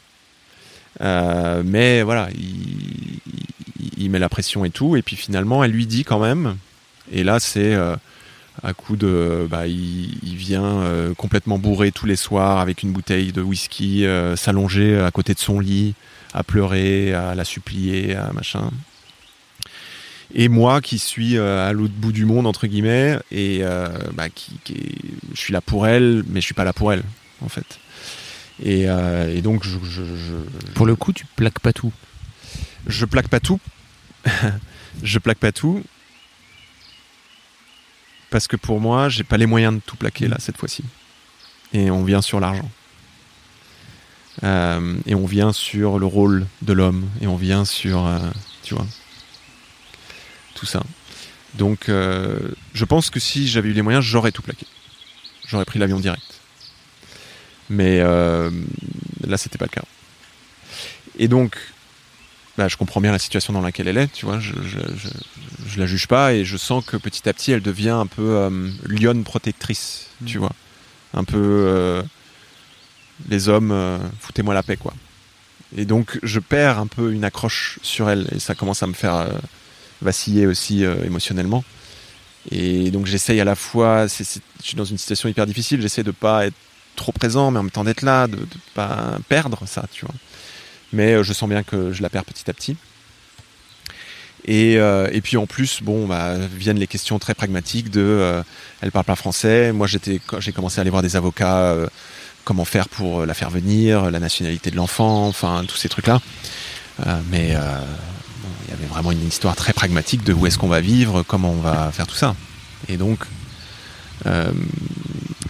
[1.02, 3.20] Euh, mais voilà, il, il-
[3.98, 4.96] il met la pression et tout.
[4.98, 6.58] Et puis finalement, elle lui dit quand même.
[7.12, 7.96] Et là, c'est euh,
[8.64, 9.48] à coup de.
[9.50, 14.06] Bah, il, il vient euh, complètement bourré tous les soirs avec une bouteille de whisky,
[14.06, 15.94] euh, s'allonger à côté de son lit,
[16.34, 18.70] à pleurer, à la supplier, à machin.
[20.34, 23.62] Et moi qui suis euh, à l'autre bout du monde, entre guillemets, et
[24.14, 24.58] bah, qui,
[25.34, 27.04] je suis là pour elle, mais je suis pas là pour elle,
[27.42, 27.80] en fait.
[28.64, 31.92] Et, et donc, je, je, je- Pour le coup, tu plaques pas tout.
[32.88, 33.60] je plaque pas tout.
[35.04, 35.84] je plaque pas tout.
[38.36, 40.84] Parce que pour moi, j'ai pas les moyens de tout plaquer là cette fois-ci.
[41.72, 42.70] Et on vient sur l'argent.
[44.44, 47.08] Euh, et on vient sur le rôle de l'homme.
[47.22, 48.20] Et on vient sur, euh,
[48.62, 48.86] tu vois,
[50.54, 50.84] tout ça.
[51.54, 52.38] Donc, euh,
[52.74, 54.68] je pense que si j'avais eu les moyens, j'aurais tout plaqué.
[55.48, 56.42] J'aurais pris l'avion direct.
[57.70, 59.86] Mais là, c'était pas le cas.
[61.18, 61.56] Et donc,
[62.58, 65.10] bah, je comprends bien la situation dans laquelle elle est, tu vois, je, je, je,
[65.68, 68.22] je la juge pas et je sens que petit à petit elle devient un peu
[68.22, 70.54] euh, lionne protectrice, tu vois,
[71.14, 72.02] un peu euh,
[73.30, 74.94] les hommes, euh, foutez-moi la paix, quoi.
[75.76, 78.94] Et donc je perds un peu une accroche sur elle et ça commence à me
[78.94, 79.28] faire euh,
[80.02, 81.64] vaciller aussi euh, émotionnellement.
[82.52, 84.24] Et donc j'essaye à la fois, je
[84.62, 86.56] suis dans une situation hyper difficile, j'essaie de pas être
[86.96, 90.16] trop présent, mais en même temps d'être là, de, de pas perdre ça, tu vois
[90.94, 92.78] mais euh, je sens bien que je la perds petit à petit.
[94.48, 98.44] Et, euh, puis en plus, bon, bah, viennent les questions très pragmatiques de, euh,
[98.82, 99.72] elle parle pas français.
[99.72, 101.76] Moi, j'ai commencé à aller voir des avocats,
[102.44, 106.22] comment faire pour la faire venir, la nationalité de l'enfant, enfin tous ces trucs-là.
[107.32, 111.24] Mais il y avait vraiment une histoire très pragmatique de où est-ce qu'on va vivre,
[111.24, 112.36] comment on va faire tout ça.
[112.88, 113.22] Et donc,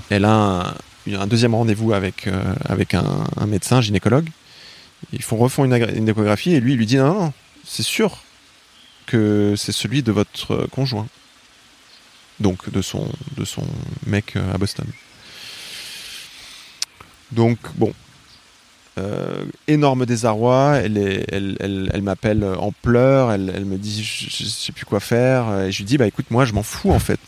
[0.09, 0.73] elle a un,
[1.19, 2.29] un deuxième rendez-vous avec
[2.69, 4.29] avec un médecin gynécologue.
[5.13, 7.33] Ils font refont une, échographie et lui il lui dit non, non
[7.65, 8.23] c'est sûr
[9.05, 11.07] que c'est celui de votre euh, conjoint.
[12.39, 13.07] Donc de son
[13.37, 13.63] de son
[14.05, 14.85] mec euh, à Boston.
[17.31, 17.93] Donc bon,
[18.97, 20.77] euh, énorme désarroi.
[20.83, 23.31] Elle, m'appelle en pleurs.
[23.31, 25.61] Elle, me dit je, je sais plus quoi faire.
[25.61, 27.19] Et je lui dis bah écoute moi je m'en fous en fait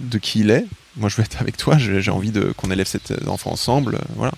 [0.00, 0.66] de qui il est.
[0.96, 1.78] Moi je veux être avec toi.
[1.78, 3.98] J'ai envie de qu'on élève cet enfant ensemble.
[4.16, 4.32] Voilà.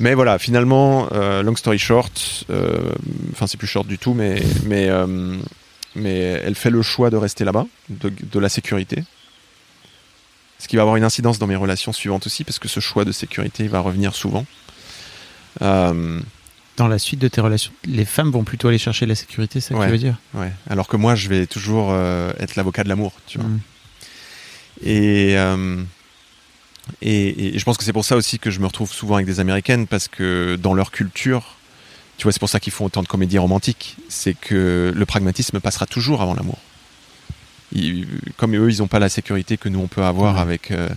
[0.00, 2.92] Mais voilà, finalement, euh, long story short, euh,
[3.32, 5.36] enfin c'est plus short du tout, mais mais euh,
[5.94, 6.14] mais
[6.44, 9.04] elle fait le choix de rester là-bas, de, de la sécurité.
[10.58, 13.04] Ce qui va avoir une incidence dans mes relations suivantes aussi, parce que ce choix
[13.04, 14.46] de sécurité va revenir souvent.
[15.62, 16.20] Euh,
[16.76, 19.74] Dans la suite de tes relations, les femmes vont plutôt aller chercher la sécurité, c'est
[19.74, 20.16] ça que tu veux dire?
[20.34, 20.50] ouais.
[20.68, 23.46] Alors que moi, je vais toujours euh, être l'avocat de l'amour, tu vois.
[23.48, 23.60] Mm.
[24.82, 25.82] Et, euh,
[27.02, 29.26] et, et je pense que c'est pour ça aussi que je me retrouve souvent avec
[29.26, 31.56] des américaines parce que dans leur culture,
[32.18, 35.60] tu vois, c'est pour ça qu'ils font autant de comédies romantiques, c'est que le pragmatisme
[35.60, 36.58] passera toujours avant l'amour.
[38.36, 40.40] Comme eux, ils n'ont pas la sécurité que nous on peut avoir Ouais.
[40.40, 40.88] avec euh,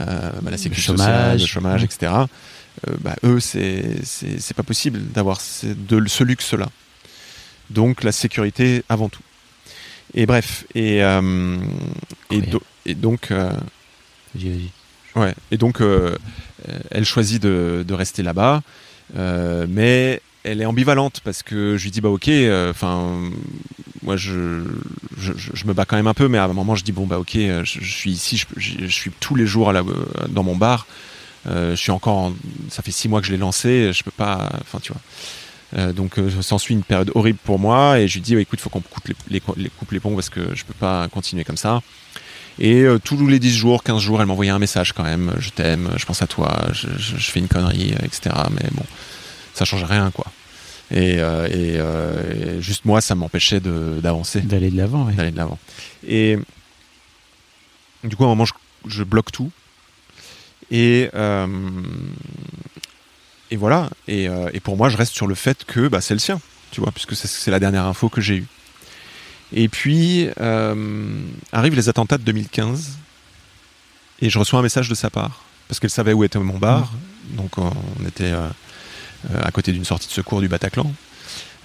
[0.00, 1.06] euh, bah, la sécurité chômage.
[1.06, 1.86] sociale, le chômage, Ouais.
[1.86, 2.12] etc.
[2.88, 6.68] Euh, bah, eux, c'est pas possible d'avoir ce, de, ce luxe-là.
[7.70, 9.22] Donc la sécurité avant tout.
[10.14, 11.56] Et bref, et, euh,
[12.30, 13.50] et, do- et donc, euh,
[14.34, 14.70] Vas-y, vas-y.
[15.16, 16.16] Ouais, et donc euh,
[16.68, 18.62] euh, elle choisit de, rester là-bas,
[19.16, 22.28] euh, mais elle est ambivalente parce que je lui dis bah ok,
[22.70, 23.20] enfin
[24.02, 24.64] moi je,
[25.16, 27.18] je, me bats quand même un peu, mais à un moment je dis bon bah
[27.18, 29.72] ok, je, suis ici, je, suis tous les jours
[30.28, 30.86] dans mon bar,
[31.46, 32.34] je suis encore, en-
[32.70, 35.92] ça fait six mois que je l'ai lancé, je peux pas, enfin tu vois.
[35.92, 38.80] Donc s'ensuit une période horrible pour moi et je lui dis ouais, écoute faut qu'on
[38.80, 41.80] coupe les- coupe les ponts parce que je peux pas continuer comme ça.
[42.58, 45.34] Et euh, tous les 10 jours, 15 jours, elle m'envoyait un message quand même.
[45.38, 48.34] Je t'aime, je pense à toi, je, je- je fais une connerie, euh, etc.
[48.50, 48.84] Mais bon,
[49.54, 50.26] ça change rien, quoi.
[50.90, 55.14] Et, euh, et, euh, et juste moi, ça m'empêchait d'avancer, D'aller de l'avant, ouais.
[55.14, 55.58] d'aller de l'avant.
[56.06, 56.36] Et
[58.04, 58.52] du coup, à un moment, je,
[58.86, 59.50] je bloque tout.
[60.70, 61.08] Et,
[63.50, 63.90] et voilà.
[64.08, 66.80] Et, et pour moi, je reste sur le fait que bah, c'est le sien, tu
[66.80, 68.46] vois, puisque c'est la dernière info que j'ai eue.
[69.54, 71.20] Et puis, euh,
[71.52, 72.98] arrivent les attentats de 2015.
[74.20, 75.44] Et je reçois un message de sa part.
[75.68, 76.92] Parce qu'elle savait où était mon bar.
[77.30, 77.72] Donc, on
[78.06, 78.48] était euh,
[79.42, 80.92] à côté d'une sortie de secours du Bataclan.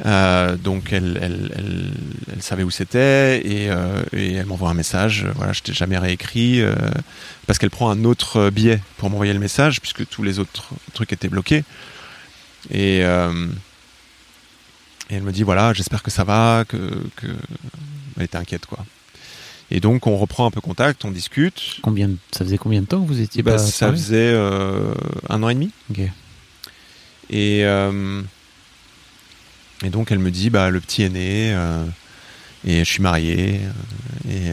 [0.05, 1.91] Euh, donc elle, elle, elle,
[2.31, 5.25] elle savait où c'était et, euh, et elle m'envoie un message.
[5.35, 6.75] Voilà, je t'ai jamais réécrit euh,
[7.47, 11.13] parce qu'elle prend un autre billet pour m'envoyer le message puisque tous les autres trucs
[11.13, 11.63] étaient bloqués.
[12.71, 13.03] Et,
[15.09, 16.77] et elle me dit voilà, j'espère que ça va, que,
[17.15, 17.27] que
[18.17, 18.85] elle était inquiète quoi.
[19.69, 21.79] Et donc on reprend un peu contact, on discute.
[21.81, 24.93] Combien, ça faisait combien de temps que vous étiez Bah, pas ça faisait euh,
[25.29, 25.71] un an et demi.
[27.29, 28.21] Et, euh,
[29.83, 31.83] et donc elle me dit bah le petit est né euh,
[32.65, 33.59] et je suis marié
[34.29, 34.51] et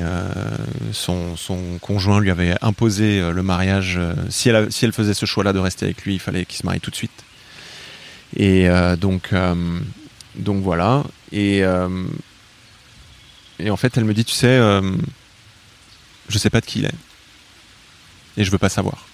[0.93, 3.99] son, son conjoint lui avait imposé le mariage.
[4.29, 6.67] si, elle, si elle faisait ce choix-là de rester avec lui, il fallait qu'il se
[6.67, 7.25] marie tout de suite.
[8.37, 8.69] Et
[9.01, 9.33] donc,
[10.37, 11.05] donc voilà.
[11.33, 11.89] Et, euh,
[13.59, 14.81] et en fait elle me dit tu sais, euh,
[16.29, 16.95] je sais pas de qui il est
[18.37, 19.07] et je veux pas savoir.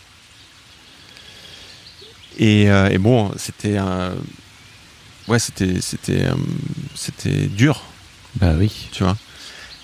[2.38, 4.12] Et, euh, et bon, c'était un.
[5.28, 6.26] Ouais, c'était, c'était,
[6.94, 7.82] c'était dur,
[8.36, 8.88] Bah oui.
[8.92, 9.16] tu vois.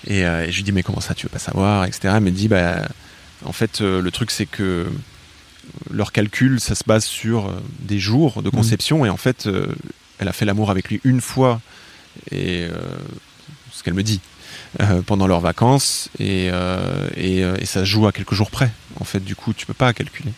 [0.07, 2.13] Et, et je lui dis, mais comment ça, tu veux pas savoir, etc.
[2.17, 2.87] Elle me dit, bah,
[3.45, 4.87] en fait, le truc, c'est que
[5.91, 9.05] leur calcul, ça se base sur des jours de conception.
[9.05, 9.67] Et en fait, euh,
[10.19, 11.61] elle a fait l'amour avec lui une fois,
[12.31, 12.71] et euh,
[13.71, 14.19] ce qu'elle me dit,
[14.81, 16.09] euh, pendant leurs vacances.
[16.19, 18.71] Et, euh, et, et ça se joue à quelques jours près.
[18.99, 20.31] En fait, du coup, tu peux pas calculer.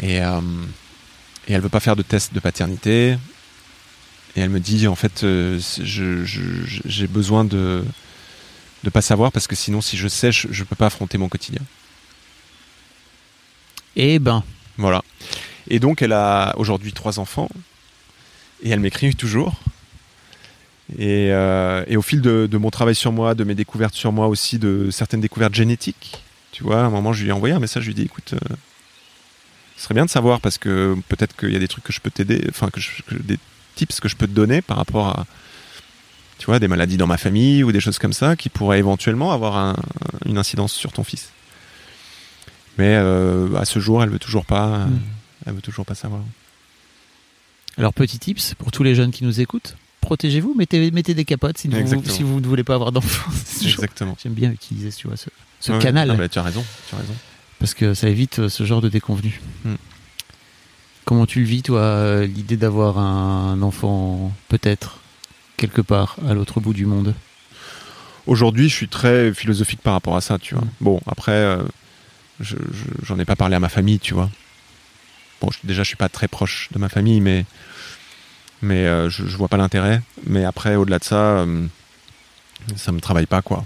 [0.00, 3.18] Et, et elle veut pas faire de test de paternité.
[4.34, 5.26] Et elle me dit, en fait,
[5.58, 7.84] j'ai besoin de
[8.84, 11.28] de pas savoir parce que sinon, si je sais, je, je peux pas affronter mon
[11.28, 11.62] quotidien.
[13.96, 14.42] Eh ben,
[14.76, 15.02] Voilà.
[15.68, 17.48] Et donc, elle a aujourd'hui trois enfants.
[18.62, 19.54] Et elle m'écrit toujours.
[20.98, 24.12] Et, euh, et au fil de, de mon travail sur moi, de mes découvertes sur
[24.12, 26.22] moi aussi, de certaines découvertes génétiques,
[26.52, 28.02] tu vois, à un moment, je lui ai envoyé un message, je lui ai dit,
[28.02, 28.54] écoute, euh,
[29.76, 32.00] ce serait bien de savoir parce que peut-être qu'il y a des trucs que je
[32.00, 32.80] peux t'aider, enfin, que,
[33.20, 33.38] des
[33.74, 35.26] tips que je peux te donner par rapport à,
[36.38, 39.32] tu vois, des maladies dans ma famille ou des choses comme ça qui pourraient éventuellement
[39.32, 39.76] avoir un-
[40.26, 41.30] une incidence sur ton fils.
[42.78, 45.00] Mais euh, à ce jour, elle veut toujours pas, Mm.
[45.46, 46.20] elle veut toujours pas savoir.
[47.78, 49.76] Alors petit tips pour tous les jeunes qui nous écoutent.
[50.00, 52.14] Protégez-vous, mettez, mettez des capotes si vous, Exactement.
[52.14, 53.30] si vous ne voulez pas avoir d'enfants.
[53.64, 54.16] Exactement.
[54.22, 55.30] J'aime bien utiliser tu vois, ce,
[55.60, 57.14] ce Ouais, canal tu as raison, tu as raison.
[57.60, 59.40] parce que ça évite euh, ce genre de déconvenus.
[59.64, 59.74] Hmm.
[61.04, 64.98] Comment tu le vis, toi, euh, l'idée d'avoir un enfant, peut-être,
[65.56, 67.14] quelque part à l'autre bout du monde?
[68.26, 70.64] Aujourd'hui, je suis très philosophique par rapport à ça, tu vois.
[70.64, 70.70] Mm.
[70.80, 71.62] Bon, après, euh,
[72.38, 74.30] je- je- j'en ai pas parlé à ma famille, tu vois.
[75.42, 77.44] Bon, je- déjà, je suis pas très proche de ma famille, mais
[78.62, 80.00] mais euh, je, je vois pas l'intérêt.
[80.24, 81.66] Mais après, au-delà de ça, euh,
[82.76, 83.64] ça me travaille pas, quoi.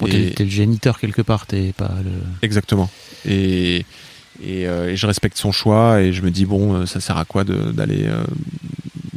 [0.00, 2.12] Bon, Et- t'es, le géniteur quelque part, t'es pas le.
[2.40, 2.90] Exactement.
[3.26, 3.84] Et,
[4.42, 7.18] et, euh, et je respecte son choix et je me dis, bon, euh, ça sert
[7.18, 8.08] à quoi d'aller.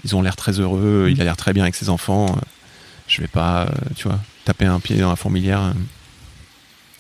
[0.03, 2.37] ils ont l'air très heureux, il a l'air très bien avec ses enfants.
[3.07, 5.73] je vais pas, tu vois, taper un pied dans la fourmilière.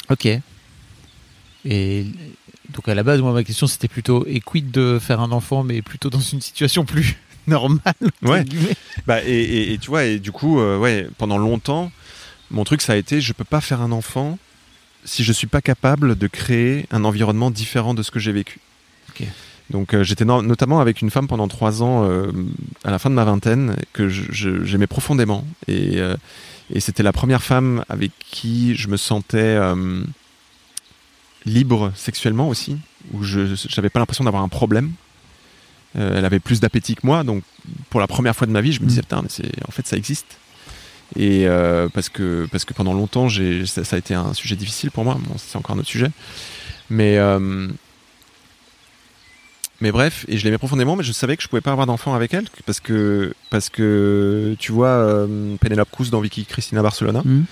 [0.09, 0.27] Ok.
[1.65, 2.05] Et
[2.73, 5.63] donc à la base, moi, ma question c'était plutôt et quid de faire un enfant,
[5.63, 7.17] mais plutôt dans une situation plus
[7.47, 7.79] normale.
[8.21, 8.45] Ouais.
[9.07, 11.91] Bah, et, et- et tu vois, et du coup, euh, ouais, pendant longtemps,
[12.51, 14.37] mon truc, ça a été, je peux pas faire un enfant
[15.05, 18.59] si je suis pas capable de créer un environnement différent de ce que j'ai vécu.
[19.69, 22.31] Donc euh, j'étais no- notamment avec une femme pendant trois ans, euh,
[22.83, 25.45] à la fin de ma vingtaine, que j'aimais profondément.
[25.67, 25.99] Et,
[26.73, 29.57] et c'était la première femme avec qui je me sentais
[31.45, 32.77] libre sexuellement aussi,
[33.13, 34.91] où je j'avais pas l'impression d'avoir un problème.
[35.97, 37.43] Euh, elle avait plus d'appétit que moi, donc
[37.89, 39.03] pour la première fois de ma vie, je me disais Mm.
[39.03, 40.37] putain, mais c'est en fait ça existe.
[41.15, 44.55] Et euh, parce que parce que pendant longtemps, j'ai ça, ça a été un sujet
[44.55, 45.17] difficile pour moi.
[45.19, 46.11] Bon, c'est encore un autre sujet,
[46.91, 47.67] mais euh,
[49.81, 52.13] mais bref, et je l'aimais profondément, mais je savais que je pouvais pas avoir d'enfant
[52.13, 55.27] avec elle parce que parce que tu vois
[55.59, 57.21] Penelope Cruz dans Vicky Cristina Barcelona.
[57.25, 57.45] Hmm.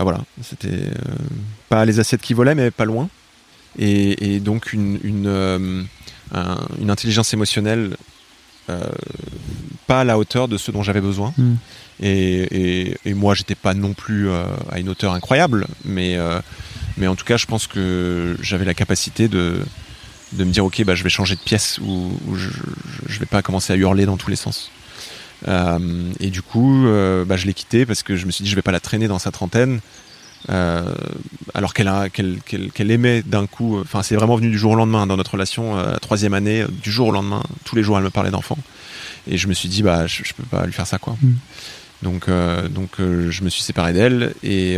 [0.00, 1.14] Bah voilà, c'était euh,
[1.68, 3.10] pas les assiettes qui volaient, mais pas loin.
[3.78, 5.82] Et, et donc une, une, euh,
[6.32, 7.98] un- une intelligence émotionnelle
[8.70, 8.80] euh,
[9.86, 11.34] pas à la hauteur de ce dont j'avais besoin.
[11.36, 11.56] Hmm.
[12.02, 16.16] Et, et, et moi, j'étais pas non plus à une hauteur incroyable, mais,
[16.96, 19.60] mais en tout cas, je pense que j'avais la capacité de,
[20.32, 23.20] de me dire ok, bah, je vais changer de pièce ou, ou je, je, je
[23.20, 24.70] vais pas commencer à hurler dans tous les sens.
[25.48, 25.78] Euh,
[26.20, 28.56] et du coup, euh, bah, je l'ai quittée parce que je me suis dit je
[28.56, 29.80] vais pas la traîner dans sa trentaine.
[30.48, 30.94] euh,
[31.52, 34.72] alors qu'elle a- qu'elle qu'elle- qu'elle aimait d'un coup, enfin c'est vraiment venu du jour
[34.72, 37.98] au lendemain dans notre relation, euh, troisième année, du jour au lendemain, tous les jours
[37.98, 38.56] elle me parlait d'enfants,
[39.28, 41.14] et je me suis dit bah je, je peux pas lui faire ça quoi.
[41.22, 41.32] Mm.
[42.02, 44.76] Donc euh, donc je me suis séparé d'elle et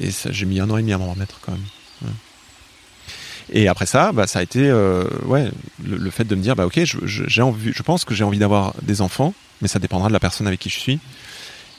[0.00, 1.60] et j'ai mis un an et demi à m'en remettre quand même.
[2.02, 2.10] Ouais.
[3.52, 4.72] Et après ça, bah, ça a été
[5.24, 5.50] ouais
[5.86, 8.38] le, le fait de me dire bah ok je, envie, je pense que j'ai envie
[8.40, 10.98] d'avoir des enfants mais ça dépendra de la personne avec qui je suis.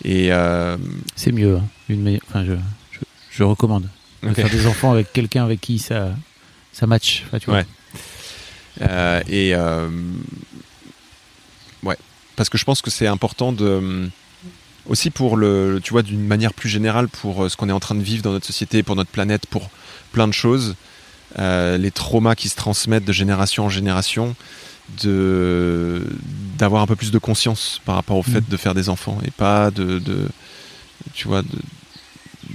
[0.03, 0.77] Et euh,
[1.15, 1.57] C'est mieux.
[1.57, 1.63] hein.
[1.89, 2.53] Une meilleure- enfin, je,
[2.91, 2.99] je,
[3.31, 3.87] je recommande.
[4.23, 4.33] De.
[4.33, 6.09] Faire des enfants avec quelqu'un avec qui ça,
[6.73, 7.23] ça match.
[7.27, 7.59] Enfin, tu vois.
[7.59, 7.65] Ouais.
[8.81, 9.89] Euh, et euh,
[11.83, 11.97] ouais,
[12.35, 14.09] parce que je pense que c'est important de
[14.87, 17.95] aussi pour le, tu vois, d'une manière plus générale pour ce qu'on est en train
[17.95, 19.69] de vivre dans notre société, pour notre planète, pour
[20.13, 20.75] plein de choses,
[21.37, 24.35] les traumas qui se transmettent de génération en génération,
[25.03, 26.05] de
[26.57, 28.49] d'avoir un peu plus de conscience par rapport au fait Mhm.
[28.49, 30.27] de faire des enfants et pas de, de
[31.13, 31.41] tu vois,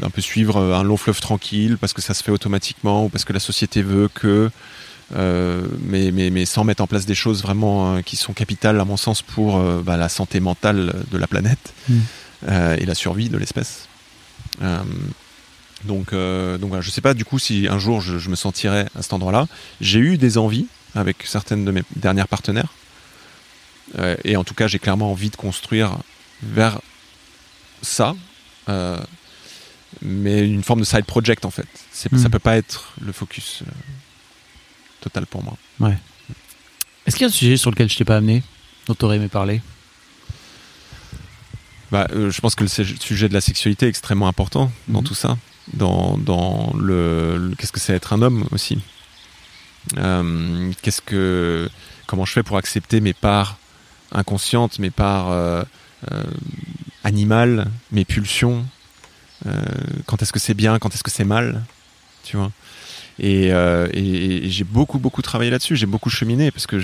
[0.00, 3.24] d'un peu suivre un long fleuve tranquille parce que ça se fait automatiquement ou parce
[3.24, 4.50] que la société veut que
[5.14, 8.80] euh, mais, mais, mais sans mettre en place des choses vraiment euh, qui sont capitales
[8.80, 11.98] à mon sens pour euh, bah, la santé mentale de la planète Mm.
[12.78, 13.88] et la survie de l'espèce.
[15.86, 18.86] Donc, donc voilà, je sais pas du coup si un jour je, je me sentirais
[18.98, 19.46] à cet endroit-là.
[19.80, 22.72] J'ai eu des envies avec certaines de mes dernières partenaires.
[23.98, 25.96] Euh, et en tout cas, j'ai clairement envie de construire
[26.42, 26.80] vers
[27.82, 28.14] ça.
[28.68, 28.98] euh,
[30.02, 31.68] mais une forme de side project en fait.
[31.92, 32.18] C'est, Mm.
[32.18, 33.70] Ça peut pas être le focus euh,
[35.02, 35.56] total pour moi.
[37.06, 38.42] Est-ce qu'il y a un sujet sur lequel je t'ai pas amené,
[38.86, 39.60] dont tu aurais aimé parler?
[41.92, 45.06] Bah, je pense que le sujet de la sexualité est extrêmement important dans Mhm.
[45.06, 45.36] tout ça,
[45.74, 48.78] dans, dans le, le- qu'est-ce que c'est être un homme aussi?
[49.98, 51.68] Euh, qu'est-ce que
[52.06, 53.58] comment je fais pour accepter mes parts
[54.12, 55.62] inconscientes, mes parts euh,
[56.12, 56.24] euh,
[57.02, 58.64] animales, mes pulsions.
[60.06, 61.64] quand est-ce que c'est bien, quand est-ce que c'est mal,
[62.22, 62.50] tu vois?
[63.18, 63.50] Et,
[64.50, 66.80] j'ai beaucoup beaucoup travaillé là-dessus, j'ai beaucoup cheminé parce que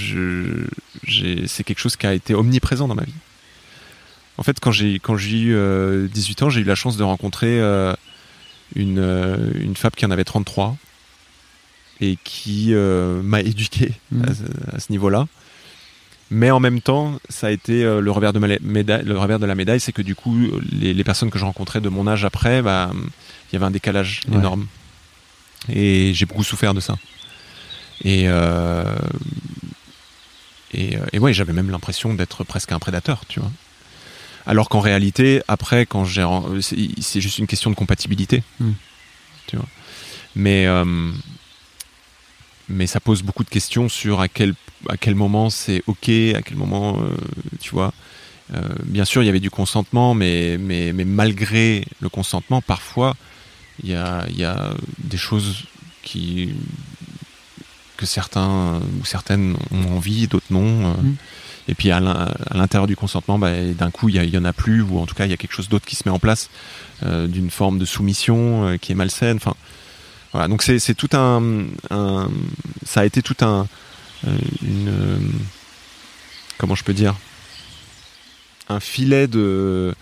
[1.46, 3.14] c'est quelque chose qui a été omniprésent dans ma vie.
[4.36, 7.02] En fait, quand j'ai quand j'ai eu euh, 18 ans, j'ai eu la chance de
[7.02, 7.60] rencontrer
[8.74, 10.76] une, une femme qui en avait 33
[12.00, 14.24] et qui euh, m'a éduqué Mhm.
[14.24, 15.26] à, ce- à ce niveau-là.
[16.32, 19.38] Mais en même temps, ça a été euh, le revers de, ma médaille, le revers
[19.40, 20.36] de la médaille, c'est que du coup,
[20.70, 23.70] les, les personnes que je rencontrais de mon âge après, bah, il y avait un
[23.72, 24.36] décalage Ouais.
[24.38, 24.66] énorme.
[25.68, 26.96] Et j'ai beaucoup souffert de ça.
[28.04, 28.84] Et, euh,
[30.72, 33.50] et, euh, et ouais, j'avais même l'impression d'être presque un prédateur, tu vois.
[34.46, 36.24] Alors qu'en réalité, après, quand j'ai,
[37.00, 38.70] c'est juste une question de compatibilité, Mm.
[39.48, 39.66] tu vois.
[40.36, 41.10] Mais euh,
[42.70, 44.54] mais ça pose beaucoup de questions sur à quel
[44.88, 47.14] à quel moment c'est ok, à quel moment, euh,
[47.60, 47.92] tu vois.
[48.54, 53.14] Euh, bien sûr, il y avait du consentement, mais mais mais malgré le consentement, parfois
[53.82, 55.64] il y a y a des choses
[56.02, 56.54] qui
[57.96, 60.86] que certains ou certaines ont envie, d'autres non.
[60.86, 60.94] euh.
[61.02, 61.16] Mm.
[61.68, 64.30] Et puis à l'in- à l'intérieur du consentement, bah, d'un coup, il y, a- il
[64.30, 65.94] y en a plus, ou en tout cas, il y a quelque chose d'autre qui
[65.94, 66.50] se met en place,
[67.04, 69.36] euh, d'une forme de soumission qui est malsaine.
[69.36, 69.54] Enfin,
[70.32, 70.48] voilà.
[70.48, 71.66] Donc c'est tout un,
[72.84, 73.66] ça a été tout un,
[74.26, 75.18] euh, une, euh,
[76.58, 77.14] comment je peux dire,
[78.68, 79.94] un filet de,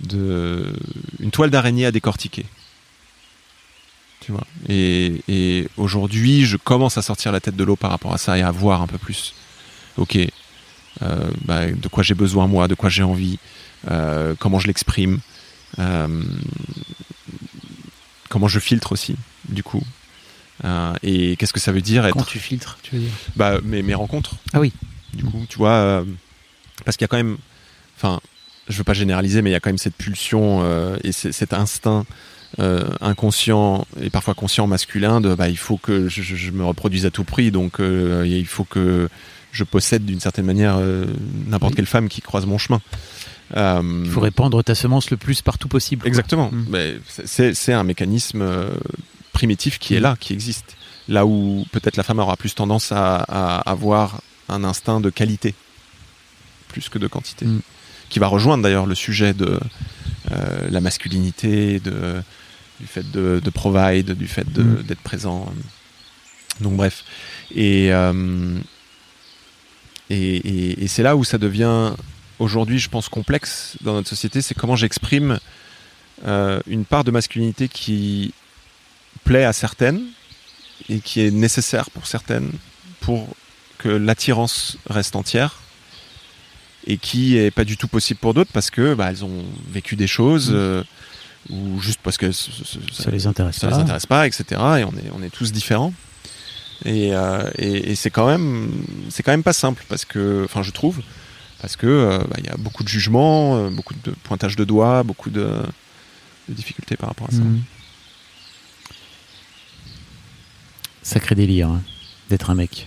[0.00, 0.72] de,
[1.20, 2.46] une toile d'araignée à décortiquer.
[4.20, 4.46] Tu vois?
[4.68, 8.42] Et, aujourd'hui, je commence à sortir la tête de l'eau par rapport à ça et
[8.42, 9.34] à voir un peu plus.
[9.96, 13.38] Ok, euh, bah, de quoi j'ai besoin moi, de quoi j'ai envie,
[14.38, 15.20] comment je l'exprime,
[18.28, 19.16] comment je filtre aussi,
[19.48, 19.82] du coup.
[20.64, 23.60] Euh, et qu'est-ce que ça veut dire être Quand tu filtres, tu veux dire bah,
[23.64, 24.32] mes, mes rencontres.
[24.52, 24.72] Ah oui.
[25.14, 26.04] Du coup, tu vois, euh,
[26.84, 27.38] parce qu'il y a quand même,
[27.96, 28.20] enfin,
[28.68, 31.52] je veux pas généraliser, mais il y a quand même cette pulsion euh, et cet
[31.52, 32.04] instinct
[33.00, 37.24] inconscient et parfois conscient masculin de, bah, il faut que je, me reproduise à tout
[37.24, 39.08] prix, donc il faut que
[39.52, 41.06] je possède d'une certaine manière euh,
[41.46, 41.76] n'importe Oui.
[41.76, 42.80] quelle femme qui croise mon chemin.
[43.56, 46.06] Euh, Il faut répandre ta semence le plus partout possible.
[46.06, 46.50] Exactement.
[46.52, 46.66] Mm.
[46.68, 48.68] Mais c'est- c'est un mécanisme euh,
[49.32, 50.76] primitif qui est là, qui existe.
[51.08, 55.54] Là où peut-être la femme aura plus tendance à, à avoir un instinct de qualité,
[56.68, 57.46] plus que de quantité.
[57.46, 57.60] Mm.
[58.08, 59.58] Qui va rejoindre d'ailleurs le sujet de
[60.32, 62.22] euh, la masculinité, de,
[62.80, 64.82] du fait de, de provide, du fait Mm.
[64.82, 65.52] d'être présent.
[66.60, 67.04] Donc bref.
[67.54, 68.58] Et, euh,
[70.10, 71.92] et, et- et c'est là où ça devient
[72.38, 75.38] aujourd'hui, je pense, complexe dans notre société, c'est comment j'exprime
[76.26, 78.32] euh, une part de masculinité qui
[79.24, 80.00] plaît à certaines
[80.88, 82.50] et qui est nécessaire pour certaines
[83.00, 83.28] pour
[83.78, 85.56] que l'attirance reste entière
[86.86, 89.96] et qui est pas du tout possible pour d'autres parce que bah, elles ont vécu
[89.96, 90.54] des choses Mm.
[90.54, 90.82] euh,
[91.50, 93.76] ou juste parce que ce- ce- ce- Ça les intéresse ça pas.
[93.76, 94.44] les intéresse pas, etc.
[94.50, 95.92] Et on est, on est tous différents.
[96.84, 98.70] Et, euh, et, et c'est quand même,
[99.10, 101.00] c'est quand même pas simple parce que, enfin, je trouve,
[101.60, 105.02] parce que euh, bah, il y a beaucoup de jugements, beaucoup de pointage de doigts,
[105.02, 105.62] beaucoup de,
[106.48, 107.38] de difficultés par rapport à ça.
[107.38, 107.62] Mhm.
[111.02, 111.82] Sacré délire hein,
[112.28, 112.86] d'être un mec.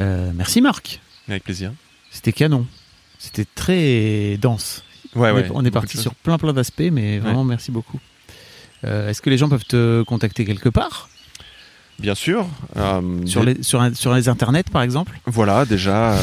[0.00, 1.72] Euh, merci Marc, Avec plaisir.
[2.10, 2.66] c'était canon.
[3.18, 4.82] C'était très dense.
[5.14, 7.70] Ouais, on ouais, est, on est beaucoup parti sur plein plein d'aspects, mais vraiment merci
[7.70, 7.98] beaucoup.
[8.84, 11.08] Euh, Est-ce que les gens peuvent te contacter quelque part?
[11.98, 12.48] Bien sûr.
[12.76, 15.18] euh, sur les, sur, un- sur les internets par exemple?
[15.26, 16.16] Voilà, déjà,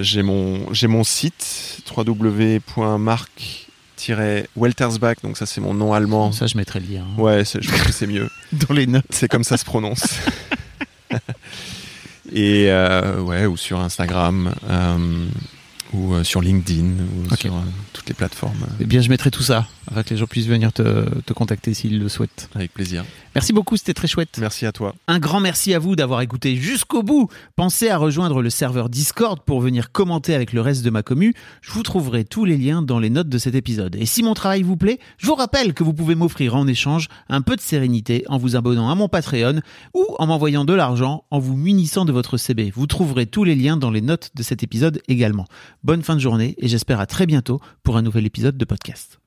[0.00, 1.80] j'ai mon, mon site
[3.98, 6.32] www.mark-weltersbach, donc ça c'est mon nom allemand.
[6.32, 8.28] Ça, je mettrai le lien hein, Ouais, je pense que c'est mieux.
[8.52, 9.04] dans les notes.
[9.10, 10.04] C'est comme ça se prononce.
[12.32, 15.26] Et euh, ouais, ou sur Instagram, euh,
[15.94, 16.84] ou euh, sur LinkedIn,
[17.30, 17.60] ou sur euh,
[17.92, 20.72] toutes les plateformes, Eh bien, je mettrai tout ça afin que les gens puissent venir
[20.72, 22.48] te, te contacter s'ils le souhaitent.
[22.54, 23.04] avec plaisir.
[23.34, 24.38] Merci beaucoup, c'était très chouette.
[24.38, 24.94] Merci à toi.
[25.08, 27.28] Un grand merci à vous d'avoir écouté jusqu'au bout.
[27.56, 31.34] Pensez à rejoindre le serveur Discord pour venir commenter avec le reste de ma commu.
[31.60, 33.94] Je vous trouverai tous les liens dans les notes de cet épisode.
[33.96, 37.08] Et si mon travail vous plaît, je vous rappelle que vous pouvez m'offrir en échange
[37.28, 39.60] un peu de sérénité en vous abonnant à mon Patreon
[39.92, 42.72] ou en m'envoyant de l'argent en vous munissant de votre CB.
[42.74, 45.44] Vous trouverez tous les liens dans les notes de cet épisode également.
[45.84, 49.18] Bonne fin de journée et j'espère à très bientôt pour un nouvel épisode de podcast.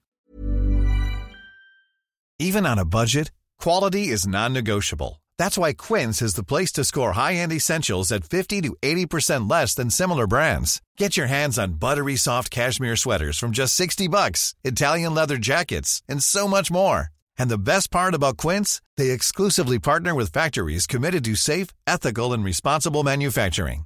[2.39, 5.21] Even on a budget, quality is non-negotiable.
[5.37, 9.75] That's why Quince is the place to score high-end essentials at 50 to 80% less
[9.75, 10.81] than similar brands.
[10.97, 16.01] Get your hands on buttery soft cashmere sweaters from just 60 bucks, Italian leather jackets,
[16.09, 17.09] and so much more.
[17.37, 22.33] And the best part about Quince, they exclusively partner with factories committed to safe, ethical,
[22.33, 23.85] and responsible manufacturing.